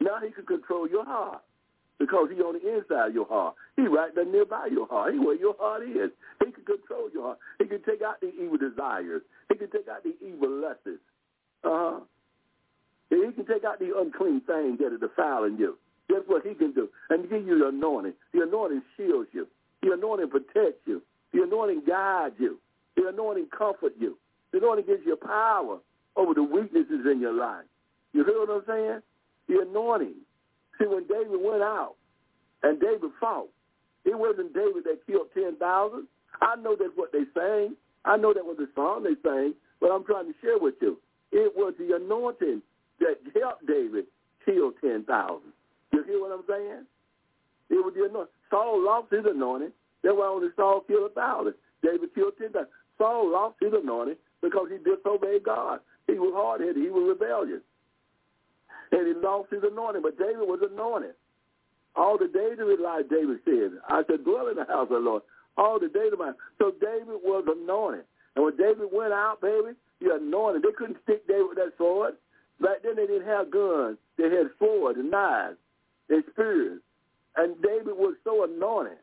Now 0.00 0.20
he 0.24 0.30
can 0.30 0.46
control 0.46 0.88
your 0.88 1.04
heart. 1.04 1.42
Because 1.98 2.28
he 2.34 2.40
on 2.42 2.54
the 2.54 2.76
inside 2.76 3.08
of 3.08 3.14
your 3.14 3.26
heart. 3.26 3.54
He 3.76 3.82
right 3.82 4.14
there 4.14 4.24
nearby 4.24 4.68
your 4.70 4.86
heart. 4.86 5.12
He 5.14 5.18
where 5.18 5.36
your 5.36 5.54
heart 5.58 5.82
is. 5.82 6.10
He 6.44 6.52
can 6.52 6.64
control 6.64 7.08
your 7.12 7.22
heart. 7.22 7.38
He 7.58 7.66
can 7.66 7.82
take 7.82 8.02
out 8.02 8.20
the 8.20 8.32
evil 8.34 8.58
desires. 8.58 9.22
He 9.48 9.56
can 9.56 9.70
take 9.70 9.88
out 9.88 10.02
the 10.02 10.14
evil 10.24 10.50
lusts. 10.50 11.00
Uh-huh. 11.62 12.00
He 13.10 13.32
can 13.32 13.46
take 13.46 13.64
out 13.64 13.78
the 13.78 13.96
unclean 13.96 14.42
things 14.42 14.78
that 14.78 14.92
are 14.92 14.98
defiling 14.98 15.56
you. 15.56 15.78
That's 16.08 16.26
what 16.26 16.46
he 16.46 16.54
can 16.54 16.72
do. 16.72 16.88
And 17.10 17.28
give 17.30 17.46
you 17.46 17.58
the 17.58 17.68
anointing. 17.68 18.14
The 18.32 18.42
anointing 18.42 18.82
shields 18.96 19.28
you. 19.32 19.46
The 19.82 19.92
anointing 19.92 20.30
protects 20.30 20.86
you. 20.86 21.02
The 21.32 21.42
anointing 21.42 21.82
guides 21.86 22.34
you. 22.38 22.58
The 22.96 23.08
anointing 23.08 23.48
comforts 23.56 23.96
you. 23.98 24.18
The 24.52 24.58
anointing 24.58 24.86
gives 24.86 25.02
you 25.06 25.16
power 25.16 25.78
over 26.16 26.34
the 26.34 26.42
weaknesses 26.42 27.06
in 27.10 27.20
your 27.20 27.32
life. 27.32 27.64
You 28.12 28.24
hear 28.24 28.38
what 28.40 28.50
I'm 28.50 28.62
saying? 28.66 29.00
The 29.48 29.66
anointing. 29.68 30.14
See, 30.78 30.86
when 30.86 31.06
David 31.06 31.40
went 31.40 31.62
out 31.62 31.94
and 32.62 32.80
David 32.80 33.10
fought, 33.20 33.48
it 34.04 34.18
wasn't 34.18 34.54
David 34.54 34.84
that 34.84 35.06
killed 35.06 35.28
10,000. 35.34 36.06
I 36.42 36.56
know 36.56 36.76
that's 36.78 36.92
what 36.96 37.12
they 37.12 37.24
sang. 37.34 37.76
I 38.04 38.16
know 38.16 38.34
that 38.34 38.44
was 38.44 38.56
the 38.58 38.68
song 38.74 39.04
they 39.04 39.16
sang, 39.22 39.54
but 39.80 39.90
I'm 39.90 40.04
trying 40.04 40.26
to 40.26 40.34
share 40.42 40.58
with 40.58 40.74
you. 40.80 40.98
It 41.32 41.52
was 41.56 41.74
the 41.78 41.96
anointing 41.96 42.62
that 43.00 43.16
helped 43.34 43.66
David 43.66 44.06
kill 44.44 44.72
10,000. 44.80 45.06
You 45.92 46.04
hear 46.04 46.20
what 46.20 46.32
I'm 46.32 46.44
saying? 46.48 46.84
It 47.70 47.80
was 47.84 47.94
the 47.96 48.04
anointing. 48.04 48.32
Saul 48.50 48.84
lost 48.84 49.10
his 49.10 49.24
anointing. 49.24 49.72
That's 50.02 50.14
why 50.16 50.26
only 50.26 50.48
Saul 50.56 50.82
killed 50.86 51.10
a 51.10 51.14
thousand. 51.14 51.54
David 51.82 52.14
killed 52.14 52.34
10,000. 52.38 52.66
Saul 52.98 53.32
lost 53.32 53.56
his 53.60 53.72
anointing 53.72 54.16
because 54.42 54.68
he 54.70 54.78
disobeyed 54.78 55.44
God. 55.44 55.80
He 56.06 56.14
was 56.14 56.32
hard-headed. 56.36 56.76
He 56.76 56.90
was 56.90 57.16
rebellious. 57.18 57.62
And 58.94 59.08
he 59.08 59.14
lost 59.14 59.50
his 59.50 59.62
anointing. 59.64 60.02
But 60.02 60.18
David 60.18 60.46
was 60.46 60.60
anointed. 60.62 61.14
All 61.96 62.18
the 62.18 62.28
days 62.28 62.58
of 62.60 62.68
his 62.68 62.80
life, 62.82 63.06
David 63.10 63.38
said, 63.44 63.78
I 63.88 64.02
should 64.06 64.24
dwell 64.24 64.48
in 64.48 64.56
the 64.56 64.66
house 64.66 64.90
of 64.90 64.98
the 64.98 65.04
Lord. 65.04 65.22
All 65.56 65.78
the 65.80 65.88
days 65.88 66.12
of 66.12 66.18
my 66.18 66.32
So 66.58 66.72
David 66.80 67.22
was 67.22 67.44
anointed. 67.46 68.04
And 68.36 68.44
when 68.44 68.56
David 68.56 68.90
went 68.92 69.12
out, 69.12 69.40
baby, 69.42 69.74
he 70.00 70.06
anointed. 70.10 70.62
They 70.62 70.72
couldn't 70.76 70.98
stick 71.04 71.26
David 71.26 71.46
with 71.50 71.58
that 71.58 71.74
sword. 71.78 72.14
Back 72.60 72.82
then 72.82 72.96
they 72.96 73.06
didn't 73.06 73.26
have 73.26 73.50
guns. 73.50 73.98
They 74.18 74.24
had 74.24 74.50
swords 74.58 74.98
and 74.98 75.10
knives 75.10 75.58
and 76.08 76.24
spears. 76.32 76.80
And 77.36 77.60
David 77.62 77.94
was 77.98 78.14
so 78.24 78.44
anointed 78.44 78.98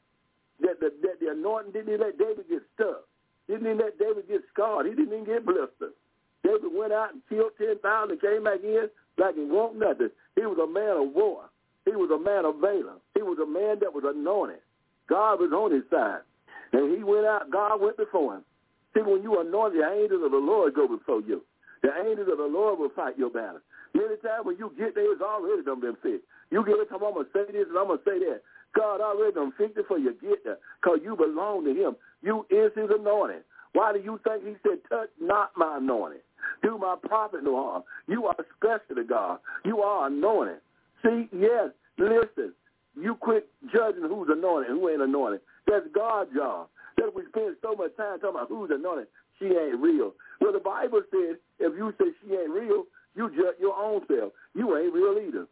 that 0.62 0.80
the, 0.80 0.92
that 1.04 1.20
the 1.20 1.32
anointing 1.32 1.74
didn't 1.74 1.94
even 1.94 2.02
let 2.02 2.18
David 2.18 2.46
get 2.50 2.64
stuck. 2.76 3.04
Didn't 3.48 3.68
even 3.68 3.80
let 3.80 4.00
David 4.00 4.28
get 4.28 4.42
scarred. 4.54 4.88
He 4.88 4.94
didn't 4.96 5.14
even 5.14 5.26
get 5.26 5.46
blistered. 5.46 5.96
David 6.44 6.72
went 6.74 6.94
out 6.94 7.14
and 7.14 7.22
killed 7.30 7.52
10,000 7.58 7.80
and 8.12 8.22
came 8.22 8.44
back 8.44 8.64
in 8.64 8.90
like 9.18 9.36
he 9.36 9.44
want 9.44 9.78
nothing. 9.78 10.10
He 10.36 10.42
was 10.42 10.58
a 10.62 10.68
man 10.68 10.98
of 10.98 11.14
war. 11.14 11.50
He 11.86 11.92
was 11.92 12.12
a 12.12 12.20
man 12.20 12.46
of 12.46 12.62
valor. 12.62 13.02
He 13.16 13.22
was 13.22 13.38
a 13.42 13.48
man 13.48 13.80
that 13.82 13.94
was 13.94 14.04
anointed. 14.06 14.62
God 15.10 15.40
was 15.40 15.52
on 15.52 15.74
his 15.74 15.84
side. 15.90 16.22
And 16.74 16.96
he 16.96 17.04
went 17.04 17.26
out, 17.26 17.52
God 17.52 17.82
went 17.82 17.98
before 17.98 18.36
him. 18.36 18.44
See, 18.94 19.02
when 19.02 19.24
you 19.24 19.40
anoint, 19.40 19.74
the 19.74 19.84
angels 19.88 20.24
of 20.24 20.32
the 20.32 20.38
Lord 20.38 20.76
go 20.76 20.88
before 20.88 21.22
you. 21.22 21.44
The 21.82 21.90
angels 22.06 22.30
of 22.32 22.38
the 22.38 22.48
Lord 22.48 22.80
will 22.80 22.94
fight 22.96 23.18
your 23.18 23.30
battle. 23.30 23.60
Many 23.94 24.16
times 24.24 24.46
when 24.46 24.58
you 24.58 24.72
get 24.78 24.96
there, 24.96 25.12
it's 25.12 25.22
already 25.22 25.64
done 25.64 25.82
been 25.82 25.98
fixed. 26.04 26.28
You 26.52 26.64
get 26.64 26.80
it, 26.80 26.90
come 26.90 27.04
I'm 27.04 27.14
going 27.14 27.26
to 27.26 27.32
say 27.34 27.52
this 27.52 27.68
and 27.68 27.78
I'm 27.78 27.88
going 27.88 28.00
to 28.00 28.06
say 28.06 28.20
that. 28.20 28.42
God 28.76 29.02
already 29.02 29.34
done 29.34 29.52
fixed 29.58 29.78
it 29.78 29.86
for 29.88 29.98
you 29.98 30.16
get 30.22 30.44
there 30.44 30.60
because 30.80 31.00
you 31.04 31.16
belong 31.16 31.66
to 31.66 31.74
him. 31.76 31.96
You 32.22 32.46
is 32.50 32.72
his 32.76 32.88
anointing. 32.88 33.44
Why 33.74 33.92
do 33.92 34.00
you 34.00 34.20
think 34.24 34.46
he 34.46 34.56
said, 34.64 34.80
touch 34.88 35.10
not 35.20 35.52
my 35.58 35.78
anointing? 35.78 36.24
Do 36.62 36.78
my 36.78 36.96
prophet 37.04 37.44
no 37.44 37.56
harm. 37.56 37.84
You 38.08 38.26
are 38.26 38.36
special 38.58 38.96
to 38.96 39.04
God. 39.04 39.40
You 39.66 39.80
are 39.80 40.08
anointed. 40.08 40.58
See, 41.04 41.28
yes, 41.32 41.70
listen. 41.98 42.54
You 42.96 43.16
quit 43.16 43.48
judging 43.74 44.04
who's 44.04 44.30
anointed 44.30 44.70
and 44.70 44.80
who 44.80 44.90
ain't 44.90 45.02
anointed. 45.02 45.42
That's 45.68 45.86
God's 45.94 46.32
job. 46.36 46.68
That 46.98 47.16
we 47.16 47.24
spend 47.30 47.56
so 47.62 47.74
much 47.76 47.96
time 47.96 48.20
talking 48.20 48.36
about 48.36 48.50
who's 48.50 48.70
anointed. 48.70 49.08
She 49.40 49.46
ain't 49.46 49.80
real. 49.80 50.14
Well, 50.40 50.54
the 50.54 50.60
Bible 50.60 51.02
says 51.10 51.38
if 51.60 51.74
you 51.76 51.94
say 51.98 52.12
she 52.22 52.34
ain't 52.34 52.52
real, 52.52 52.86
you 53.16 53.30
judge 53.30 53.56
your 53.60 53.76
own 53.76 54.02
self. 54.08 54.34
You 54.54 54.78
ain't 54.78 54.94
real 54.94 55.18
either. 55.18 55.48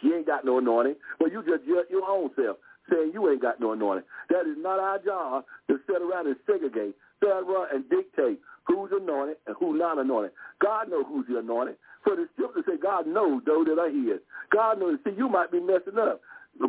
She 0.00 0.08
ain't 0.08 0.26
got 0.26 0.44
no 0.44 0.58
anointing. 0.58 0.96
Well, 1.20 1.30
you 1.30 1.42
just 1.42 1.66
judge 1.66 1.90
your 1.90 2.08
own 2.08 2.30
self, 2.36 2.56
saying 2.90 3.10
you 3.12 3.28
ain't 3.30 3.42
got 3.42 3.60
no 3.60 3.72
anointing. 3.72 4.04
That 4.30 4.46
is 4.46 4.56
not 4.58 4.78
our 4.78 4.98
job 4.98 5.44
to 5.68 5.78
sit 5.86 6.00
around 6.00 6.26
and 6.26 6.36
segregate, 6.46 6.94
sit 7.20 7.30
around 7.30 7.68
and 7.72 7.88
dictate 7.88 8.40
who's 8.66 8.90
anointed 8.92 9.36
and 9.46 9.56
who's 9.58 9.78
not 9.78 9.98
anointed. 9.98 10.32
God 10.60 10.90
knows 10.90 11.04
who's 11.08 11.26
the 11.28 11.38
anointed. 11.38 11.76
For 12.02 12.16
the 12.16 12.28
scripture 12.34 12.62
say 12.66 12.76
God 12.80 13.06
knows 13.06 13.42
those 13.46 13.66
that 13.66 13.78
are 13.78 13.90
his. 13.90 14.20
God 14.52 14.78
knows. 14.78 14.98
See, 15.04 15.12
you 15.16 15.28
might 15.28 15.50
be 15.50 15.60
messing 15.60 15.98
up, 15.98 16.20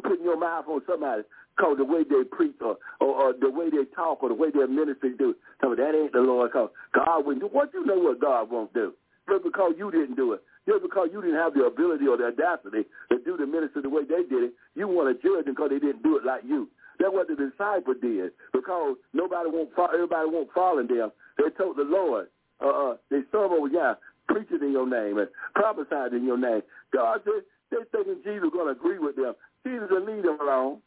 putting 0.04 0.24
your 0.24 0.40
mouth 0.40 0.66
on 0.68 0.82
somebody 0.88 1.24
because 1.56 1.78
the 1.78 1.86
way 1.86 2.04
they 2.04 2.24
preach 2.30 2.56
or, 2.62 2.78
or, 3.00 3.08
or 3.08 3.34
the 3.34 3.50
way 3.50 3.70
they 3.70 3.86
talk 3.96 4.24
or 4.24 4.30
the 4.30 4.36
way 4.36 4.52
their 4.52 4.68
ministry 4.68 5.14
do. 5.18 5.36
Tell 5.62 5.70
me 5.70 5.78
that 5.78 5.96
ain't 5.96 6.12
the 6.12 6.20
Lord 6.20 6.52
because 6.52 6.70
God 6.94 7.26
wouldn't 7.26 7.44
do. 7.44 7.50
What 7.52 7.74
you 7.74 7.86
know 7.86 8.00
what 8.00 8.20
God 8.20 8.52
won't 8.52 8.74
do? 8.74 8.94
Just 9.30 9.44
because 9.44 9.74
you 9.78 9.92
didn't 9.92 10.16
do 10.16 10.34
it. 10.34 10.44
Just 10.68 10.82
because 10.84 11.10
you 11.12 11.22
didn't 11.22 11.38
have 11.38 11.54
the 11.54 11.64
ability 11.64 12.08
or 12.08 12.18
the 12.18 12.28
audacity 12.28 12.90
to 13.12 13.20
do 13.24 13.38
the 13.38 13.46
ministry 13.46 13.82
the 13.82 13.90
way 13.90 14.04
they 14.04 14.24
did 14.28 14.52
it, 14.52 14.54
you 14.76 14.88
want 14.88 15.10
to 15.10 15.16
judge 15.22 15.46
them 15.46 15.54
because 15.54 15.70
they 15.70 15.80
didn't 15.80 16.04
do 16.04 16.18
it 16.18 16.26
like 16.26 16.44
you. 16.44 16.68
That's 17.00 17.14
what 17.14 17.28
the 17.28 17.36
disciples 17.36 17.98
did 18.02 18.32
because 18.54 18.96
nobody 19.14 19.50
won't 19.50 19.70
follow, 19.76 19.94
everybody 19.94 20.30
won't 20.30 20.50
follow 20.54 20.84
them. 20.84 21.12
They 21.38 21.50
told 21.58 21.78
the 21.78 21.84
Lord, 21.84 22.28
uh, 22.62 22.68
uh, 22.68 22.96
they 23.10 23.22
serve 23.32 23.52
over 23.52 23.68
yeah, 23.68 23.96
preaching 24.28 24.60
in 24.62 24.72
your 24.72 24.90
name 24.90 25.18
and 25.18 25.28
prophesied 25.54 26.14
in 26.14 26.26
your 26.26 26.38
name. 26.38 26.62
God 26.94 27.22
said 27.24 27.44
they 27.72 27.78
thinking 27.92 28.22
Jesus 28.24 28.50
going 28.54 28.74
to 28.74 28.80
agree 28.80 29.00
with 29.00 29.16
them. 29.16 29.34
Jesus 29.66 29.88
will 29.90 30.06
lead 30.06 30.24
them 30.24 30.40
along. 30.40 30.82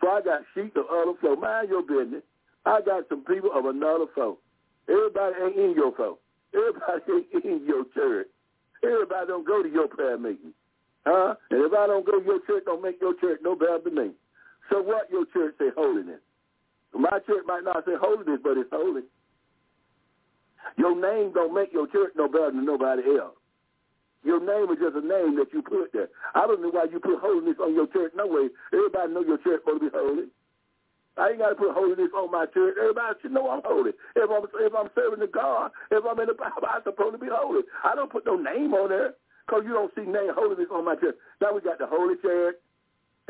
So 0.00 0.08
I 0.08 0.22
got 0.22 0.42
sheep 0.54 0.76
of 0.76 0.86
other 0.90 1.12
folk. 1.20 1.40
Mind 1.40 1.68
your 1.68 1.82
business. 1.82 2.22
I 2.64 2.80
got 2.80 3.08
some 3.08 3.24
people 3.24 3.50
of 3.52 3.66
another 3.66 4.06
folk. 4.14 4.40
Everybody 4.88 5.34
ain't 5.44 5.56
in 5.56 5.74
your 5.76 5.92
folk. 5.94 6.20
Everybody 6.54 7.26
ain't 7.34 7.44
in 7.44 7.66
your 7.66 7.84
church. 7.94 8.28
Everybody 8.82 9.26
don't 9.26 9.46
go 9.46 9.62
to 9.62 9.68
your 9.68 9.88
prayer 9.88 10.16
meeting. 10.16 10.54
Huh? 11.04 11.34
And 11.50 11.60
if 11.64 11.72
I 11.72 11.86
don't 11.86 12.04
go 12.04 12.20
to 12.20 12.24
your 12.24 12.40
church, 12.46 12.64
don't 12.64 12.82
make 12.82 13.00
your 13.00 13.14
church 13.20 13.40
no 13.42 13.54
better 13.54 13.80
than 13.84 13.94
me. 13.94 14.10
So 14.70 14.80
what 14.80 15.10
your 15.10 15.26
church 15.32 15.54
say 15.58 15.68
holiness? 15.76 16.20
My 16.94 17.18
church 17.26 17.44
might 17.46 17.64
not 17.64 17.84
say 17.84 17.92
holiness, 18.00 18.40
but 18.42 18.58
it's 18.58 18.70
holy. 18.72 19.02
Your 20.76 20.94
name 20.94 21.32
don't 21.32 21.54
make 21.54 21.72
your 21.72 21.86
church 21.88 22.12
no 22.16 22.28
better 22.28 22.52
than 22.52 22.64
nobody 22.64 23.02
else. 23.18 23.36
Your 24.22 24.40
name 24.40 24.70
is 24.72 24.78
just 24.78 24.96
a 24.96 25.00
name 25.00 25.36
that 25.40 25.48
you 25.52 25.62
put 25.62 25.92
there. 25.92 26.08
I 26.34 26.46
don't 26.46 26.60
know 26.60 26.68
why 26.68 26.84
you 26.92 27.00
put 27.00 27.20
holiness 27.20 27.56
on 27.60 27.74
your 27.74 27.86
church. 27.88 28.12
No 28.14 28.26
way. 28.26 28.48
Everybody 28.72 29.12
know 29.14 29.24
your 29.24 29.38
church 29.38 29.64
supposed 29.64 29.80
to 29.80 29.90
be 29.90 29.96
holy. 29.96 30.28
I 31.16 31.30
ain't 31.30 31.38
got 31.38 31.50
to 31.50 31.54
put 31.54 31.72
holiness 31.72 32.12
on 32.14 32.30
my 32.30 32.46
church. 32.46 32.76
Everybody 32.80 33.18
should 33.20 33.32
know 33.32 33.48
I'm 33.50 33.62
holy. 33.64 33.92
If 34.16 34.28
I'm 34.30 34.44
if 34.44 34.72
I'm 34.76 34.88
serving 34.94 35.20
the 35.20 35.26
God, 35.26 35.72
if 35.90 36.04
I'm 36.04 36.20
in 36.20 36.28
the 36.28 36.36
Bible, 36.36 36.68
I'm 36.68 36.84
supposed 36.84 37.12
to 37.12 37.18
be 37.18 37.28
holy. 37.32 37.64
I 37.84 37.94
don't 37.94 38.12
put 38.12 38.26
no 38.26 38.36
name 38.36 38.72
on 38.74 38.90
there 38.90 39.14
because 39.46 39.64
you 39.66 39.72
don't 39.72 39.92
see 39.96 40.04
name 40.04 40.32
holiness 40.36 40.68
on 40.70 40.84
my 40.84 40.96
church. 40.96 41.16
Now 41.40 41.52
we 41.52 41.60
got 41.60 41.78
the 41.78 41.88
holy 41.88 42.14
church, 42.22 42.56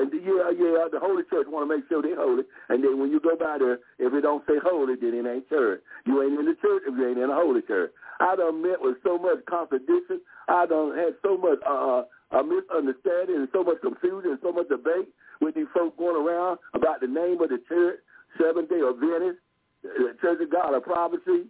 and 0.01 0.09
yeah, 0.13 0.49
yeah, 0.57 0.89
the 0.89 0.97
holy 0.97 1.23
church 1.29 1.45
want 1.53 1.69
to 1.69 1.71
make 1.77 1.85
sure 1.89 2.01
they're 2.01 2.17
holy. 2.17 2.45
And 2.73 2.83
then 2.83 2.97
when 2.99 3.13
you 3.13 3.21
go 3.21 3.37
by 3.37 3.61
there, 3.61 3.85
if 4.01 4.13
it 4.17 4.25
don't 4.25 4.41
say 4.49 4.57
holy, 4.57 4.97
then 4.97 5.13
it 5.13 5.29
ain't 5.29 5.49
church. 5.49 5.85
You 6.07 6.23
ain't 6.25 6.41
in 6.41 6.47
the 6.49 6.57
church 6.57 6.89
if 6.89 6.97
you 6.97 7.05
ain't 7.05 7.21
in 7.21 7.29
a 7.29 7.37
holy 7.37 7.61
church. 7.63 7.93
I 8.21 8.37
done 8.37 8.65
met 8.65 8.81
with 8.81 8.97
so 9.05 9.19
much 9.19 9.45
contradiction. 9.45 10.21
I 10.49 10.65
done 10.65 10.97
had 10.97 11.21
so 11.21 11.37
much 11.37 11.61
uh, 11.69 12.09
a 12.33 12.41
misunderstanding 12.41 13.45
and 13.45 13.49
so 13.53 13.65
much 13.65 13.81
confusion 13.85 14.33
and 14.33 14.41
so 14.41 14.53
much 14.53 14.69
debate 14.69 15.13
with 15.41 15.55
these 15.55 15.69
folks 15.75 15.97
going 15.99 16.17
around 16.17 16.59
about 16.75 17.01
the 17.01 17.09
name 17.09 17.41
of 17.41 17.49
the 17.49 17.61
church, 17.69 18.01
Seventh 18.41 18.69
Day 18.69 18.81
Adventist, 18.81 19.41
the 19.83 20.17
Church 20.21 20.41
of 20.41 20.51
God 20.53 20.75
of 20.75 20.85
Prophecy, 20.85 21.49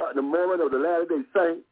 uh, 0.00 0.12
the 0.14 0.22
Mormon 0.22 0.60
of 0.60 0.70
the 0.70 0.78
Latter 0.78 1.06
Day 1.08 1.24
Saints. 1.32 1.64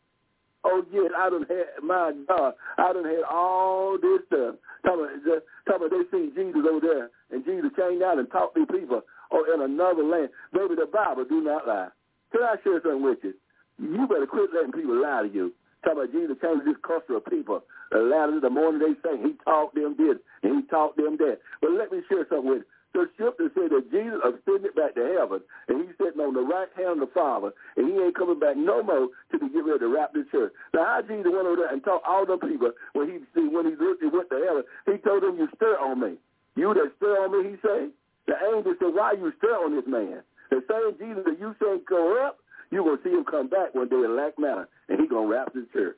Oh 0.65 0.85
yes, 0.93 1.11
I 1.17 1.31
done 1.31 1.47
had 1.49 1.83
my 1.83 2.13
God, 2.29 2.55
I 2.79 2.93
done 2.93 3.05
had 3.05 3.25
all 3.31 3.97
this 4.01 4.21
stuff. 4.27 4.57
Talking 4.85 5.09
about, 5.25 5.43
talking 5.67 5.87
about 5.87 5.91
they 5.91 6.05
seen 6.13 6.33
Jesus 6.35 6.63
over 6.69 6.81
there, 6.81 7.11
and 7.31 7.45
Jesus 7.45 7.71
came 7.77 8.01
down 8.01 8.19
and 8.19 8.31
taught 8.31 8.55
these 8.55 8.69
people 8.71 9.01
oh, 9.33 9.45
in 9.55 9.63
another 9.63 10.05
land. 10.05 10.29
Baby, 10.53 10.75
the 10.77 10.87
Bible 10.87 11.25
do 11.25 11.41
not 11.41 11.67
lie. 11.67 11.89
Can 12.33 12.43
I 12.43 12.57
share 12.63 12.81
something 12.83 13.03
with 13.03 13.19
you? 13.23 13.35
You 13.81 14.07
better 14.07 14.27
quit 14.27 14.51
letting 14.55 14.73
people 14.73 15.01
lie 15.01 15.23
to 15.23 15.33
you. 15.33 15.53
Talking 15.83 16.05
about 16.05 16.13
Jesus 16.13 16.37
came 16.41 16.61
to 16.61 16.65
this 16.65 16.81
cluster 16.83 17.17
of 17.17 17.25
people. 17.25 17.65
The 17.91 17.99
latter 17.99 18.39
the 18.39 18.51
morning 18.51 18.81
they 18.81 18.95
sang, 19.01 19.25
he 19.25 19.33
taught 19.45 19.75
them 19.75 19.97
this, 19.97 20.21
and 20.43 20.61
he 20.61 20.69
taught 20.69 20.97
them 20.97 21.17
that. 21.19 21.39
But 21.63 21.73
let 21.73 21.91
me 21.91 22.03
share 22.09 22.27
something 22.29 22.49
with 22.49 22.63
you. 22.63 22.69
The 22.93 23.07
scripture 23.15 23.51
said 23.55 23.71
that 23.71 23.91
Jesus 23.91 24.19
ascended 24.19 24.75
back 24.75 24.95
to 24.99 25.05
heaven, 25.17 25.41
and 25.69 25.87
he's 25.87 25.95
sitting 25.97 26.21
on 26.21 26.35
the 26.35 26.43
right 26.43 26.69
hand 26.75 26.99
of 26.99 27.07
the 27.07 27.15
Father, 27.15 27.55
and 27.77 27.87
he 27.87 27.95
ain't 27.97 28.19
coming 28.19 28.41
back 28.41 28.57
no 28.57 28.83
more 28.83 29.09
till 29.31 29.41
he 29.41 29.49
get 29.49 29.65
ready 29.65 29.79
to 29.79 29.89
wrap 29.89 30.13
the 30.13 30.27
church. 30.31 30.53
Now, 30.75 30.85
how 30.85 31.03
Jesus 31.03 31.31
went 31.31 31.47
over 31.47 31.63
there 31.63 31.73
and 31.73 31.85
taught 31.85 32.03
all 32.03 32.27
the 32.27 32.37
people 32.37 32.73
when 32.95 33.07
he 33.07 33.23
when 33.39 33.67
he 33.71 33.79
looked, 33.79 34.03
he 34.03 34.11
went 34.11 34.29
to 34.31 34.43
heaven, 34.43 34.65
he 34.91 34.99
told 35.07 35.23
them, 35.23 35.39
you 35.39 35.49
stir 35.55 35.79
on 35.79 36.01
me. 36.01 36.19
You 36.57 36.75
that 36.75 36.91
stir 36.99 37.23
on 37.23 37.31
me, 37.31 37.51
he 37.51 37.57
said. 37.63 37.95
The 38.27 38.35
angel 38.55 38.75
said, 38.79 38.93
why 38.93 39.13
you 39.13 39.33
stir 39.39 39.55
on 39.55 39.75
this 39.77 39.87
man? 39.87 40.23
The 40.51 40.63
same 40.67 40.99
Jesus 40.99 41.25
that 41.25 41.39
you 41.39 41.55
say 41.63 41.79
go 41.89 42.27
up, 42.27 42.39
you're 42.71 42.85
going 42.85 42.99
to 42.99 43.05
see 43.05 43.11
him 43.11 43.25
come 43.25 43.49
back 43.49 43.75
one 43.75 43.89
day 43.89 44.03
in 44.03 44.17
like 44.17 44.39
manner, 44.39 44.69
and 44.89 45.01
he's 45.01 45.09
going 45.09 45.29
to 45.29 45.33
wrap 45.33 45.55
the 45.55 45.67
church. 45.73 45.97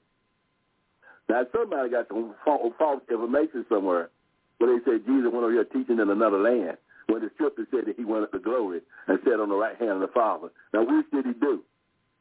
Now, 1.29 1.45
somebody 1.57 1.89
got 1.89 2.09
some 2.09 2.35
false 2.45 3.03
information 3.11 3.65
somewhere. 3.69 4.11
where 4.63 4.79
they 4.79 4.85
said 4.85 5.05
Jesus 5.07 5.33
went 5.33 5.45
over 5.45 5.53
here 5.53 5.65
teaching 5.65 5.99
in 5.99 6.09
another 6.09 6.39
land. 6.39 6.77
When 7.07 7.23
the 7.23 7.31
scripture 7.35 7.67
said 7.71 7.87
that 7.87 7.97
he 7.97 8.05
went 8.05 8.25
up 8.25 8.33
to 8.33 8.39
glory 8.39 8.81
and 9.09 9.19
sat 9.25 9.41
on 9.41 9.49
the 9.49 9.57
right 9.57 9.77
hand 9.77 9.91
of 9.91 10.01
the 10.01 10.13
Father. 10.15 10.49
Now, 10.73 10.85
which 10.85 11.07
did 11.13 11.27
he 11.27 11.33
do? 11.33 11.63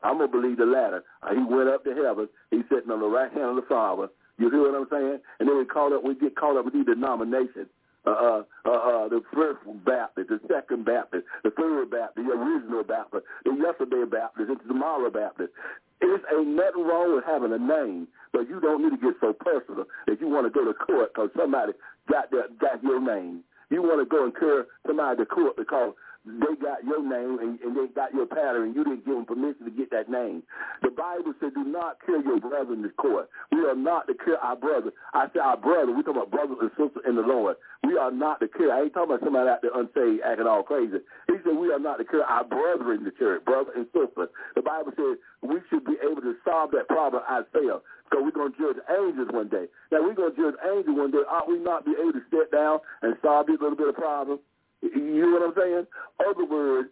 I'm 0.04 0.18
going 0.18 0.32
to 0.32 0.42
believe 0.42 0.58
the 0.58 0.66
latter. 0.66 1.04
Uh, 1.22 1.36
he 1.36 1.44
went 1.44 1.70
up 1.70 1.84
to 1.86 1.94
heaven. 1.94 2.28
He's 2.50 2.66
sitting 2.74 2.90
on 2.90 3.00
the 3.00 3.08
right 3.08 3.32
hand 3.32 3.54
of 3.54 3.56
the 3.56 3.68
Father. 3.70 4.10
You 4.38 4.50
hear 4.50 4.62
what 4.62 4.74
I'm 4.74 4.88
saying? 4.90 5.20
And 5.40 5.48
then 5.48 5.58
we 5.58 5.66
call 5.66 5.94
up, 5.94 6.04
we 6.04 6.16
get 6.16 6.36
caught 6.36 6.58
up 6.58 6.66
with 6.66 6.74
these 6.74 6.86
denominations. 6.86 7.70
Uh, 8.04 8.10
uh, 8.10 8.44
uh, 8.66 8.72
uh, 8.72 9.08
the 9.10 9.22
first 9.32 9.62
Baptist, 9.86 10.30
the 10.30 10.40
second 10.50 10.86
Baptist, 10.86 11.22
the 11.44 11.52
third 11.52 11.92
Baptist, 11.92 12.26
the 12.26 12.34
original 12.34 12.84
Baptist, 12.84 13.26
the 13.46 13.54
yesterday 13.54 14.10
Baptist, 14.10 14.50
the 14.50 14.58
tomorrow 14.68 15.12
Baptist. 15.12 15.54
It's 16.02 16.24
ain't 16.34 16.58
nothing 16.58 16.82
wrong 16.82 17.14
with 17.14 17.26
having 17.30 17.54
a 17.54 17.62
name, 17.62 18.08
but 18.34 18.50
you 18.50 18.60
don't 18.60 18.82
need 18.82 18.98
to 18.98 19.06
get 19.06 19.22
so 19.22 19.34
personal 19.34 19.86
that 20.08 20.20
you 20.20 20.28
want 20.28 20.48
to 20.48 20.50
go 20.50 20.66
to 20.66 20.74
court 20.74 21.14
because 21.14 21.30
somebody 21.38 21.74
got 22.10 22.32
their, 22.32 22.50
got 22.60 22.82
your 22.82 23.00
name. 23.00 23.44
You 23.72 23.82
want 23.82 24.04
to 24.04 24.06
go 24.06 24.26
and 24.26 24.34
incur 24.36 24.68
somebody 24.86 25.18
to 25.18 25.26
court 25.26 25.56
because 25.58 25.94
they 26.26 26.54
got 26.62 26.84
your 26.86 27.02
name 27.02 27.40
and, 27.40 27.58
and 27.62 27.74
they 27.74 27.88
got 27.96 28.14
your 28.14 28.28
pattern 28.28 28.70
and 28.70 28.76
you 28.76 28.84
didn't 28.84 29.06
give 29.06 29.16
them 29.16 29.26
permission 29.26 29.66
to 29.66 29.72
get 29.72 29.90
that 29.90 30.06
name. 30.06 30.44
The 30.84 30.92
Bible 30.92 31.34
said, 31.40 31.56
do 31.56 31.64
not 31.64 31.98
kill 32.06 32.22
your 32.22 32.40
brother 32.40 32.74
in 32.74 32.84
the 32.84 32.90
court. 32.90 33.30
We 33.52 33.66
are 33.66 33.76
not 33.76 34.06
to 34.06 34.14
kill 34.14 34.38
our 34.42 34.56
brother. 34.56 34.92
I 35.14 35.28
say 35.34 35.40
our 35.40 35.58
brother. 35.58 35.92
We 35.92 36.04
talking 36.04 36.22
about 36.22 36.30
brothers 36.30 36.58
and 36.62 36.70
sisters 36.78 37.02
in 37.08 37.16
the 37.16 37.26
Lord. 37.26 37.56
We 37.84 37.98
are 37.98 38.12
not 38.12 38.40
to 38.42 38.48
kill. 38.48 38.72
I 38.72 38.82
ain't 38.86 38.94
talking 38.94 39.16
about 39.16 39.26
somebody 39.26 39.50
out 39.50 39.64
there 39.64 39.74
unsaved 39.74 40.22
acting 40.22 40.46
all 40.46 40.62
crazy. 40.62 41.02
He 41.26 41.42
said 41.42 41.58
we 41.58 41.74
are 41.74 41.82
not 41.82 41.98
to 41.98 42.06
kill 42.06 42.22
our 42.28 42.44
brother 42.44 42.94
in 42.94 43.04
the 43.04 43.12
church, 43.18 43.44
brother 43.46 43.72
and 43.76 43.88
sister. 43.90 44.30
The 44.54 44.62
Bible 44.62 44.94
says 44.94 45.18
we 45.42 45.58
should 45.72 45.86
be 45.86 45.98
able 46.06 46.22
to 46.22 46.36
solve 46.46 46.70
that 46.78 46.88
problem 46.88 47.24
ourselves 47.26 47.82
because 48.12 48.28
we're 48.28 48.36
going 48.36 48.52
to 48.52 48.60
judge 48.60 48.84
angels 48.92 49.32
one 49.32 49.48
day. 49.48 49.72
Now, 49.92 50.04
we're 50.04 50.14
going 50.14 50.36
to 50.36 50.38
judge 50.38 50.60
angels 50.68 51.00
one 51.00 51.12
day. 51.16 51.24
Ought 51.32 51.48
we 51.48 51.64
not 51.64 51.88
be 51.88 51.96
able 51.96 52.12
to 52.12 52.24
sit 52.28 52.52
down 52.52 52.84
and 53.02 53.16
solve 53.24 53.48
this 53.48 53.58
little 53.64 53.80
bit 53.80 53.88
of 53.88 53.96
problem? 53.96 54.40
You 54.84 55.32
know 55.32 55.40
what 55.40 55.48
I'm 55.48 55.56
saying? 55.56 55.86
Other 56.20 56.46
words, 56.46 56.90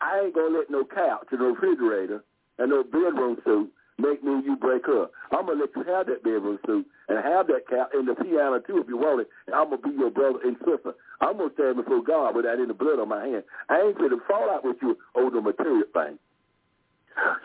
I 0.00 0.20
ain't 0.20 0.34
gonna 0.34 0.58
let 0.58 0.70
no 0.70 0.84
couch 0.84 1.28
and 1.30 1.40
no 1.40 1.54
refrigerator 1.54 2.22
and 2.58 2.70
no 2.70 2.84
bedroom 2.84 3.38
suit 3.44 3.72
make 3.98 4.22
me 4.22 4.32
and 4.32 4.44
you 4.44 4.56
break 4.56 4.86
up. 4.88 5.12
I'm 5.32 5.46
gonna 5.46 5.60
let 5.60 5.70
you 5.74 5.82
have 5.84 6.06
that 6.06 6.22
bedroom 6.22 6.58
suit 6.66 6.86
and 7.08 7.18
have 7.24 7.46
that 7.48 7.66
couch 7.68 7.90
and 7.94 8.06
the 8.06 8.14
piano 8.14 8.60
too 8.60 8.78
if 8.78 8.88
you 8.88 8.96
want 8.96 9.22
it. 9.22 9.28
And 9.46 9.54
I'm 9.54 9.70
gonna 9.70 9.82
be 9.82 9.90
your 9.96 10.10
brother 10.10 10.38
and 10.44 10.56
sister. 10.58 10.94
I'm 11.20 11.38
gonna 11.38 11.54
stand 11.54 11.76
before 11.76 12.02
God 12.02 12.36
with 12.36 12.44
that 12.44 12.60
in 12.60 12.68
the 12.68 12.74
blood 12.74 12.98
on 12.98 13.08
my 13.08 13.24
hand. 13.24 13.44
I 13.68 13.80
ain't 13.80 13.98
gonna 13.98 14.20
fall 14.28 14.50
out 14.50 14.64
with 14.64 14.76
you 14.82 14.98
over 15.14 15.30
the 15.30 15.40
material 15.40 15.88
thing. 15.92 16.18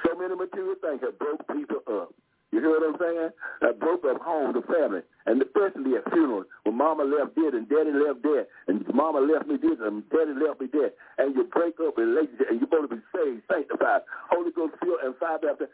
So 0.04 0.18
many 0.18 0.36
material 0.36 0.76
things 0.82 1.02
have 1.02 1.18
broke 1.20 1.48
people 1.48 1.82
up. 1.88 2.14
You 2.52 2.60
hear 2.62 2.70
what 2.70 2.90
I'm 2.90 2.98
saying? 3.00 3.30
That 3.62 3.80
broke 3.80 4.04
up 4.06 4.22
home, 4.22 4.54
the 4.54 4.62
family, 4.66 5.02
and 5.26 5.42
especially 5.42 5.96
at 5.96 6.10
funerals 6.10 6.48
when 6.64 6.76
mama 6.78 7.04
left 7.04 7.36
dead 7.36 7.54
and 7.54 7.70
daddy 7.70 7.94
left 7.94 8.24
dead, 8.24 8.48
and 8.68 8.82
mama 8.94 9.20
left 9.22 9.48
me 9.48 9.58
dead 9.58 9.78
and 9.80 10.02
daddy 10.10 10.34
left 10.34 10.60
me 10.60 10.68
dead, 10.68 10.94
and 11.18 11.36
you 11.36 11.44
break 11.46 11.76
up 11.80 11.98
relationship 11.98 12.50
and 12.50 12.60
you're 12.60 12.70
supposed 12.70 12.90
to 12.90 12.96
be 12.98 13.04
saved, 13.14 13.44
sanctified, 13.46 14.02
Holy 14.32 14.52
Ghost 14.52 14.74
filled, 14.82 15.00
and 15.06 15.16
fire 15.18 15.38
baptized. 15.38 15.72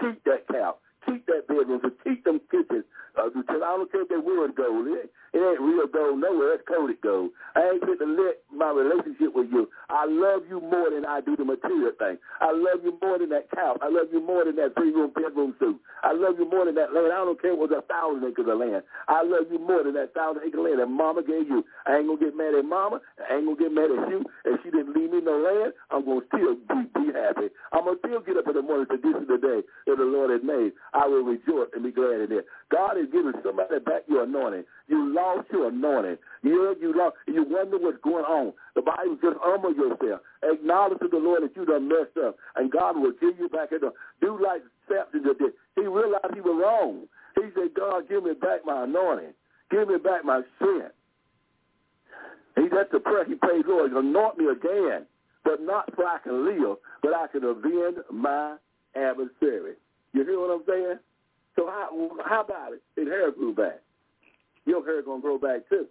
Keep 0.00 0.22
that 0.24 0.46
cow. 0.52 0.76
Keep 1.08 1.26
that 1.26 1.48
bedroom. 1.48 1.80
So 1.82 1.90
keep 2.04 2.24
them 2.24 2.40
kitchens. 2.52 2.84
Uh, 3.18 3.30
because 3.34 3.62
I 3.64 3.74
don't 3.74 3.90
care 3.90 4.02
if 4.02 4.10
they 4.10 4.20
were 4.22 4.46
gold. 4.54 4.86
It, 4.86 5.10
it 5.34 5.40
ain't 5.42 5.60
real 5.60 5.88
gold 5.90 6.20
nowhere. 6.20 6.54
It's 6.54 6.64
coated 6.68 7.00
gold. 7.02 7.30
I 7.56 7.74
ain't 7.74 7.82
fit 7.82 7.98
to 7.98 8.06
let 8.06 8.38
my 8.54 8.70
relationship 8.70 9.34
with 9.34 9.50
you. 9.50 9.68
I 9.90 10.06
love 10.06 10.46
you 10.48 10.60
more 10.62 10.90
than 10.90 11.04
I 11.04 11.20
do 11.20 11.34
the 11.36 11.44
material 11.44 11.92
thing. 11.98 12.18
I 12.40 12.52
love 12.54 12.84
you 12.84 12.94
more 13.02 13.18
than 13.18 13.30
that 13.30 13.50
cow. 13.50 13.76
I 13.82 13.88
love 13.90 14.08
you 14.12 14.22
more 14.22 14.44
than 14.44 14.56
that 14.56 14.74
three-room 14.76 15.12
bedroom 15.16 15.56
suit. 15.58 15.80
I 16.04 16.12
love 16.14 16.38
you 16.38 16.48
more 16.48 16.64
than 16.66 16.76
that 16.76 16.94
land. 16.94 17.10
I 17.12 17.24
don't 17.26 17.40
care 17.42 17.56
what 17.56 17.70
was 17.70 17.82
a 17.82 17.86
thousand 17.90 18.22
acres 18.28 18.46
of 18.46 18.58
land. 18.58 18.82
I 19.08 19.22
love 19.26 19.50
you 19.50 19.58
more 19.58 19.82
than 19.82 19.94
that 19.98 20.14
thousand 20.14 20.42
acre 20.46 20.62
land 20.62 20.78
that 20.78 20.86
mama 20.86 21.22
gave 21.26 21.48
you. 21.50 21.64
I 21.86 21.98
ain't 21.98 22.06
gonna 22.06 22.20
get 22.22 22.36
mad 22.36 22.54
at 22.54 22.64
mama. 22.64 23.00
I 23.18 23.36
ain't 23.36 23.46
gonna 23.50 23.58
get 23.58 23.72
mad 23.74 23.90
at 23.90 24.06
you. 24.10 24.22
If 24.46 24.62
she 24.62 24.70
didn't 24.70 24.94
leave 24.94 25.10
me 25.10 25.20
no 25.20 25.42
land, 25.42 25.74
I'm 25.90 26.04
gonna 26.06 26.22
still 26.30 26.54
be, 26.54 26.86
be 26.94 27.06
happy. 27.10 27.50
I'm 27.72 27.84
gonna 27.84 27.98
still 27.98 28.20
get 28.22 28.38
up 28.38 28.46
in 28.46 28.54
the 28.54 28.62
morning 28.62 28.86
to 28.94 28.96
this 28.98 29.16
is 29.18 29.26
the 29.26 29.38
day 29.42 29.60
that 29.90 29.96
the 29.98 30.06
Lord 30.06 30.30
has 30.30 30.42
made. 30.46 30.72
I 30.98 31.06
will 31.06 31.22
rejoice 31.22 31.70
and 31.74 31.84
be 31.84 31.92
glad 31.92 32.26
in 32.26 32.32
it. 32.32 32.46
God 32.72 32.98
is 32.98 33.06
giving 33.12 33.38
somebody 33.44 33.78
back 33.78 34.02
your 34.08 34.24
anointing. 34.24 34.64
You 34.88 35.14
lost 35.14 35.46
your 35.52 35.68
anointing. 35.68 36.18
You 36.42 36.74
you 36.80 36.92
lost. 36.96 37.14
You 37.28 37.46
wonder 37.48 37.78
what's 37.78 38.02
going 38.02 38.24
on. 38.24 38.52
The 38.74 38.82
Bible 38.82 39.16
says, 39.22 39.38
humble 39.38 39.72
yourself. 39.74 40.20
Acknowledge 40.42 40.98
to 40.98 41.08
the 41.08 41.18
Lord 41.18 41.44
that 41.44 41.54
you 41.54 41.64
done 41.64 41.86
messed 41.86 42.18
up, 42.18 42.34
and 42.56 42.72
God 42.72 42.96
will 42.96 43.12
give 43.20 43.38
you 43.38 43.48
back. 43.48 43.70
Do 43.70 44.42
like 44.42 44.62
Samson 44.88 45.22
did. 45.22 45.52
He 45.76 45.86
realized 45.86 46.34
he 46.34 46.40
was 46.40 46.58
wrong. 46.58 47.06
He 47.36 47.50
said, 47.54 47.74
God, 47.76 48.08
give 48.08 48.24
me 48.24 48.32
back 48.34 48.66
my 48.66 48.82
anointing. 48.82 49.34
Give 49.70 49.86
me 49.86 49.98
back 49.98 50.24
my 50.24 50.42
strength. 50.56 50.94
He 52.56 52.66
that's 52.74 52.90
the 52.90 52.98
prayer 52.98 53.24
he 53.24 53.36
prayed, 53.36 53.66
Lord, 53.66 53.92
anoint 53.92 54.38
me 54.38 54.46
again, 54.46 55.06
but 55.44 55.60
not 55.60 55.92
so 55.96 56.04
I 56.04 56.18
can 56.24 56.44
live, 56.44 56.78
but 57.02 57.14
I 57.14 57.28
can 57.28 57.44
avenge 57.44 57.98
my 58.10 58.56
adversary. 58.96 59.74
You 60.18 60.24
hear 60.24 60.40
what 60.40 60.50
I'm 60.50 60.64
saying? 60.66 60.98
So 61.54 61.66
how, 61.66 62.10
how 62.26 62.40
about 62.40 62.72
it? 62.72 62.82
His 62.96 63.06
hair 63.06 63.30
grew 63.30 63.54
back. 63.54 63.78
Your 64.66 64.84
hair 64.84 65.00
to 65.00 65.20
grow 65.20 65.38
back 65.38 65.68
too. 65.70 65.86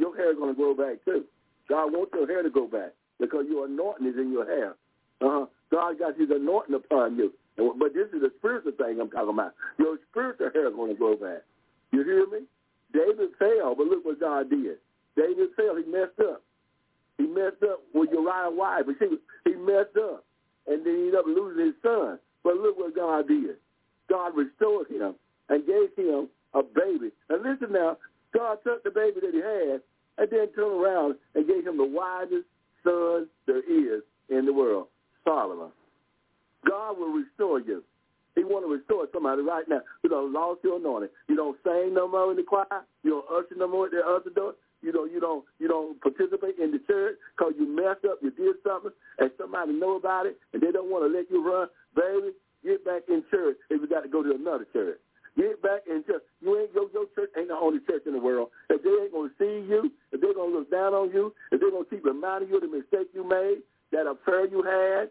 Your 0.00 0.16
hair 0.16 0.34
to 0.34 0.54
grow 0.54 0.74
back 0.74 1.04
too. 1.04 1.24
God 1.68 1.92
wants 1.92 2.10
your 2.12 2.26
hair 2.26 2.42
to 2.42 2.50
go 2.50 2.66
back 2.66 2.90
because 3.20 3.46
your 3.48 3.66
anointing 3.66 4.08
is 4.08 4.16
in 4.16 4.32
your 4.32 4.44
hair. 4.44 4.74
Uh-huh. 5.20 5.46
God 5.70 5.98
got 6.00 6.18
his 6.18 6.28
anointing 6.28 6.74
upon 6.74 7.16
you. 7.16 7.32
But 7.56 7.94
this 7.94 8.08
is 8.12 8.20
the 8.20 8.32
spiritual 8.38 8.72
thing 8.72 8.98
I'm 9.00 9.10
talking 9.10 9.30
about. 9.30 9.54
Your 9.78 9.98
spiritual 10.10 10.50
hair 10.52 10.66
is 10.66 10.74
going 10.74 10.90
to 10.90 10.98
grow 10.98 11.14
back. 11.14 11.42
You 11.92 12.02
hear 12.02 12.26
me? 12.26 12.46
David 12.92 13.30
fell, 13.38 13.76
but 13.76 13.86
look 13.86 14.04
what 14.04 14.18
God 14.18 14.50
did. 14.50 14.78
David 15.16 15.50
fell. 15.54 15.76
He 15.76 15.88
messed 15.88 16.18
up. 16.18 16.42
He 17.16 17.28
messed 17.28 17.62
up 17.62 17.78
with 17.94 18.10
Uriah's 18.10 18.58
wife. 18.58 18.82
But 18.86 18.96
she, 18.98 19.06
he 19.44 19.54
messed 19.54 19.94
up. 20.02 20.24
And 20.66 20.84
then 20.84 20.94
he 20.94 21.00
ended 21.06 21.14
up 21.14 21.26
losing 21.26 21.66
his 21.66 21.74
son. 21.80 22.18
But 22.42 22.56
look 22.56 22.78
what 22.78 22.94
God 22.94 23.28
did. 23.28 23.56
God 24.08 24.32
restored 24.36 24.88
him 24.88 25.14
and 25.48 25.66
gave 25.66 25.94
him 25.96 26.28
a 26.54 26.62
baby. 26.62 27.10
And 27.28 27.42
listen 27.42 27.72
now, 27.72 27.96
God 28.34 28.58
took 28.64 28.82
the 28.84 28.90
baby 28.90 29.20
that 29.20 29.34
he 29.34 29.40
had 29.40 29.80
and 30.18 30.28
then 30.30 30.52
turned 30.54 30.82
around 30.82 31.16
and 31.34 31.46
gave 31.46 31.66
him 31.66 31.76
the 31.76 31.84
wisest 31.84 32.46
son 32.84 33.28
there 33.46 33.58
is 33.58 34.02
in 34.28 34.46
the 34.46 34.52
world, 34.52 34.86
Solomon. 35.24 35.70
God 36.66 36.98
will 36.98 37.12
restore 37.12 37.60
you. 37.60 37.82
He 38.36 38.44
want 38.44 38.64
to 38.64 38.72
restore 38.72 39.06
somebody 39.12 39.42
right 39.42 39.68
now. 39.68 39.80
You 40.02 40.10
don't 40.10 40.32
lost 40.32 40.60
your 40.62 40.78
anointing. 40.78 41.10
You 41.28 41.36
don't 41.36 41.56
sing 41.64 41.94
no 41.94 42.06
more 42.06 42.30
in 42.30 42.36
the 42.36 42.42
choir. 42.42 42.66
You 43.02 43.10
don't 43.10 43.26
usher 43.28 43.56
no 43.56 43.66
more 43.68 43.86
at 43.86 43.92
the 43.92 44.02
other 44.06 44.30
door. 44.30 44.54
You 44.82 44.92
don't 44.92 45.12
you 45.12 45.20
don't 45.20 45.44
you 45.58 45.68
don't 45.68 46.00
participate 46.00 46.56
in 46.58 46.70
the 46.70 46.80
church 46.86 47.16
because 47.36 47.52
you 47.58 47.66
messed 47.68 48.04
up, 48.08 48.18
you 48.22 48.30
did 48.30 48.56
something, 48.64 48.92
and 49.18 49.30
somebody 49.36 49.72
know 49.72 49.96
about 49.96 50.24
it, 50.24 50.38
and 50.54 50.62
they 50.62 50.70
don't 50.70 50.90
want 50.90 51.04
to 51.04 51.12
let 51.12 51.30
you 51.30 51.44
run. 51.44 51.68
Baby, 51.94 52.32
get 52.64 52.84
back 52.84 53.02
in 53.08 53.24
church 53.30 53.56
if 53.70 53.80
you 53.80 53.88
got 53.88 54.02
to 54.02 54.08
go 54.08 54.22
to 54.22 54.34
another 54.34 54.66
church. 54.72 54.98
Get 55.36 55.62
back 55.62 55.82
in 55.88 56.04
church. 56.06 56.22
You 56.40 56.58
ain't 56.58 56.74
your 56.74 56.90
your 56.92 57.06
church 57.14 57.30
ain't 57.38 57.48
the 57.48 57.54
only 57.54 57.80
church 57.86 58.02
in 58.06 58.12
the 58.12 58.18
world. 58.18 58.50
If 58.68 58.82
they 58.82 58.90
ain't 58.90 59.12
gonna 59.12 59.30
see 59.38 59.64
you, 59.68 59.90
if 60.12 60.20
they're 60.20 60.34
gonna 60.34 60.52
look 60.52 60.70
down 60.70 60.92
on 60.92 61.10
you, 61.10 61.32
if 61.52 61.60
they're 61.60 61.70
gonna 61.70 61.84
keep 61.88 62.04
reminding 62.04 62.50
you 62.50 62.56
of 62.56 62.62
the 62.62 62.68
mistake 62.68 63.08
you 63.14 63.22
made, 63.26 63.62
that 63.92 64.10
affair 64.10 64.46
you 64.46 64.62
had, 64.62 65.10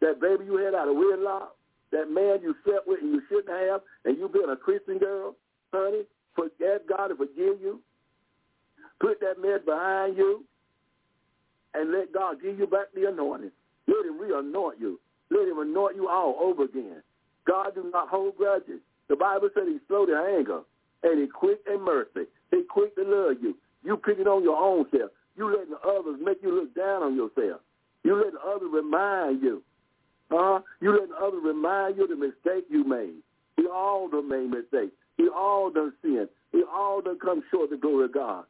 that 0.00 0.20
baby 0.20 0.44
you 0.44 0.56
had 0.56 0.74
out 0.74 0.88
of 0.88 0.96
wedlock, 0.96 1.56
that 1.90 2.10
man 2.10 2.40
you 2.42 2.54
slept 2.64 2.86
with 2.86 3.00
and 3.00 3.12
you 3.12 3.22
shouldn't 3.28 3.48
have, 3.48 3.80
and 4.04 4.18
you 4.18 4.28
been 4.28 4.50
a 4.50 4.56
Christian 4.56 4.98
girl, 4.98 5.34
honey, 5.72 6.02
forget 6.34 6.86
God 6.86 7.08
to 7.08 7.16
forgive 7.16 7.60
you. 7.60 7.80
Put 9.00 9.20
that 9.20 9.40
mess 9.40 9.60
behind 9.64 10.16
you, 10.16 10.44
and 11.74 11.92
let 11.92 12.12
God 12.12 12.42
give 12.42 12.58
you 12.58 12.66
back 12.66 12.92
the 12.94 13.08
anointing. 13.08 13.52
Let 13.86 14.06
him 14.06 14.18
re-anoint 14.18 14.80
you. 14.80 15.00
Let 15.30 15.48
him 15.48 15.58
anoint 15.58 15.96
you 15.96 16.08
all 16.08 16.36
over 16.40 16.64
again. 16.64 17.02
God 17.46 17.74
do 17.74 17.90
not 17.92 18.08
hold 18.08 18.36
grudges. 18.36 18.80
The 19.08 19.16
Bible 19.16 19.48
said 19.54 19.64
he's 19.68 19.80
slow 19.88 20.06
to 20.06 20.16
anger, 20.36 20.60
and 21.02 21.20
he 21.20 21.26
quick 21.26 21.60
in 21.72 21.82
mercy. 21.82 22.28
He 22.50 22.62
quick 22.68 22.94
to 22.96 23.02
love 23.02 23.36
you. 23.40 23.56
You 23.84 23.96
picking 23.96 24.26
on 24.26 24.42
your 24.42 24.56
own 24.56 24.86
self. 24.90 25.10
You 25.36 25.50
letting 25.50 25.76
others 25.86 26.18
make 26.22 26.38
you 26.42 26.54
look 26.54 26.74
down 26.74 27.02
on 27.02 27.14
yourself. 27.14 27.60
You 28.02 28.16
letting 28.16 28.38
others 28.44 28.70
remind 28.72 29.42
you. 29.42 29.62
Uh, 30.30 30.60
you 30.80 30.92
letting 30.92 31.14
others 31.20 31.40
remind 31.44 31.96
you 31.96 32.04
of 32.04 32.10
the 32.10 32.16
mistake 32.16 32.64
you 32.68 32.84
made. 32.84 33.22
We 33.56 33.68
all 33.68 34.08
done 34.08 34.28
made 34.28 34.50
mistakes. 34.50 34.94
We 35.18 35.28
all 35.28 35.70
done 35.70 35.92
sinned. 36.02 36.28
We 36.52 36.64
all 36.64 37.00
done 37.00 37.18
come 37.18 37.42
short 37.50 37.64
of 37.64 37.70
the 37.70 37.76
glory 37.76 38.06
of 38.06 38.14
God. 38.14 38.44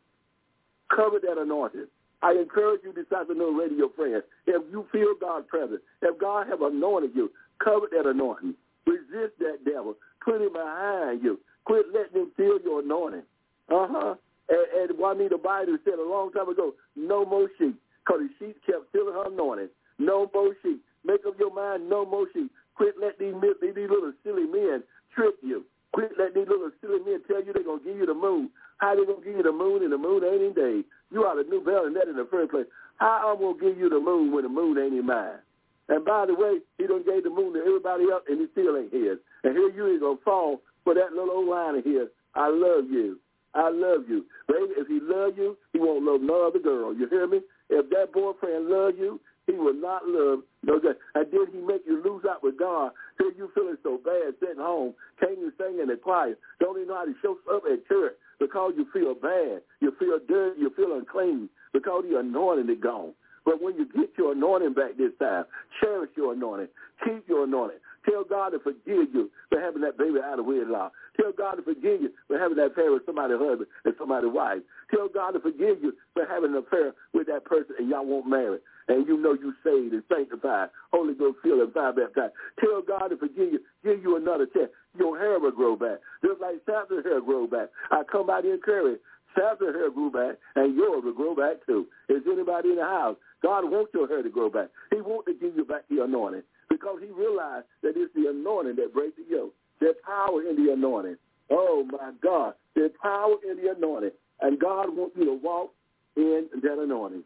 Cover 0.95 1.18
that 1.20 1.39
anointing. 1.39 1.87
I 2.23 2.33
encourage 2.33 2.81
you 2.83 2.93
this 2.93 3.11
afternoon, 3.12 3.57
radio 3.57 3.91
friends, 3.95 4.25
if 4.47 4.62
you 4.71 4.87
feel 4.91 5.14
God's 5.21 5.47
presence, 5.49 5.81
if 6.03 6.19
God 6.19 6.47
have 6.49 6.62
anointed 6.62 7.11
you, 7.14 7.31
cover 7.62 7.87
that 7.93 8.09
anointing. 8.09 8.55
Resist 8.87 9.39
that 9.41 9.64
devil. 9.64 9.95
Put 10.25 10.41
him 10.41 10.53
behind 10.53 11.23
you. 11.23 11.39
Quit 11.64 11.87
letting 11.93 12.23
him 12.23 12.31
feel 12.37 12.59
your 12.64 12.81
anointing. 12.81 13.23
Uh-huh. 13.71 14.14
And, 14.49 14.91
and 14.91 14.99
Juanita 14.99 15.39
Bynum 15.39 15.81
said 15.85 15.99
a 15.99 16.09
long 16.09 16.33
time 16.33 16.49
ago, 16.49 16.75
no 16.95 17.25
more 17.25 17.49
sheep, 17.59 17.77
because 18.05 18.23
the 18.23 18.29
sheep 18.39 18.57
kept 18.64 18.93
feeling 18.93 19.14
her 19.14 19.27
anointing. 19.27 19.69
No 19.99 20.31
more 20.33 20.55
sheep. 20.62 20.83
Make 21.05 21.27
up 21.27 21.35
your 21.39 21.53
mind, 21.53 21.89
no 21.89 22.07
more 22.07 22.27
sheep. 22.33 22.51
Quit 22.77 22.95
letting 23.01 23.41
these, 23.41 23.55
these 23.61 23.91
little 23.91 24.12
silly 24.23 24.47
men 24.47 24.83
trick 25.14 25.35
you. 25.43 25.64
Quit 25.97 26.12
letting 26.20 26.44
these 26.44 26.49
little 26.53 26.68
silly 26.84 27.01
men 27.09 27.24
tell 27.24 27.40
you 27.40 27.57
they're 27.57 27.64
to 27.64 27.80
give 27.80 27.97
you 27.97 28.05
the 28.05 28.12
moon. 28.12 28.51
How 28.84 28.92
they 28.92 29.09
to 29.09 29.16
give 29.24 29.40
you 29.40 29.42
the 29.42 29.51
moon 29.51 29.80
and 29.80 29.90
the 29.90 29.97
moon 29.97 30.20
ain't 30.28 30.44
in 30.44 30.53
days. 30.53 30.84
You 31.09 31.24
ought 31.24 31.40
to 31.40 31.49
know 31.49 31.64
better 31.64 31.88
than 31.88 31.94
that 31.97 32.05
in 32.05 32.20
the 32.20 32.28
first 32.28 32.53
place. 32.53 32.68
How 33.01 33.32
I'm 33.32 33.40
to 33.40 33.57
give 33.57 33.80
you 33.80 33.88
the 33.88 33.99
moon 33.99 34.28
when 34.28 34.44
the 34.44 34.53
moon 34.53 34.76
ain't 34.76 34.92
in 34.92 35.07
mine? 35.07 35.40
And 35.88 36.05
by 36.05 36.26
the 36.26 36.34
way, 36.34 36.61
he 36.76 36.86
done 36.86 37.01
gave 37.01 37.24
the 37.24 37.32
moon 37.32 37.55
to 37.55 37.61
everybody 37.64 38.12
else, 38.12 38.28
and 38.28 38.44
it 38.44 38.53
still 38.53 38.76
ain't 38.76 38.92
his. 38.92 39.16
And 39.40 39.57
here 39.57 39.72
you 39.72 39.88
is 39.97 40.05
to 40.05 40.20
fall 40.22 40.61
for 40.84 40.92
that 40.92 41.16
little 41.16 41.32
old 41.32 41.49
line 41.49 41.80
of 41.80 41.84
his. 41.84 42.12
I 42.34 42.53
love 42.53 42.92
you. 42.92 43.16
I 43.55 43.72
love 43.72 44.05
you. 44.05 44.28
Baby, 44.53 44.76
if 44.76 44.88
he 44.92 45.01
love 45.01 45.40
you, 45.40 45.57
he 45.72 45.78
won't 45.78 46.05
love 46.05 46.20
no 46.20 46.47
other 46.47 46.61
girl. 46.61 46.92
You 46.92 47.09
hear 47.09 47.26
me? 47.26 47.40
If 47.70 47.88
that 47.88 48.12
boyfriend 48.12 48.68
love 48.68 49.01
you, 49.01 49.18
he 49.47 49.53
will 49.53 49.74
not 49.74 50.03
love 50.07 50.40
no. 50.62 50.80
And 51.14 51.26
then 51.30 51.47
he 51.53 51.59
make 51.61 51.82
you 51.86 52.03
lose 52.03 52.24
out 52.28 52.42
with 52.42 52.59
God 52.59 52.92
till 53.18 53.32
you 53.32 53.51
feeling 53.55 53.76
so 53.82 53.99
bad 54.03 54.34
sitting 54.40 54.62
home, 54.62 54.94
can't 55.20 55.38
even 55.38 55.53
sing 55.59 55.78
in 55.80 55.88
the 55.88 55.97
choir, 55.97 56.34
don't 56.61 56.76
even 56.76 56.88
know 56.88 56.97
how 56.97 57.05
to 57.05 57.14
show 57.22 57.36
up 57.55 57.62
at 57.70 57.86
church 57.86 58.14
because 58.40 58.72
you 58.76 58.86
feel 58.92 59.14
bad, 59.14 59.62
you 59.80 59.92
feel 59.99 60.18
dirty, 60.28 60.61
you 60.61 60.70
feel 60.76 60.97
unclean 60.97 61.49
because 61.72 62.05
the 62.09 62.18
anointing 62.18 62.68
is 62.68 62.82
gone. 62.82 63.12
But 63.44 63.62
when 63.62 63.76
you 63.76 63.86
get 63.86 64.11
your 64.18 64.32
anointing 64.32 64.74
back 64.74 64.99
this 64.99 65.12
time, 65.20 65.44
cherish 65.80 66.11
your 66.16 66.32
anointing. 66.32 66.68
Keep 67.05 67.28
your 67.28 67.44
anointing. 67.44 67.78
Tell 68.05 68.24
God 68.24 68.51
to 68.51 68.59
forgive 68.59 69.14
you 69.14 69.30
for 69.49 69.61
having 69.61 69.82
that 69.82 69.99
baby 69.99 70.18
out 70.22 70.38
of 70.38 70.47
wedlock. 70.47 70.92
Tell 71.20 71.32
God 71.32 71.55
to 71.55 71.62
forgive 71.62 72.03
you 72.03 72.11
for 72.26 72.38
having 72.38 72.57
that 72.57 72.72
affair 72.72 72.92
with 72.92 73.07
somebody's 73.07 73.38
husband 73.38 73.68
and 73.84 73.94
somebody's 73.99 74.32
wife. 74.32 74.62
Tell 74.90 75.09
God 75.09 75.32
to 75.32 75.40
forgive 75.40 75.82
you 75.82 75.94
for 76.14 76.26
having 76.26 76.51
an 76.51 76.59
affair 76.59 76.92
with 77.14 77.26
that 77.28 77.44
person 77.44 77.74
and 77.78 77.88
y'all 77.88 78.05
won't 78.05 78.28
marry. 78.28 78.59
And 78.89 79.07
you 79.07 79.16
know 79.16 79.34
you 79.34 79.53
saved 79.64 79.93
and 79.93 80.03
sanctified, 80.09 80.68
Holy 80.93 81.14
Ghost 81.14 81.39
filled 81.43 81.61
and 81.61 81.72
fire 81.72 81.93
baptized. 81.93 82.34
Tell 82.61 82.82
God 82.82 83.09
to 83.09 83.16
forgive 83.16 83.53
you, 83.53 83.61
give 83.82 84.03
you 84.03 84.16
another 84.16 84.47
chance. 84.47 84.70
Your 84.97 85.18
hair 85.18 85.39
will 85.41 85.51
grow 85.51 85.76
back. 85.76 85.99
Just 86.24 86.41
like 86.41 86.57
Samson's 86.66 87.05
hair 87.05 87.20
grow 87.20 87.47
back. 87.47 87.68
I 87.91 88.03
come 88.11 88.26
by 88.28 88.43
the 88.43 88.53
encourage. 88.53 89.01
Samson's 89.37 89.74
hair 89.74 89.91
grew 89.91 90.11
back, 90.11 90.37
and 90.55 90.76
yours 90.76 91.03
will 91.05 91.12
grow 91.12 91.34
back 91.34 91.66
too. 91.66 91.87
Is 92.09 92.22
anybody 92.30 92.70
in 92.70 92.76
the 92.76 92.84
house? 92.84 93.16
God 93.43 93.64
wants 93.70 93.93
your 93.93 94.09
hair 94.09 94.22
to 94.22 94.30
grow 94.30 94.49
back. 94.49 94.68
He 94.91 95.01
wants 95.01 95.26
to 95.26 95.34
give 95.34 95.57
you 95.57 95.64
back 95.64 95.82
the 95.91 96.05
anointing 96.05 96.43
because 96.70 96.99
he 97.01 97.11
realized 97.12 97.66
that 97.82 97.93
it's 97.97 98.12
the 98.14 98.30
anointing 98.30 98.76
that 98.76 98.95
breaks 98.95 99.16
the 99.16 99.24
yoke. 99.28 99.53
There's 99.80 99.97
power 100.05 100.43
in 100.43 100.57
the 100.57 100.72
anointing. 100.72 101.16
Oh, 101.51 101.87
my 101.91 102.12
God. 102.22 102.55
There's 102.74 102.93
power 103.03 103.37
in 103.49 103.62
the 103.62 103.72
anointing. 103.76 104.11
And 104.41 104.59
God 104.59 104.97
wants 104.97 105.16
you 105.16 105.24
to 105.26 105.34
walk 105.34 105.72
in 106.16 106.49
that 106.62 106.78
anointing. 106.82 107.24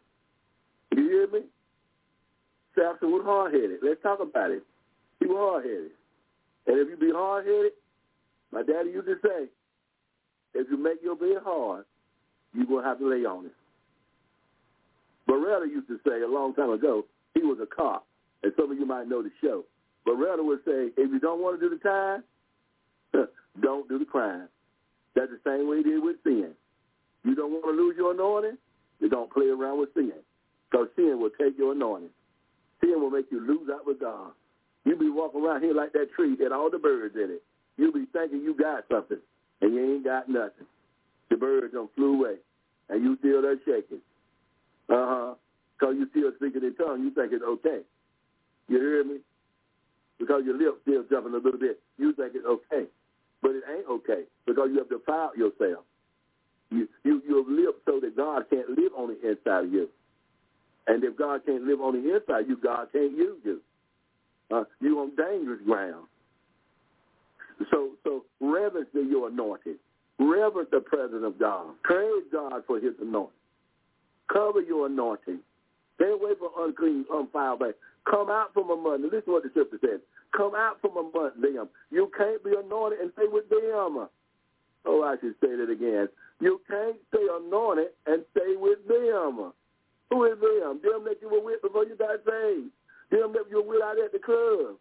You 0.95 1.09
hear 1.09 1.27
me? 1.27 1.47
Samson 2.75 3.11
was 3.11 3.23
hard-headed. 3.25 3.79
Let's 3.81 4.01
talk 4.01 4.19
about 4.19 4.51
it. 4.51 4.63
He 5.19 5.27
was 5.27 5.37
hard-headed. 5.37 5.91
And 6.67 6.79
if 6.79 6.89
you 6.89 6.97
be 6.97 7.11
hard-headed, 7.13 7.71
my 8.51 8.63
daddy 8.63 8.91
used 8.91 9.07
to 9.07 9.15
say, 9.23 9.47
if 10.53 10.67
you 10.69 10.77
make 10.77 11.01
your 11.01 11.15
bed 11.15 11.43
hard, 11.43 11.85
you're 12.53 12.65
going 12.65 12.83
to 12.83 12.89
have 12.89 12.99
to 12.99 13.09
lay 13.09 13.25
on 13.25 13.45
it. 13.45 13.53
Baretta 15.29 15.67
used 15.67 15.87
to 15.87 15.99
say 16.05 16.21
a 16.21 16.27
long 16.27 16.53
time 16.53 16.71
ago, 16.71 17.05
he 17.33 17.41
was 17.41 17.57
a 17.61 17.65
cop, 17.65 18.05
and 18.43 18.51
some 18.57 18.71
of 18.71 18.77
you 18.77 18.85
might 18.85 19.07
know 19.07 19.21
the 19.23 19.31
show. 19.41 19.63
Baretta 20.05 20.43
would 20.43 20.59
say, 20.65 20.91
if 20.97 21.11
you 21.11 21.19
don't 21.19 21.41
want 21.41 21.59
to 21.59 21.69
do 21.69 21.73
the 21.73 21.81
time, 21.81 22.23
don't 23.61 23.87
do 23.87 23.97
the 23.97 24.05
crime. 24.05 24.47
That's 25.15 25.31
the 25.31 25.39
same 25.45 25.69
way 25.69 25.77
he 25.77 25.83
did 25.83 26.03
with 26.03 26.17
sin. 26.23 26.51
You 27.23 27.35
don't 27.35 27.51
want 27.51 27.65
to 27.65 27.71
lose 27.71 27.95
your 27.97 28.11
anointing, 28.11 28.57
you 28.99 29.09
don't 29.09 29.31
play 29.31 29.47
around 29.47 29.79
with 29.79 29.93
sin. 29.93 30.11
Because 30.71 30.87
sin 30.95 31.19
will 31.19 31.31
take 31.31 31.57
your 31.57 31.73
anointing. 31.73 32.09
Sin 32.79 32.99
will 33.01 33.09
make 33.09 33.25
you 33.29 33.39
lose 33.39 33.69
out 33.71 33.85
with 33.85 33.99
God. 33.99 34.31
You'll 34.85 34.97
be 34.97 35.09
walking 35.09 35.43
around 35.43 35.61
here 35.61 35.73
like 35.73 35.93
that 35.93 36.13
tree 36.15 36.35
that 36.39 36.51
all 36.51 36.69
the 36.71 36.79
birds 36.79 37.15
in 37.15 37.29
it. 37.29 37.43
You'll 37.77 37.91
be 37.91 38.05
thinking 38.13 38.41
you 38.41 38.55
got 38.55 38.85
something, 38.89 39.19
and 39.61 39.73
you 39.73 39.95
ain't 39.95 40.03
got 40.03 40.29
nothing. 40.29 40.65
The 41.29 41.37
birds 41.37 41.73
don't 41.73 41.93
flew 41.95 42.19
away, 42.19 42.35
and 42.89 43.03
you 43.03 43.17
still 43.19 43.41
there 43.41 43.57
shaking. 43.65 44.01
Uh-huh. 44.89 45.35
Because 45.77 45.95
you 45.97 46.07
still 46.11 46.31
speaking 46.35 46.63
in 46.63 46.75
tongues, 46.75 47.01
you 47.03 47.11
think 47.11 47.33
it's 47.33 47.43
okay. 47.43 47.81
You 48.67 48.77
hear 48.77 49.03
me? 49.03 49.17
Because 50.19 50.43
your 50.45 50.57
lips 50.57 50.77
still 50.83 51.03
jumping 51.09 51.33
a 51.33 51.37
little 51.37 51.59
bit, 51.59 51.79
you 51.97 52.13
think 52.13 52.33
it's 52.35 52.45
okay. 52.45 52.85
But 53.41 53.51
it 53.51 53.63
ain't 53.69 53.87
okay 53.87 54.23
because 54.45 54.69
you 54.71 54.77
have 54.77 54.89
defiled 54.89 55.35
yourself. 55.35 55.83
You, 56.69 56.87
you, 57.03 57.21
you 57.27 57.37
have 57.37 57.47
lived 57.47 57.77
so 57.85 57.99
that 57.99 58.15
God 58.15 58.45
can't 58.49 58.69
live 58.69 58.91
on 58.95 59.09
the 59.09 59.29
inside 59.29 59.65
of 59.65 59.73
you. 59.73 59.89
And 60.87 61.03
if 61.03 61.17
God 61.17 61.41
can't 61.45 61.63
live 61.63 61.81
on 61.81 61.93
the 61.93 62.15
inside 62.15 62.47
you, 62.47 62.57
God 62.57 62.87
can't 62.91 63.15
use 63.15 63.39
you. 63.43 63.61
Uh, 64.51 64.63
you're 64.79 64.99
on 64.99 65.15
dangerous 65.15 65.61
ground. 65.65 66.05
So, 67.71 67.91
so 68.03 68.23
reverence 68.39 68.89
your 68.93 69.29
anointing. 69.29 69.75
Reverence 70.19 70.69
the 70.71 70.79
presence 70.79 71.23
of 71.23 71.39
God. 71.39 71.67
Praise 71.83 72.23
God 72.31 72.63
for 72.67 72.79
his 72.79 72.93
anointing. 73.01 73.31
Cover 74.31 74.61
your 74.61 74.87
anointing. 74.87 75.39
Stay 75.95 76.09
away 76.09 76.31
from 76.39 76.49
unclean, 76.57 77.05
unfiled 77.11 77.59
things. 77.59 77.75
Come 78.09 78.29
out 78.29 78.53
from 78.53 78.69
among 78.71 79.01
them. 79.03 79.11
Listen 79.11 79.25
to 79.25 79.31
what 79.31 79.43
the 79.43 79.49
scripture 79.49 79.77
says. 79.81 79.99
Come 80.35 80.55
out 80.55 80.81
from 80.81 80.97
among 80.97 81.31
them. 81.41 81.69
You 81.91 82.09
can't 82.17 82.43
be 82.43 82.51
anointed 82.51 82.99
and 82.99 83.11
stay 83.13 83.27
with 83.27 83.49
them. 83.49 84.07
Oh, 84.85 85.03
I 85.03 85.15
should 85.21 85.35
say 85.41 85.55
that 85.55 85.69
again. 85.69 86.07
You 86.39 86.59
can't 86.67 86.95
stay 87.13 87.27
anointed 87.31 87.89
and 88.07 88.23
stay 88.31 88.55
with 88.57 88.79
them. 88.87 89.53
Who 90.11 90.25
is 90.25 90.37
them? 90.39 90.79
Them 90.83 91.07
that 91.07 91.17
you 91.21 91.29
were 91.31 91.41
with 91.41 91.61
before 91.61 91.85
you 91.85 91.95
got 91.95 92.19
saved. 92.27 92.69
Them 93.09 93.31
that 93.33 93.47
you 93.49 93.63
were 93.63 93.79
with 93.79 93.83
out 93.83 93.97
at 93.97 94.11
the 94.11 94.19
club. 94.19 94.75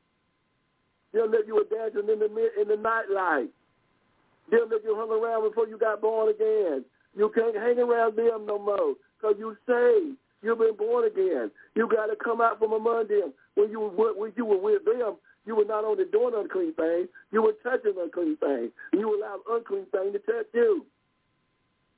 Them 1.15 1.31
that 1.31 1.47
you 1.47 1.55
were 1.55 1.71
dancing 1.71 2.11
in 2.11 2.19
the 2.19 2.29
in 2.61 2.69
the 2.69 2.77
nightlight. 2.77 3.51
Them 4.51 4.67
that 4.71 4.83
you 4.83 4.95
hung 4.99 5.11
around 5.11 5.49
before 5.49 5.69
you 5.69 5.79
got 5.79 6.01
born 6.01 6.29
again. 6.35 6.85
You 7.17 7.31
can't 7.35 7.57
hang 7.57 7.79
around 7.79 8.17
them 8.17 8.47
no 8.47 8.59
more 8.59 8.95
because 9.17 9.37
you 9.39 9.57
saved. 9.67 10.19
You've 10.43 10.59
been 10.59 10.77
born 10.77 11.07
again. 11.07 11.51
You 11.77 11.89
got 11.89 12.07
to 12.07 12.17
come 12.17 12.41
out 12.41 12.59
from 12.59 12.73
among 12.73 13.09
them. 13.09 13.33
When 13.55 13.71
you 13.71 13.81
were 13.81 14.15
when 14.15 14.33
you 14.37 14.45
were 14.45 14.59
with 14.59 14.85
them, 14.85 15.15
you 15.47 15.55
were 15.55 15.65
not 15.65 15.85
only 15.85 16.05
doing 16.11 16.35
unclean 16.35 16.75
things, 16.75 17.09
you 17.31 17.43
were 17.43 17.55
touching 17.63 17.95
unclean 17.99 18.37
things. 18.39 18.71
You 18.93 19.15
allowed 19.15 19.41
unclean 19.49 19.87
things 19.93 20.13
to 20.13 20.19
touch 20.19 20.47
you. 20.55 20.87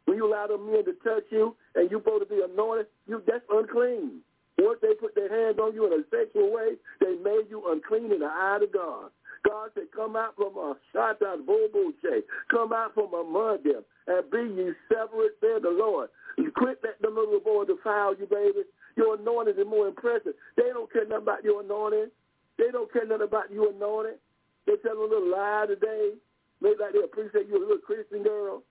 When 0.05 0.17
you 0.17 0.29
allow 0.29 0.49
them 0.49 0.71
men 0.71 0.85
to 0.85 0.93
touch 1.05 1.25
you 1.31 1.57
and 1.75 1.91
you're 1.91 2.01
supposed 2.01 2.29
to 2.29 2.35
be 2.35 2.43
anointed, 2.43 2.87
you 3.07 3.23
that's 3.27 3.45
unclean. 3.51 4.21
Once 4.59 4.79
they 4.83 4.95
put 4.95 5.15
their 5.15 5.31
hands 5.31 5.59
on 5.59 5.75
you 5.75 5.87
in 5.87 5.93
a 5.93 6.05
sexual 6.11 6.53
way, 6.53 6.77
they 7.01 7.17
made 7.25 7.49
you 7.49 7.65
unclean 7.71 8.13
in 8.13 8.21
the 8.21 8.27
eye 8.27 8.61
of 8.63 8.73
God. 8.73 9.11
God 9.45 9.71
said, 9.75 9.91
come 9.95 10.15
out 10.15 10.37
from 10.37 10.57
a 10.57 10.77
shatan 10.95 11.45
bobuche. 11.45 12.23
Come 12.51 12.73
out 12.73 12.95
from 12.95 13.13
among 13.15 13.59
them 13.65 13.83
and 14.07 14.31
be 14.31 14.39
ye 14.55 14.73
separate, 14.89 15.35
said 15.41 15.63
the 15.63 15.71
Lord. 15.71 16.11
You 16.39 16.53
quit 16.53 16.79
letting 16.83 17.03
them 17.03 17.17
little 17.17 17.41
boy 17.41 17.65
defile 17.65 18.15
you, 18.15 18.27
baby. 18.27 18.63
Your 18.97 19.17
anointing 19.17 19.59
is 19.59 19.67
more 19.67 19.89
impressive. 19.89 20.35
They 20.57 20.69
don't 20.73 20.93
care 20.93 21.05
nothing 21.07 21.25
about 21.25 21.45
your 21.45 21.63
anointing. 21.63 22.11
They 22.59 22.71
don't 22.71 22.93
care 22.93 23.07
nothing 23.07 23.27
about 23.27 23.51
your 23.51 23.73
anointing. 23.73 24.21
They 24.67 24.77
tell 24.77 24.99
a 24.99 25.03
little 25.03 25.31
lie 25.31 25.67
today. 25.67 26.13
Maybe 26.61 26.77
like 26.79 26.93
they 26.93 27.03
appreciate 27.03 27.49
you 27.49 27.59
a 27.59 27.65
little 27.67 27.79
Christian 27.79 28.23
girl. 28.23 28.63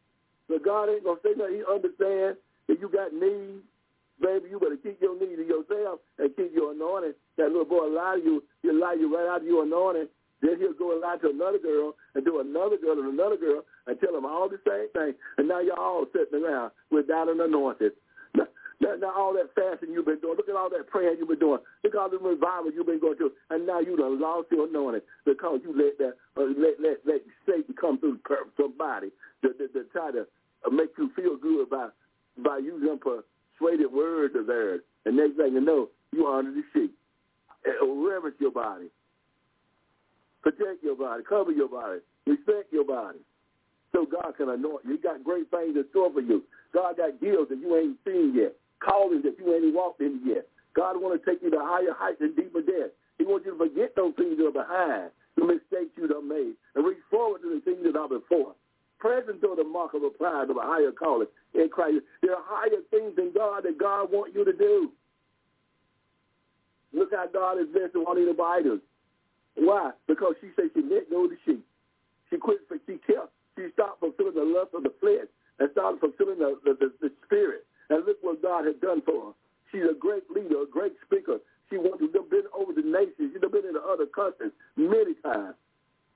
But 0.47 0.63
God 0.63 0.89
ain't 0.89 1.03
going 1.03 1.17
to 1.17 1.23
say 1.23 1.35
nothing. 1.35 1.55
He 1.55 1.63
understands 1.67 2.37
that 2.71 2.79
you 2.79 2.87
got 2.87 3.11
needs. 3.11 3.67
Baby, 4.21 4.47
you 4.49 4.59
better 4.59 4.77
keep 4.77 5.01
your 5.01 5.19
need 5.19 5.35
to 5.35 5.43
yourself 5.43 5.99
and 6.19 6.31
keep 6.37 6.53
your 6.55 6.71
anointing. 6.71 7.13
That 7.35 7.51
little 7.51 7.65
boy 7.65 7.91
lie 7.91 8.15
to 8.15 8.23
you. 8.23 8.43
He'll 8.61 8.79
lie 8.79 8.95
you 8.97 9.11
right 9.11 9.27
out 9.27 9.41
of 9.41 9.47
your 9.47 9.63
anointing. 9.63 10.07
Then 10.41 10.55
he'll 10.57 10.77
go 10.77 10.93
and 10.93 11.01
lie 11.01 11.17
to 11.21 11.29
another 11.29 11.59
girl 11.59 11.95
and 12.15 12.23
do 12.23 12.39
another 12.39 12.77
girl 12.77 13.01
and 13.01 13.11
another 13.11 13.35
girl 13.35 13.65
and 13.87 13.99
tell 13.99 14.13
them 14.13 14.25
all 14.25 14.47
the 14.47 14.61
same 14.63 14.87
thing. 14.93 15.13
And 15.37 15.47
now 15.49 15.59
y'all 15.59 15.79
all 15.79 16.05
sitting 16.13 16.45
around 16.45 16.71
without 16.91 17.29
an 17.29 17.41
anointed. 17.41 17.93
Now, 18.35 18.47
now, 18.79 18.95
now 18.95 19.11
all 19.17 19.33
that 19.33 19.53
fasting 19.53 19.91
you've 19.91 20.05
been 20.05 20.21
doing, 20.21 20.37
look 20.37 20.49
at 20.49 20.55
all 20.55 20.69
that 20.69 20.87
praying 20.87 21.17
you've 21.19 21.27
been 21.27 21.39
doing, 21.39 21.59
look 21.83 21.93
at 21.93 21.99
all 21.99 22.09
the 22.09 22.17
revival 22.17 22.71
you've 22.71 22.87
been 22.87 23.01
going 23.01 23.17
through, 23.17 23.33
and 23.49 23.67
now 23.67 23.79
you 23.79 23.97
done 23.97 24.21
lost 24.21 24.47
your 24.51 24.67
anointing 24.67 25.01
because 25.25 25.59
you 25.65 25.73
let 25.75 25.97
that 25.97 26.13
uh, 26.37 26.45
let 26.57 26.79
let 26.79 26.97
let 27.05 27.21
Satan 27.45 27.73
come 27.79 27.99
through 27.99 28.19
somebody 28.57 29.09
to, 29.41 29.49
to, 29.53 29.67
to 29.67 29.83
try 29.91 30.11
to 30.11 30.25
make 30.71 30.89
you 30.97 31.09
feel 31.15 31.37
good 31.37 31.69
by 31.69 31.89
by 32.37 32.57
using 32.57 32.97
persuaded 32.99 33.91
words 33.91 34.35
of 34.35 34.47
theirs. 34.47 34.81
And 35.05 35.17
next 35.17 35.37
thing 35.37 35.53
you 35.53 35.61
know, 35.61 35.89
you 36.11 36.27
under 36.27 36.51
the 36.51 36.63
sheet. 36.73 36.91
Reverence 37.81 38.37
your 38.39 38.51
body. 38.51 38.87
Protect 40.41 40.83
your 40.83 40.95
body. 40.95 41.23
Cover 41.27 41.51
your 41.51 41.69
body. 41.69 41.99
Respect 42.25 42.71
your 42.71 42.85
body. 42.85 43.19
So 43.91 44.05
God 44.05 44.35
can 44.37 44.49
anoint 44.49 44.85
you. 44.85 44.93
He 44.93 44.97
got 44.97 45.23
great 45.23 45.51
things 45.51 45.75
in 45.75 45.85
store 45.91 46.11
for 46.11 46.21
you. 46.21 46.43
God 46.73 46.97
got 46.97 47.19
gifts 47.19 47.49
that 47.49 47.59
you 47.59 47.75
ain't 47.77 47.97
seen 48.05 48.33
yet. 48.35 48.55
Callings 48.79 49.23
that 49.23 49.37
you 49.37 49.53
ain't 49.53 49.75
walked 49.75 50.01
in 50.01 50.21
yet. 50.25 50.47
God 50.73 50.95
want 51.01 51.21
to 51.21 51.29
take 51.29 51.43
you 51.43 51.51
to 51.51 51.59
higher 51.59 51.93
heights 51.93 52.21
and 52.21 52.35
deeper 52.35 52.61
depths. 52.61 52.95
He 53.17 53.25
wants 53.25 53.45
you 53.45 53.51
to 53.51 53.57
forget 53.57 53.93
those 53.95 54.13
things 54.15 54.37
that 54.37 54.47
are 54.47 54.51
behind, 54.51 55.11
the 55.35 55.45
mistakes 55.45 55.91
you 55.97 56.07
done 56.07 56.27
made, 56.29 56.55
and 56.75 56.85
reach 56.85 57.03
forward 57.11 57.41
to 57.43 57.53
the 57.53 57.61
things 57.61 57.83
that 57.83 57.99
are 57.99 58.07
before. 58.07 58.55
Present 59.01 59.41
to 59.41 59.55
the 59.57 59.63
mark 59.63 59.95
of 59.95 60.03
a 60.03 60.11
prize 60.13 60.45
of 60.49 60.57
a 60.57 60.61
higher 60.61 60.91
calling 60.91 61.27
in 61.55 61.69
Christ. 61.69 62.05
There 62.21 62.37
are 62.37 62.45
higher 62.45 62.85
things 62.91 63.17
in 63.17 63.33
God 63.33 63.63
that 63.63 63.79
God 63.79 64.11
wants 64.11 64.35
you 64.35 64.45
to 64.45 64.53
do. 64.53 64.91
Look 66.93 67.09
how 67.09 67.25
God 67.25 67.57
is 67.57 67.67
blessed 67.73 67.95
Juanita 67.95 68.35
Bynum. 68.37 68.81
Why? 69.55 69.89
Because 70.07 70.35
she 70.39 70.49
said 70.55 70.69
she 70.75 70.83
let 70.85 71.09
go 71.09 71.25
of 71.25 71.31
the 71.31 71.37
sheep. 71.45 71.65
She 72.29 72.37
quit, 72.37 72.59
she 72.85 73.01
kept, 73.01 73.33
she 73.57 73.67
stopped 73.73 73.99
fulfilling 73.99 74.35
the 74.35 74.45
lust 74.45 74.71
of 74.77 74.83
the 74.83 74.93
flesh 75.01 75.27
and 75.59 75.69
started 75.71 75.99
fulfilling 75.99 76.37
the, 76.37 76.61
the, 76.63 76.77
the, 76.79 76.93
the 77.01 77.11
spirit. 77.25 77.65
And 77.89 78.05
look 78.05 78.17
what 78.21 78.41
God 78.41 78.65
had 78.65 78.79
done 78.79 79.01
for 79.01 79.33
her. 79.33 79.33
She's 79.71 79.83
a 79.89 79.97
great 79.97 80.29
leader, 80.29 80.61
a 80.61 80.69
great 80.69 80.93
speaker. 81.05 81.39
She 81.69 81.77
wants 81.77 81.99
to 81.99 82.07
been 82.29 82.43
over 82.53 82.73
the 82.73 82.85
nations. 82.85 83.33
She's 83.33 83.41
been 83.41 83.65
in 83.65 83.73
the 83.73 83.81
other 83.81 84.05
countries 84.05 84.51
many 84.75 85.15
times. 85.23 85.55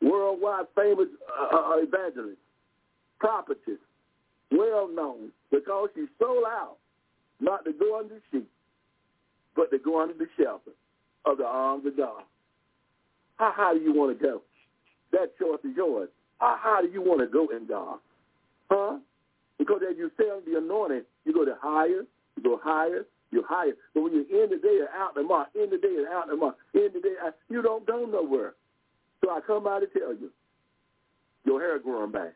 Worldwide 0.01 0.67
famous 0.75 1.07
uh, 1.25 1.55
uh, 1.55 1.77
evangelist, 1.79 2.37
prophetess, 3.19 3.79
well 4.51 4.87
known 4.87 5.31
because 5.51 5.89
she 5.95 6.05
sold 6.19 6.45
out 6.47 6.77
not 7.39 7.65
to 7.65 7.73
go 7.73 7.99
under 7.99 8.15
the 8.15 8.21
sheep, 8.31 8.49
but 9.55 9.71
to 9.71 9.79
go 9.79 10.01
under 10.01 10.13
the 10.13 10.27
shelter 10.37 10.71
of 11.25 11.37
the 11.37 11.45
arms 11.45 11.85
of 11.85 11.97
God. 11.97 12.23
How 13.37 13.51
high 13.55 13.73
do 13.73 13.81
you 13.81 13.93
want 13.93 14.17
to 14.17 14.23
go? 14.23 14.41
That 15.11 15.37
choice 15.37 15.59
is 15.63 15.75
yours. 15.75 16.09
How 16.39 16.57
high 16.59 16.81
do 16.81 16.89
you 16.89 17.01
want 17.01 17.21
to 17.21 17.27
go 17.27 17.47
in 17.55 17.67
God? 17.67 17.99
Huh? 18.69 18.97
Because 19.57 19.81
as 19.89 19.97
you 19.97 20.11
under 20.19 20.51
the 20.51 20.57
anointing, 20.57 21.03
you 21.25 21.33
go 21.33 21.45
to 21.45 21.55
higher, 21.61 22.05
you 22.35 22.43
go 22.43 22.59
higher, 22.61 23.05
you're 23.31 23.47
higher. 23.47 23.73
But 23.93 24.01
when 24.03 24.13
you're 24.13 24.43
in 24.43 24.49
the 24.49 24.57
day 24.57 24.79
and 24.79 24.89
out 24.95 25.15
the 25.15 25.23
mark, 25.23 25.49
in 25.55 25.69
the 25.69 25.77
day 25.77 25.95
and 25.97 26.07
out 26.07 26.27
the 26.27 26.35
mark, 26.35 26.55
in 26.73 26.89
the 26.93 26.99
day, 26.99 27.15
you 27.49 27.61
don't 27.61 27.85
go 27.85 28.05
nowhere. 28.05 28.53
So 29.23 29.31
I 29.31 29.39
come 29.45 29.63
by 29.63 29.79
to 29.79 29.87
tell 29.87 30.13
you, 30.13 30.29
your 31.45 31.59
hair 31.59 31.79
growing 31.79 32.11
back. 32.11 32.33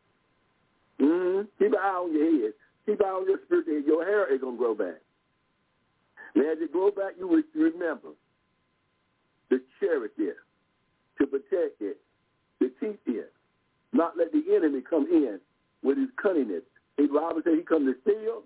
Mm-hmm. 1.01 1.41
Keep 1.57 1.73
an 1.73 1.79
eye 1.81 1.99
on 2.03 2.13
your 2.13 2.43
head. 2.43 2.53
Keep 2.85 2.99
an 2.99 3.05
eye 3.05 3.09
on 3.09 3.27
your 3.27 3.39
spirit. 3.45 3.85
Your 3.85 4.05
hair 4.05 4.33
is 4.33 4.41
going 4.41 4.55
to 4.55 4.59
grow 4.59 4.75
back. 4.75 5.01
And 6.35 6.45
as 6.45 6.57
it 6.61 6.71
grow 6.71 6.91
back, 6.91 7.13
you 7.17 7.27
will 7.27 7.41
remember 7.55 8.09
to 9.49 9.59
cherish 9.79 10.11
it, 10.17 10.35
to 11.19 11.27
protect 11.27 11.81
it, 11.81 11.97
to 12.59 12.69
keep 12.79 12.99
it, 13.07 13.33
not 13.93 14.17
let 14.17 14.31
the 14.31 14.43
enemy 14.55 14.81
come 14.87 15.07
in 15.11 15.39
with 15.83 15.97
his 15.97 16.09
cunningness. 16.23 16.61
The 16.97 17.07
Bible 17.07 17.41
says 17.43 17.53
he 17.57 17.63
comes 17.63 17.87
to 17.87 17.95
steal, 18.01 18.43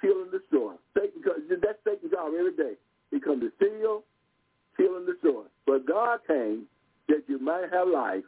kill, 0.00 0.22
and 0.22 0.32
destroy. 0.32 0.74
Satan, 0.94 1.22
that's 1.62 1.78
Satan's 1.84 2.12
job 2.12 2.32
every 2.38 2.56
day. 2.56 2.74
He 3.10 3.20
comes 3.20 3.42
to 3.42 3.50
steal, 3.56 4.02
kill, 4.76 4.96
and 4.96 5.06
destroy. 5.06 5.44
But 5.66 5.86
God 5.86 6.20
came 6.26 6.66
that 7.08 7.22
you 7.28 7.38
might 7.38 7.72
have 7.72 7.88
life 7.88 8.24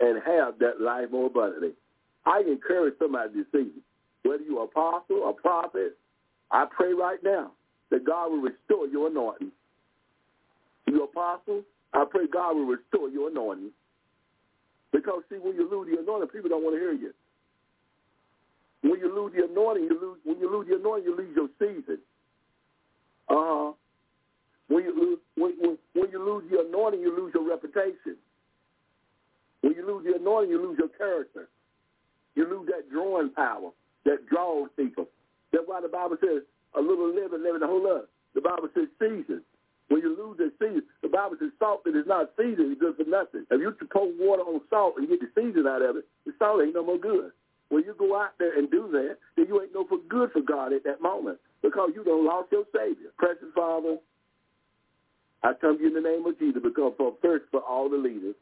and 0.00 0.22
have 0.24 0.58
that 0.60 0.80
life 0.80 1.10
more 1.10 1.26
abundantly. 1.26 1.72
I 2.26 2.40
encourage 2.46 2.94
somebody 2.98 3.34
to 3.34 3.44
see, 3.52 3.70
whether 4.28 4.42
you're 4.42 4.64
apostle, 4.64 5.18
or 5.24 5.34
prophet, 5.34 5.96
I 6.50 6.66
pray 6.74 6.92
right 6.94 7.18
now 7.22 7.52
that 7.90 8.04
God 8.04 8.30
will 8.30 8.40
restore 8.40 8.86
your 8.86 9.08
anointing. 9.08 9.52
You 10.86 11.04
apostle, 11.04 11.62
I 11.92 12.04
pray 12.10 12.26
God 12.32 12.56
will 12.56 12.66
restore 12.66 13.08
your 13.08 13.30
anointing. 13.30 13.70
Because 14.92 15.22
see, 15.30 15.36
when 15.36 15.54
you 15.54 15.68
lose 15.70 15.88
the 15.92 16.00
anointing, 16.00 16.28
people 16.28 16.50
don't 16.50 16.62
want 16.62 16.76
to 16.76 16.80
hear 16.80 16.92
you. 16.92 17.12
When 18.82 19.00
you 19.00 19.14
lose 19.14 19.32
the 19.36 19.44
anointing, 19.50 19.84
you 19.84 20.00
lose. 20.00 20.18
When 20.24 20.38
you 20.38 20.50
lose 20.50 20.68
the 20.68 20.76
anointing, 20.76 21.04
you 21.04 21.16
lose 21.16 21.36
your 21.36 21.48
season. 21.58 21.98
Uh 23.28 23.34
huh. 23.34 23.72
When 24.68 24.84
you 24.84 24.94
lose, 24.94 25.18
when, 25.36 25.52
when, 25.60 25.78
when 25.94 26.10
you 26.10 26.24
lose 26.24 26.44
the 26.50 26.60
anointing, 26.60 27.00
you 27.00 27.16
lose 27.16 27.32
your 27.34 27.48
reputation. 27.48 28.16
When 29.62 29.74
you 29.74 29.86
lose 29.86 30.04
the 30.04 30.16
anointing, 30.16 30.50
you 30.50 30.62
lose 30.62 30.78
your 30.78 30.88
character. 30.88 31.48
You 32.34 32.48
lose 32.48 32.68
that 32.68 32.90
drawing 32.90 33.30
power 33.30 33.70
that 34.04 34.26
draws 34.28 34.68
people. 34.76 35.06
That's 35.52 35.64
why 35.66 35.80
the 35.80 35.88
Bible 35.88 36.16
says 36.20 36.42
a 36.76 36.80
little 36.80 37.14
leaven, 37.14 37.44
leaven 37.44 37.60
the 37.60 37.66
whole 37.66 37.86
up. 37.86 38.10
The 38.34 38.40
Bible 38.40 38.68
says 38.74 38.88
season. 38.98 39.42
When 39.88 40.00
you 40.00 40.16
lose 40.16 40.38
that 40.38 40.52
season, 40.58 40.82
the 41.02 41.08
Bible 41.08 41.36
says 41.38 41.50
salt 41.58 41.84
that 41.84 41.94
is 41.94 42.06
not 42.06 42.32
seasoned 42.36 42.72
is 42.72 42.78
good 42.80 42.96
for 42.96 43.04
nothing. 43.08 43.46
If 43.50 43.60
you 43.60 43.72
pour 43.92 44.10
water 44.18 44.42
on 44.42 44.60
salt 44.70 44.94
and 44.98 45.08
get 45.08 45.20
the 45.20 45.30
season 45.36 45.66
out 45.66 45.82
of 45.82 45.96
it, 45.96 46.04
the 46.26 46.32
salt 46.38 46.62
ain't 46.62 46.74
no 46.74 46.84
more 46.84 46.98
good. 46.98 47.30
When 47.68 47.84
you 47.84 47.94
go 47.98 48.16
out 48.16 48.32
there 48.38 48.58
and 48.58 48.70
do 48.70 48.88
that, 48.92 49.18
then 49.36 49.46
you 49.48 49.60
ain't 49.62 49.74
no 49.74 49.86
for 49.86 49.98
good 50.08 50.32
for 50.32 50.40
God 50.40 50.72
at 50.72 50.84
that 50.84 51.00
moment 51.00 51.38
because 51.62 51.90
you 51.94 52.04
don't 52.04 52.24
lost 52.26 52.50
your 52.52 52.64
Savior. 52.74 53.10
Precious 53.18 53.52
Father, 53.54 53.98
I 55.42 55.52
come 55.60 55.76
to 55.78 55.82
you 55.82 55.88
in 55.88 56.02
the 56.02 56.08
name 56.08 56.24
of 56.26 56.38
Jesus 56.38 56.62
because 56.62 56.94
for 56.96 57.14
first 57.22 57.44
for 57.50 57.60
all 57.60 57.88
the 57.88 57.96
leaders, 57.96 58.34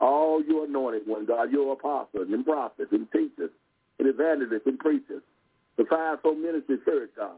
all 0.00 0.42
your 0.42 0.64
anointed 0.64 1.06
ones, 1.06 1.28
God, 1.28 1.52
your 1.52 1.72
apostles 1.74 2.28
and 2.30 2.44
prophets 2.44 2.90
and 2.92 3.10
teachers 3.12 3.50
and 3.98 4.08
evangelists 4.08 4.66
and 4.66 4.78
preachers, 4.78 5.22
the 5.76 5.84
fivefold 5.84 6.38
ministry 6.38 6.78
church, 6.84 7.10
God. 7.16 7.36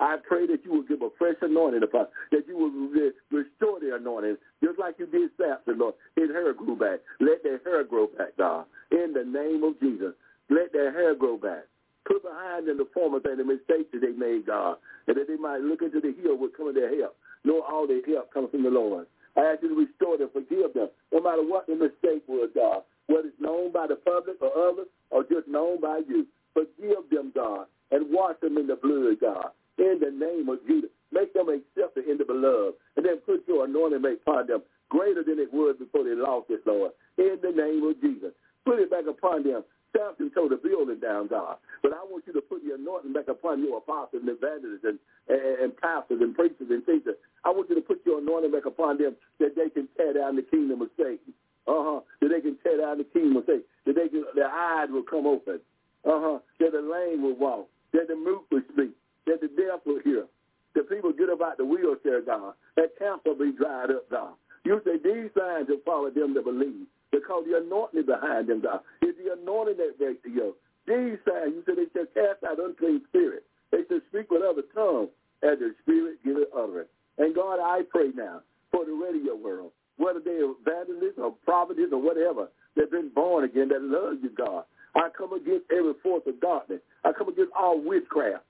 I 0.00 0.16
pray 0.26 0.46
that 0.46 0.64
you 0.64 0.72
will 0.72 0.82
give 0.82 1.02
a 1.02 1.10
fresh 1.18 1.36
anointing 1.42 1.82
upon, 1.82 2.06
that 2.32 2.48
you 2.48 2.56
will 2.56 2.70
re- 2.70 3.12
restore 3.30 3.80
the 3.80 3.94
anointing, 3.94 4.38
just 4.64 4.78
like 4.78 4.96
you 4.98 5.06
did 5.06 5.30
Samson, 5.36 5.78
Lord. 5.78 5.94
His 6.16 6.30
hair 6.30 6.54
grew 6.54 6.74
back. 6.74 7.00
Let 7.20 7.42
their 7.42 7.58
hair 7.64 7.84
grow 7.84 8.06
back, 8.06 8.36
God. 8.38 8.64
In 8.90 9.12
the 9.12 9.24
name 9.24 9.62
of 9.62 9.78
Jesus, 9.78 10.14
let 10.48 10.72
their 10.72 10.90
hair 10.90 11.14
grow 11.14 11.36
back. 11.36 11.64
Put 12.06 12.22
behind 12.22 12.66
them 12.66 12.78
the 12.78 12.88
former 12.94 13.20
thing, 13.20 13.36
the 13.36 13.44
mistakes 13.44 13.92
that 13.92 14.00
they 14.00 14.16
made, 14.16 14.46
God, 14.46 14.76
and 15.06 15.16
that 15.18 15.28
they 15.28 15.36
might 15.36 15.60
look 15.60 15.82
into 15.82 16.00
the 16.00 16.14
hill 16.22 16.38
with 16.38 16.56
coming 16.56 16.74
their 16.74 16.88
help. 16.98 17.16
Know 17.44 17.62
all 17.62 17.86
their 17.86 18.02
help 18.06 18.32
comes 18.32 18.50
from 18.50 18.62
the 18.64 18.70
Lord. 18.70 19.06
I 19.36 19.52
ask 19.52 19.62
you 19.62 19.68
to 19.68 19.74
restore 19.76 20.18
them, 20.18 20.30
forgive 20.32 20.72
them, 20.74 20.88
no 21.12 21.19
matter 21.30 21.42
what 21.46 21.66
the 21.66 21.74
mistake 21.74 22.24
was, 22.26 22.50
God, 22.54 22.82
whether 23.06 23.28
it's 23.28 23.40
known 23.40 23.72
by 23.72 23.86
the 23.86 23.96
public 23.96 24.36
or 24.42 24.50
others 24.50 24.86
or 25.10 25.22
just 25.22 25.46
known 25.48 25.80
by 25.80 26.00
you. 26.08 26.26
Forgive 26.54 27.06
them, 27.10 27.32
God, 27.34 27.66
and 27.90 28.06
wash 28.10 28.36
them 28.42 28.58
in 28.58 28.66
the 28.66 28.76
blood, 28.76 29.20
God, 29.20 29.54
in 29.78 30.00
the 30.00 30.10
name 30.10 30.48
of 30.48 30.58
Jesus. 30.66 30.90
Make 31.12 31.34
them 31.34 31.48
accepted 31.48 32.06
in 32.06 32.18
the 32.18 32.24
beloved, 32.24 32.74
and 32.96 33.06
then 33.06 33.18
put 33.26 33.46
your 33.46 33.64
anointing 33.64 34.02
upon 34.04 34.46
them 34.46 34.62
greater 34.88 35.22
than 35.22 35.38
it 35.38 35.52
was 35.52 35.76
before 35.78 36.04
they 36.04 36.14
lost 36.14 36.50
it, 36.50 36.62
Lord, 36.66 36.92
in 37.18 37.38
the 37.42 37.54
name 37.54 37.86
of 37.86 38.00
Jesus. 38.00 38.34
Put 38.64 38.80
it 38.80 38.90
back 38.90 39.06
upon 39.08 39.44
them. 39.44 39.62
Samson 39.96 40.30
tore 40.30 40.48
the 40.48 40.56
building 40.56 41.00
down, 41.00 41.26
God. 41.26 41.56
But 41.82 41.92
I 41.92 42.02
want 42.06 42.24
you 42.26 42.32
to 42.34 42.40
put 42.40 42.62
the 42.62 42.74
anointing 42.74 43.12
back 43.12 43.28
upon 43.28 43.62
your 43.62 43.78
apostles 43.78 44.22
and 44.22 44.30
evangelists 44.30 44.84
and, 44.84 44.98
and, 45.28 45.70
and 45.70 45.76
pastors 45.76 46.20
and 46.20 46.34
preachers 46.34 46.70
and 46.70 46.84
teachers. 46.86 47.16
I 47.44 47.50
want 47.50 47.68
you 47.70 47.74
to 47.76 47.80
put 47.80 48.02
your 48.06 48.20
anointing 48.20 48.52
back 48.52 48.66
upon 48.66 48.98
them 48.98 49.16
that 49.38 49.56
they 49.56 49.68
can 49.70 49.88
tear 49.96 50.14
down 50.14 50.36
the 50.36 50.42
kingdom 50.42 50.82
of 50.82 50.88
Satan. 50.96 51.34
Uh-huh. 51.66 52.00
That 52.20 52.28
they 52.28 52.40
can 52.40 52.56
tear 52.62 52.78
down 52.78 52.98
the 52.98 53.08
kingdom 53.10 53.38
of 53.38 53.44
Satan. 53.46 53.64
That 53.86 53.96
they 53.96 54.08
can, 54.08 54.24
their 54.34 54.50
eyes 54.50 54.88
will 54.90 55.02
come 55.02 55.26
open. 55.26 55.60
Uh-huh. 56.04 56.38
That 56.60 56.72
the 56.72 56.82
lame 56.82 57.22
will 57.22 57.36
walk. 57.36 57.68
That 57.92 58.06
the 58.08 58.16
mute 58.16 58.46
will 58.50 58.62
speak. 58.72 58.94
That 59.26 59.40
the 59.40 59.48
deaf 59.48 59.82
will 59.84 60.00
hear. 60.04 60.26
That 60.74 60.88
people 60.88 61.12
get 61.12 61.30
up 61.30 61.42
out 61.42 61.58
the 61.58 61.64
wheelchair, 61.64 62.22
God. 62.22 62.54
That 62.76 62.94
cancer 62.98 63.34
will 63.34 63.38
be 63.38 63.56
dried 63.56 63.90
up, 63.90 64.08
God. 64.10 64.34
You 64.64 64.80
say 64.84 64.98
these 65.02 65.30
signs 65.36 65.68
will 65.68 65.82
follow 65.84 66.10
them 66.10 66.34
that 66.34 66.44
believe 66.44 66.86
because 67.10 67.44
the 67.48 67.58
anointing 67.58 68.06
behind 68.06 68.48
them, 68.48 68.60
God. 68.62 68.80
It's 69.02 69.18
the 69.18 69.32
anointing 69.32 69.76
that 69.78 69.98
breaks 69.98 70.22
the 70.24 70.30
yoke. 70.30 70.56
These 70.86 71.18
signs, 71.26 71.54
you 71.54 71.62
said 71.66 71.76
they 71.76 71.90
shall 71.92 72.06
cast 72.14 72.44
out 72.46 72.58
unclean 72.58 73.02
spirits. 73.08 73.46
They 73.70 73.82
shall 73.88 74.00
speak 74.08 74.30
with 74.30 74.42
other 74.42 74.62
tongues 74.74 75.10
as 75.42 75.58
the 75.58 75.74
Spirit 75.82 76.22
giveth 76.24 76.48
utterance. 76.54 76.88
And 77.18 77.34
God, 77.34 77.58
I 77.60 77.82
pray 77.88 78.10
now 78.14 78.40
for 78.70 78.84
the 78.84 78.92
radio 78.92 79.34
world, 79.36 79.72
whether 79.96 80.20
they 80.20 80.40
are 80.42 80.54
evangelists 80.62 81.18
or 81.18 81.32
prophets 81.44 81.80
or 81.92 82.00
whatever, 82.00 82.48
they've 82.76 82.90
been 82.90 83.10
born 83.10 83.44
again, 83.44 83.68
that 83.68 83.82
love 83.82 84.18
you, 84.22 84.30
God. 84.30 84.64
I 84.94 85.08
come 85.16 85.32
against 85.32 85.70
every 85.70 85.94
force 86.02 86.22
of 86.26 86.40
darkness. 86.40 86.80
I 87.04 87.12
come 87.12 87.28
against 87.28 87.52
all 87.56 87.80
witchcraft. 87.80 88.44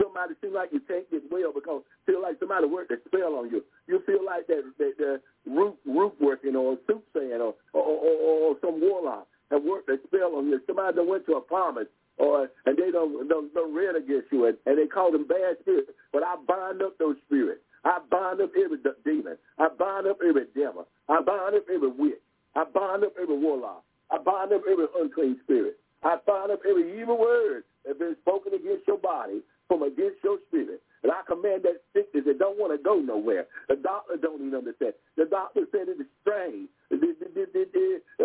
Somebody 0.00 0.34
seem 0.40 0.54
like 0.54 0.70
you 0.72 0.80
can't 0.80 1.08
get 1.10 1.22
well 1.30 1.52
because 1.52 1.82
feel 2.06 2.22
like 2.22 2.38
somebody 2.40 2.66
worked 2.66 2.90
a 2.90 2.96
spell 3.06 3.34
on 3.36 3.50
you. 3.50 3.62
You 3.86 4.02
feel 4.06 4.24
like 4.24 4.46
that 4.46 4.64
that, 4.78 4.94
that 4.98 5.20
root 5.46 5.76
root 5.86 6.14
working 6.20 6.56
or 6.56 6.78
soothsaying 6.86 7.40
or 7.40 7.54
or, 7.72 7.82
or 7.84 8.34
or 8.50 8.56
some 8.60 8.80
warlock 8.80 9.26
have 9.50 9.62
worked 9.62 9.88
a 9.90 9.98
spell 10.06 10.36
on 10.36 10.48
you. 10.48 10.60
Somebody 10.66 10.96
that 10.96 11.04
went 11.04 11.26
to 11.26 11.34
a 11.36 11.40
promise 11.40 11.86
or 12.16 12.48
and 12.66 12.76
they 12.76 12.90
don't 12.90 13.28
don't, 13.28 13.52
don't 13.54 13.74
read 13.74 13.96
against 13.96 14.32
you 14.32 14.46
and, 14.46 14.56
and 14.66 14.78
they 14.78 14.86
call 14.86 15.12
them 15.12 15.26
bad 15.26 15.58
spirits. 15.60 15.90
But 16.12 16.22
I 16.22 16.36
bind 16.46 16.82
up 16.82 16.98
those 16.98 17.16
spirits. 17.26 17.60
I 17.84 18.00
bind 18.10 18.40
up 18.40 18.50
every 18.56 18.78
demon. 19.04 19.36
I 19.58 19.68
bind 19.78 20.06
up 20.06 20.18
every 20.26 20.46
devil. 20.56 20.88
I 21.08 21.20
bind 21.22 21.54
up 21.54 21.66
every 21.72 21.90
witch. 21.90 22.20
I 22.56 22.64
bind 22.64 23.04
up 23.04 23.14
every 23.20 23.38
warlock. 23.38 23.84
I 24.10 24.18
bind 24.18 24.52
up 24.52 24.62
every 24.70 24.86
unclean 24.98 25.37
spirit. 25.48 25.78
I 26.04 26.16
bind 26.26 26.52
up 26.52 26.60
every 26.68 27.00
evil 27.00 27.18
word 27.18 27.64
that's 27.84 27.98
been 27.98 28.16
spoken 28.20 28.54
against 28.54 28.86
your 28.86 28.98
body 28.98 29.40
from 29.66 29.82
against 29.82 30.22
your 30.22 30.38
spirit. 30.48 30.82
And 31.02 31.12
I 31.12 31.22
command 31.26 31.62
that 31.62 31.82
sickness 31.94 32.24
that 32.26 32.38
don't 32.38 32.58
want 32.58 32.72
to 32.74 32.82
go 32.82 32.98
nowhere. 32.98 33.46
The 33.68 33.76
doctor 33.76 34.16
don't 34.16 34.42
even 34.42 34.54
understand. 34.54 34.94
The 35.16 35.26
doctor 35.26 35.62
said 35.70 35.88
it 35.88 36.00
is 36.00 36.10
strange. 36.22 36.68
The, 36.90 36.98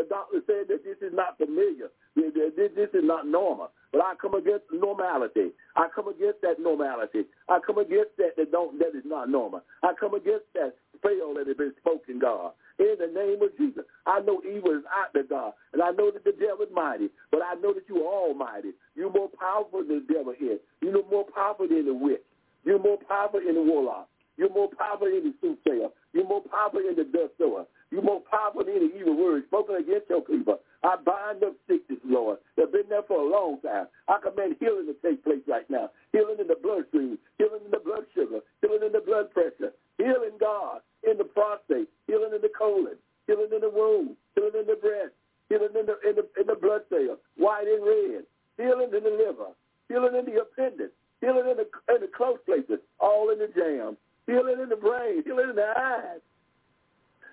doctor 0.09 0.41
said 0.45 0.67
that 0.69 0.83
this 0.83 0.97
is 1.01 1.13
not 1.13 1.37
familiar. 1.37 1.89
This 2.15 2.89
is 2.93 3.03
not 3.03 3.27
normal. 3.27 3.71
But 3.91 4.01
I 4.01 4.13
come 4.21 4.33
against 4.33 4.65
normality. 4.71 5.51
I 5.75 5.87
come 5.93 6.07
against 6.07 6.41
that 6.41 6.59
normality. 6.59 7.25
I 7.49 7.59
come 7.65 7.77
against 7.77 8.17
that 8.17 8.35
that 8.37 8.51
don't 8.51 8.79
that 8.79 8.95
is 8.97 9.05
not 9.05 9.29
normal. 9.29 9.61
I 9.83 9.93
come 9.99 10.13
against 10.13 10.45
that 10.55 10.73
spell 10.97 11.33
that 11.35 11.47
has 11.47 11.57
been 11.57 11.73
spoken, 11.79 12.19
God. 12.19 12.53
In 12.79 12.95
the 12.99 13.07
name 13.07 13.41
of 13.41 13.55
Jesus. 13.57 13.83
I 14.05 14.19
know 14.21 14.41
evil 14.41 14.71
is 14.71 14.85
out 14.89 15.13
there, 15.13 15.23
God. 15.23 15.53
And 15.73 15.81
I 15.81 15.91
know 15.91 16.09
that 16.11 16.23
the 16.23 16.33
devil 16.33 16.65
is 16.65 16.73
mighty. 16.73 17.09
But 17.31 17.41
I 17.41 17.55
know 17.55 17.73
that 17.73 17.83
you 17.87 18.01
are 18.03 18.29
almighty. 18.29 18.71
You're 18.95 19.11
more 19.11 19.29
powerful 19.39 19.83
than 19.85 20.05
the 20.07 20.13
devil 20.13 20.33
is. 20.33 20.59
You're 20.81 21.05
more 21.09 21.25
powerful 21.33 21.67
than 21.67 21.85
the 21.85 21.93
witch. 21.93 22.23
You're 22.63 22.79
more 22.79 22.97
powerful 23.07 23.39
in 23.39 23.55
the 23.55 23.61
warlock. 23.61 24.09
You're 24.37 24.53
more 24.53 24.69
powerful 24.69 25.07
in 25.07 25.23
the 25.23 25.33
soothsayer. 25.41 25.89
You're 26.13 26.27
more 26.27 26.41
powerful 26.41 26.79
in 26.79 26.95
the 26.95 27.03
dust 27.03 27.37
sower. 27.37 27.65
You're 27.91 28.01
more 28.01 28.21
powerful 28.21 28.61
in 28.61 28.89
the 28.89 28.97
evil 28.97 29.15
words 29.15 29.45
spoken 29.45 29.75
against 29.75 30.09
your 30.09 30.21
people. 30.21 30.59
I 30.83 30.97
bind 30.97 31.43
up 31.43 31.53
sickness, 31.67 31.99
Lord. 32.03 32.39
They've 32.57 32.71
been 32.71 32.89
there 32.89 33.03
for 33.07 33.21
a 33.21 33.29
long 33.29 33.61
time. 33.61 33.87
I 34.07 34.17
command 34.17 34.57
healing 34.59 34.87
to 34.87 34.95
take 35.05 35.23
place 35.23 35.45
right 35.47 35.69
now. 35.69 35.91
Healing 36.11 36.37
in 36.41 36.47
the 36.47 36.57
bloodstream, 36.61 37.17
healing 37.37 37.61
in 37.65 37.71
the 37.71 37.79
blood 37.79 38.05
sugar, 38.15 38.39
healing 38.61 38.81
in 38.83 38.91
the 38.91 39.05
blood 39.05 39.29
pressure, 39.31 39.71
healing, 39.97 40.35
God, 40.39 40.81
in 41.05 41.17
the 41.17 41.23
prostate, 41.23 41.87
healing 42.07 42.33
in 42.33 42.41
the 42.41 42.49
colon, 42.57 42.97
healing 43.27 43.53
in 43.53 43.61
the 43.61 43.69
womb, 43.69 44.17
healing 44.35 44.57
in 44.59 44.67
the 44.67 44.75
breast, 44.81 45.13
healing 45.49 45.71
in 45.77 45.85
the, 45.85 45.95
in 46.09 46.15
the, 46.17 46.25
in 46.41 46.47
the 46.47 46.55
blood 46.57 46.81
cell, 46.89 47.17
white 47.37 47.67
and 47.69 47.85
red, 47.85 48.25
healing 48.57 48.89
in 48.89 49.03
the 49.03 49.13
liver, 49.13 49.53
healing 49.87 50.15
in 50.17 50.25
the 50.25 50.41
appendix, 50.41 50.91
healing 51.23 51.47
in 51.49 51.57
the, 51.57 51.67
in 51.95 52.01
the 52.01 52.11
close 52.15 52.37
places, 52.45 52.83
all 52.99 53.31
in 53.31 53.39
the 53.39 53.47
jam, 53.47 53.95
healing 54.27 54.59
in 54.61 54.69
the 54.69 54.75
brain, 54.75 55.23
healing 55.23 55.49
in 55.49 55.55
the 55.55 55.71
eyes, 55.77 56.19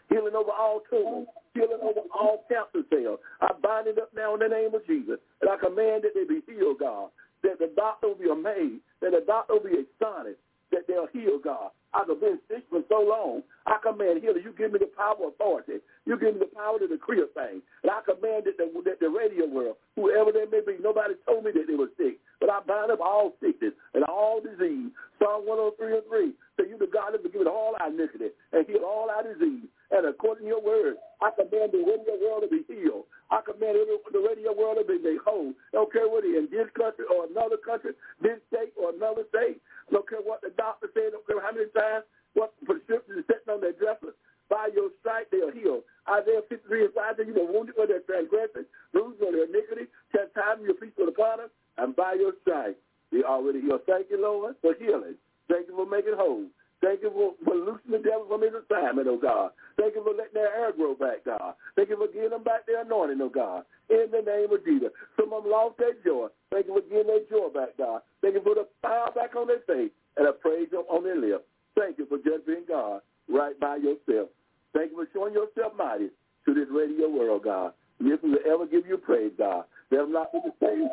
healing 0.08 0.34
over 0.34 0.50
all 0.50 0.80
tumors, 0.88 1.26
healing 1.54 1.82
over 1.82 2.00
all 2.14 2.44
cancer 2.48 2.86
cells. 2.88 3.18
I 3.40 3.50
bind 3.62 3.88
it 3.88 3.98
up 3.98 4.10
now 4.14 4.34
in 4.34 4.40
the 4.40 4.48
name 4.48 4.74
of 4.74 4.86
Jesus, 4.86 5.18
and 5.40 5.50
I 5.50 5.56
command 5.56 6.04
that 6.04 6.14
they 6.14 6.24
be 6.24 6.42
healed, 6.46 6.78
God, 6.78 7.10
that 7.42 7.58
the 7.58 7.72
doctor 7.74 8.08
will 8.08 8.14
be 8.14 8.30
amazed, 8.30 8.82
that 9.00 9.10
the 9.10 9.24
doctor 9.26 9.54
will 9.54 9.66
be 9.66 9.82
astonished, 9.82 10.38
that 10.72 10.86
they'll 10.86 11.08
heal, 11.12 11.38
God. 11.42 11.70
I've 11.92 12.06
been 12.06 12.38
sick 12.46 12.62
for 12.70 12.82
so 12.88 13.02
long. 13.02 13.42
I 13.66 13.78
command 13.82 14.22
healing. 14.22 14.42
You 14.44 14.54
give 14.56 14.72
me 14.72 14.78
the 14.78 14.90
power 14.94 15.18
of 15.18 15.34
authority. 15.34 15.82
You 16.06 16.18
give 16.18 16.34
me 16.34 16.40
the 16.46 16.52
power 16.54 16.78
to 16.78 16.86
decree 16.86 17.18
a 17.18 17.26
thing. 17.34 17.62
And 17.82 17.90
I 17.90 18.00
command 18.06 18.46
that 18.46 18.54
the, 18.58 18.70
that 18.86 19.00
the 19.00 19.10
radio 19.10 19.46
world, 19.50 19.76
whoever 19.96 20.30
they 20.30 20.46
may 20.46 20.62
be, 20.62 20.78
nobody 20.78 21.14
told 21.26 21.44
me 21.44 21.50
that 21.50 21.66
they 21.66 21.74
were 21.74 21.90
sick. 21.98 22.22
But 22.38 22.50
I 22.50 22.60
bind 22.62 22.90
up 22.90 23.00
all 23.02 23.34
sickness 23.42 23.74
and 23.94 24.04
all 24.04 24.40
disease. 24.40 24.94
Psalm 25.18 25.44
103 25.44 25.98
and 25.98 26.06
3. 26.08 26.32
So 26.56 26.64
you 26.64 26.78
the 26.78 26.86
God 26.86 27.12
that 27.12 27.22
forgive 27.22 27.44
all 27.46 27.74
our 27.80 27.90
iniquity 27.90 28.32
and 28.52 28.64
heal 28.66 28.86
all 28.86 29.10
our 29.10 29.26
disease. 29.26 29.68
And 29.90 30.06
according 30.06 30.46
to 30.46 30.54
your 30.54 30.62
word, 30.62 30.96
I 31.20 31.34
command 31.34 31.74
the 31.74 31.82
radio 31.82 32.14
world 32.22 32.46
to 32.46 32.48
be 32.48 32.62
healed. 32.64 33.10
I 33.28 33.42
command 33.42 33.76
every, 33.76 33.98
the 34.10 34.22
radio 34.22 34.54
world 34.54 34.78
to 34.80 34.86
be 34.86 35.02
made 35.02 35.20
whole. 35.26 35.52
Don't 35.72 35.92
care 35.92 36.08
whether 36.08 36.26
in 36.26 36.48
this 36.50 36.70
country 36.78 37.04
or 37.10 37.26
another 37.26 37.58
country, 37.58 37.92
this 38.22 38.38
state 38.48 38.72
or 38.78 38.94
another 38.94 39.28
state. 39.28 39.60
Don't 39.90 40.08
care 40.08 40.22
what 40.22 40.40
the 40.42 40.50
doctor 40.56 40.88
said. 40.94 41.12
Don't 41.12 41.26
care 41.26 41.40
how 41.42 41.52
many 41.52 41.70
times 41.74 42.04
what 42.34 42.54
prescription 42.64 43.18
is 43.18 43.26
sitting 43.26 43.50
on 43.50 43.60
their 43.60 43.74
dresser. 43.74 44.14
By 44.50 44.68
your 44.74 44.90
stripe 44.98 45.30
they 45.30 45.42
are 45.46 45.54
healed. 45.54 45.86
Isaiah 46.10 46.42
53 46.48 46.90
and 46.90 46.94
5 46.94 47.14
says, 47.16 47.26
You 47.26 47.38
were 47.38 47.50
wounded 47.50 47.78
for 47.78 47.86
their 47.86 48.02
transgression, 48.02 48.66
bruised 48.90 49.22
for 49.22 49.30
their 49.30 49.46
iniquity, 49.46 49.86
chastisement 50.10 50.66
your 50.66 50.74
peace 50.74 50.94
the 50.98 51.06
upon 51.06 51.46
us, 51.46 51.52
and 51.78 51.94
by 51.94 52.18
your 52.18 52.34
stripe 52.42 52.74
they 53.14 53.22
already 53.22 53.62
healed. 53.62 53.86
Thank 53.86 54.10
you, 54.10 54.18
Lord, 54.18 54.58
for 54.62 54.74
healing. 54.74 55.14
Thank 55.46 55.70
you 55.70 55.74
for 55.78 55.86
making 55.86 56.18
whole. 56.18 56.46
Thank 56.82 57.02
you 57.02 57.10
for, 57.12 57.36
for 57.44 57.54
loosing 57.54 57.92
the 57.92 58.02
devil 58.02 58.26
from 58.26 58.42
his 58.42 58.56
assignment, 58.56 59.06
oh 59.06 59.20
God. 59.20 59.52
Thank 59.76 59.94
you 59.94 60.02
for 60.02 60.16
letting 60.16 60.34
their 60.34 60.50
hair 60.50 60.72
grow 60.72 60.94
back, 60.94 61.24
God. 61.26 61.54
Thank 61.76 61.90
you 61.90 61.96
for 61.96 62.08
giving 62.08 62.30
them 62.30 62.42
back 62.42 62.66
their 62.66 62.82
anointing, 62.82 63.20
oh 63.20 63.28
God. 63.28 63.64
In 63.90 64.08
the 64.10 64.22
name 64.24 64.50
of 64.50 64.64
Jesus. 64.64 64.88
Some 65.14 65.32
of 65.32 65.44
them 65.44 65.52
lost 65.52 65.76
their 65.78 65.94
joy. 66.02 66.28
Thank 66.50 66.66
you 66.66 66.74
for 66.74 66.86
giving 66.88 67.06
their 67.06 67.22
joy 67.28 67.52
back, 67.52 67.76
God. 67.76 68.02
Thank 68.22 68.34
you 68.34 68.42
for 68.42 68.54
the 68.54 68.66
power 68.82 69.12
back 69.14 69.36
on 69.36 69.46
their 69.46 69.62
face 69.68 69.92
and 70.16 70.26
a 70.26 70.32
praise 70.32 70.72
on 70.72 71.04
their 71.04 71.20
lips. 71.20 71.44
Thank 71.76 71.98
you 71.98 72.06
for 72.06 72.18
just 72.18 72.46
being 72.46 72.64
God 72.66 73.02
right 73.28 73.58
by 73.60 73.76
yourself. 73.76 74.30
Thank 74.72 74.92
you 74.92 75.04
for 75.04 75.08
showing 75.12 75.34
yourself 75.34 75.72
mighty 75.76 76.08
to 76.46 76.54
this 76.54 76.66
radio 76.70 77.08
world, 77.08 77.44
God. 77.44 77.72
And 77.98 78.10
if 78.10 78.22
we 78.22 78.30
will 78.30 78.46
ever 78.48 78.66
give 78.66 78.86
you 78.86 78.96
praise, 78.96 79.32
God, 79.36 79.64
let 79.90 79.98
them 79.98 80.12
not 80.12 80.32
be 80.32 80.38
the 80.44 80.54
same. 80.64 80.88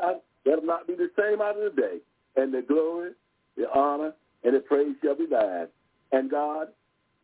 Let 0.45 0.55
them 0.57 0.65
not 0.65 0.87
be 0.87 0.95
the 0.95 1.09
same 1.17 1.41
out 1.41 1.57
of 1.57 1.75
the 1.75 1.81
day. 1.81 1.97
And 2.35 2.53
the 2.53 2.61
glory, 2.61 3.11
the 3.55 3.71
honor, 3.73 4.13
and 4.43 4.55
the 4.55 4.59
praise 4.59 4.95
shall 5.03 5.15
be 5.15 5.25
thine. 5.25 5.67
And 6.11 6.31
God, 6.31 6.69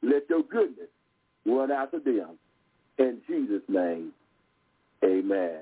let 0.02 0.30
your 0.30 0.44
goodness 0.44 0.90
run 1.46 1.72
after 1.72 2.00
them. 2.00 2.38
In 2.98 3.20
Jesus' 3.28 3.64
name, 3.68 4.12
amen. 5.04 5.62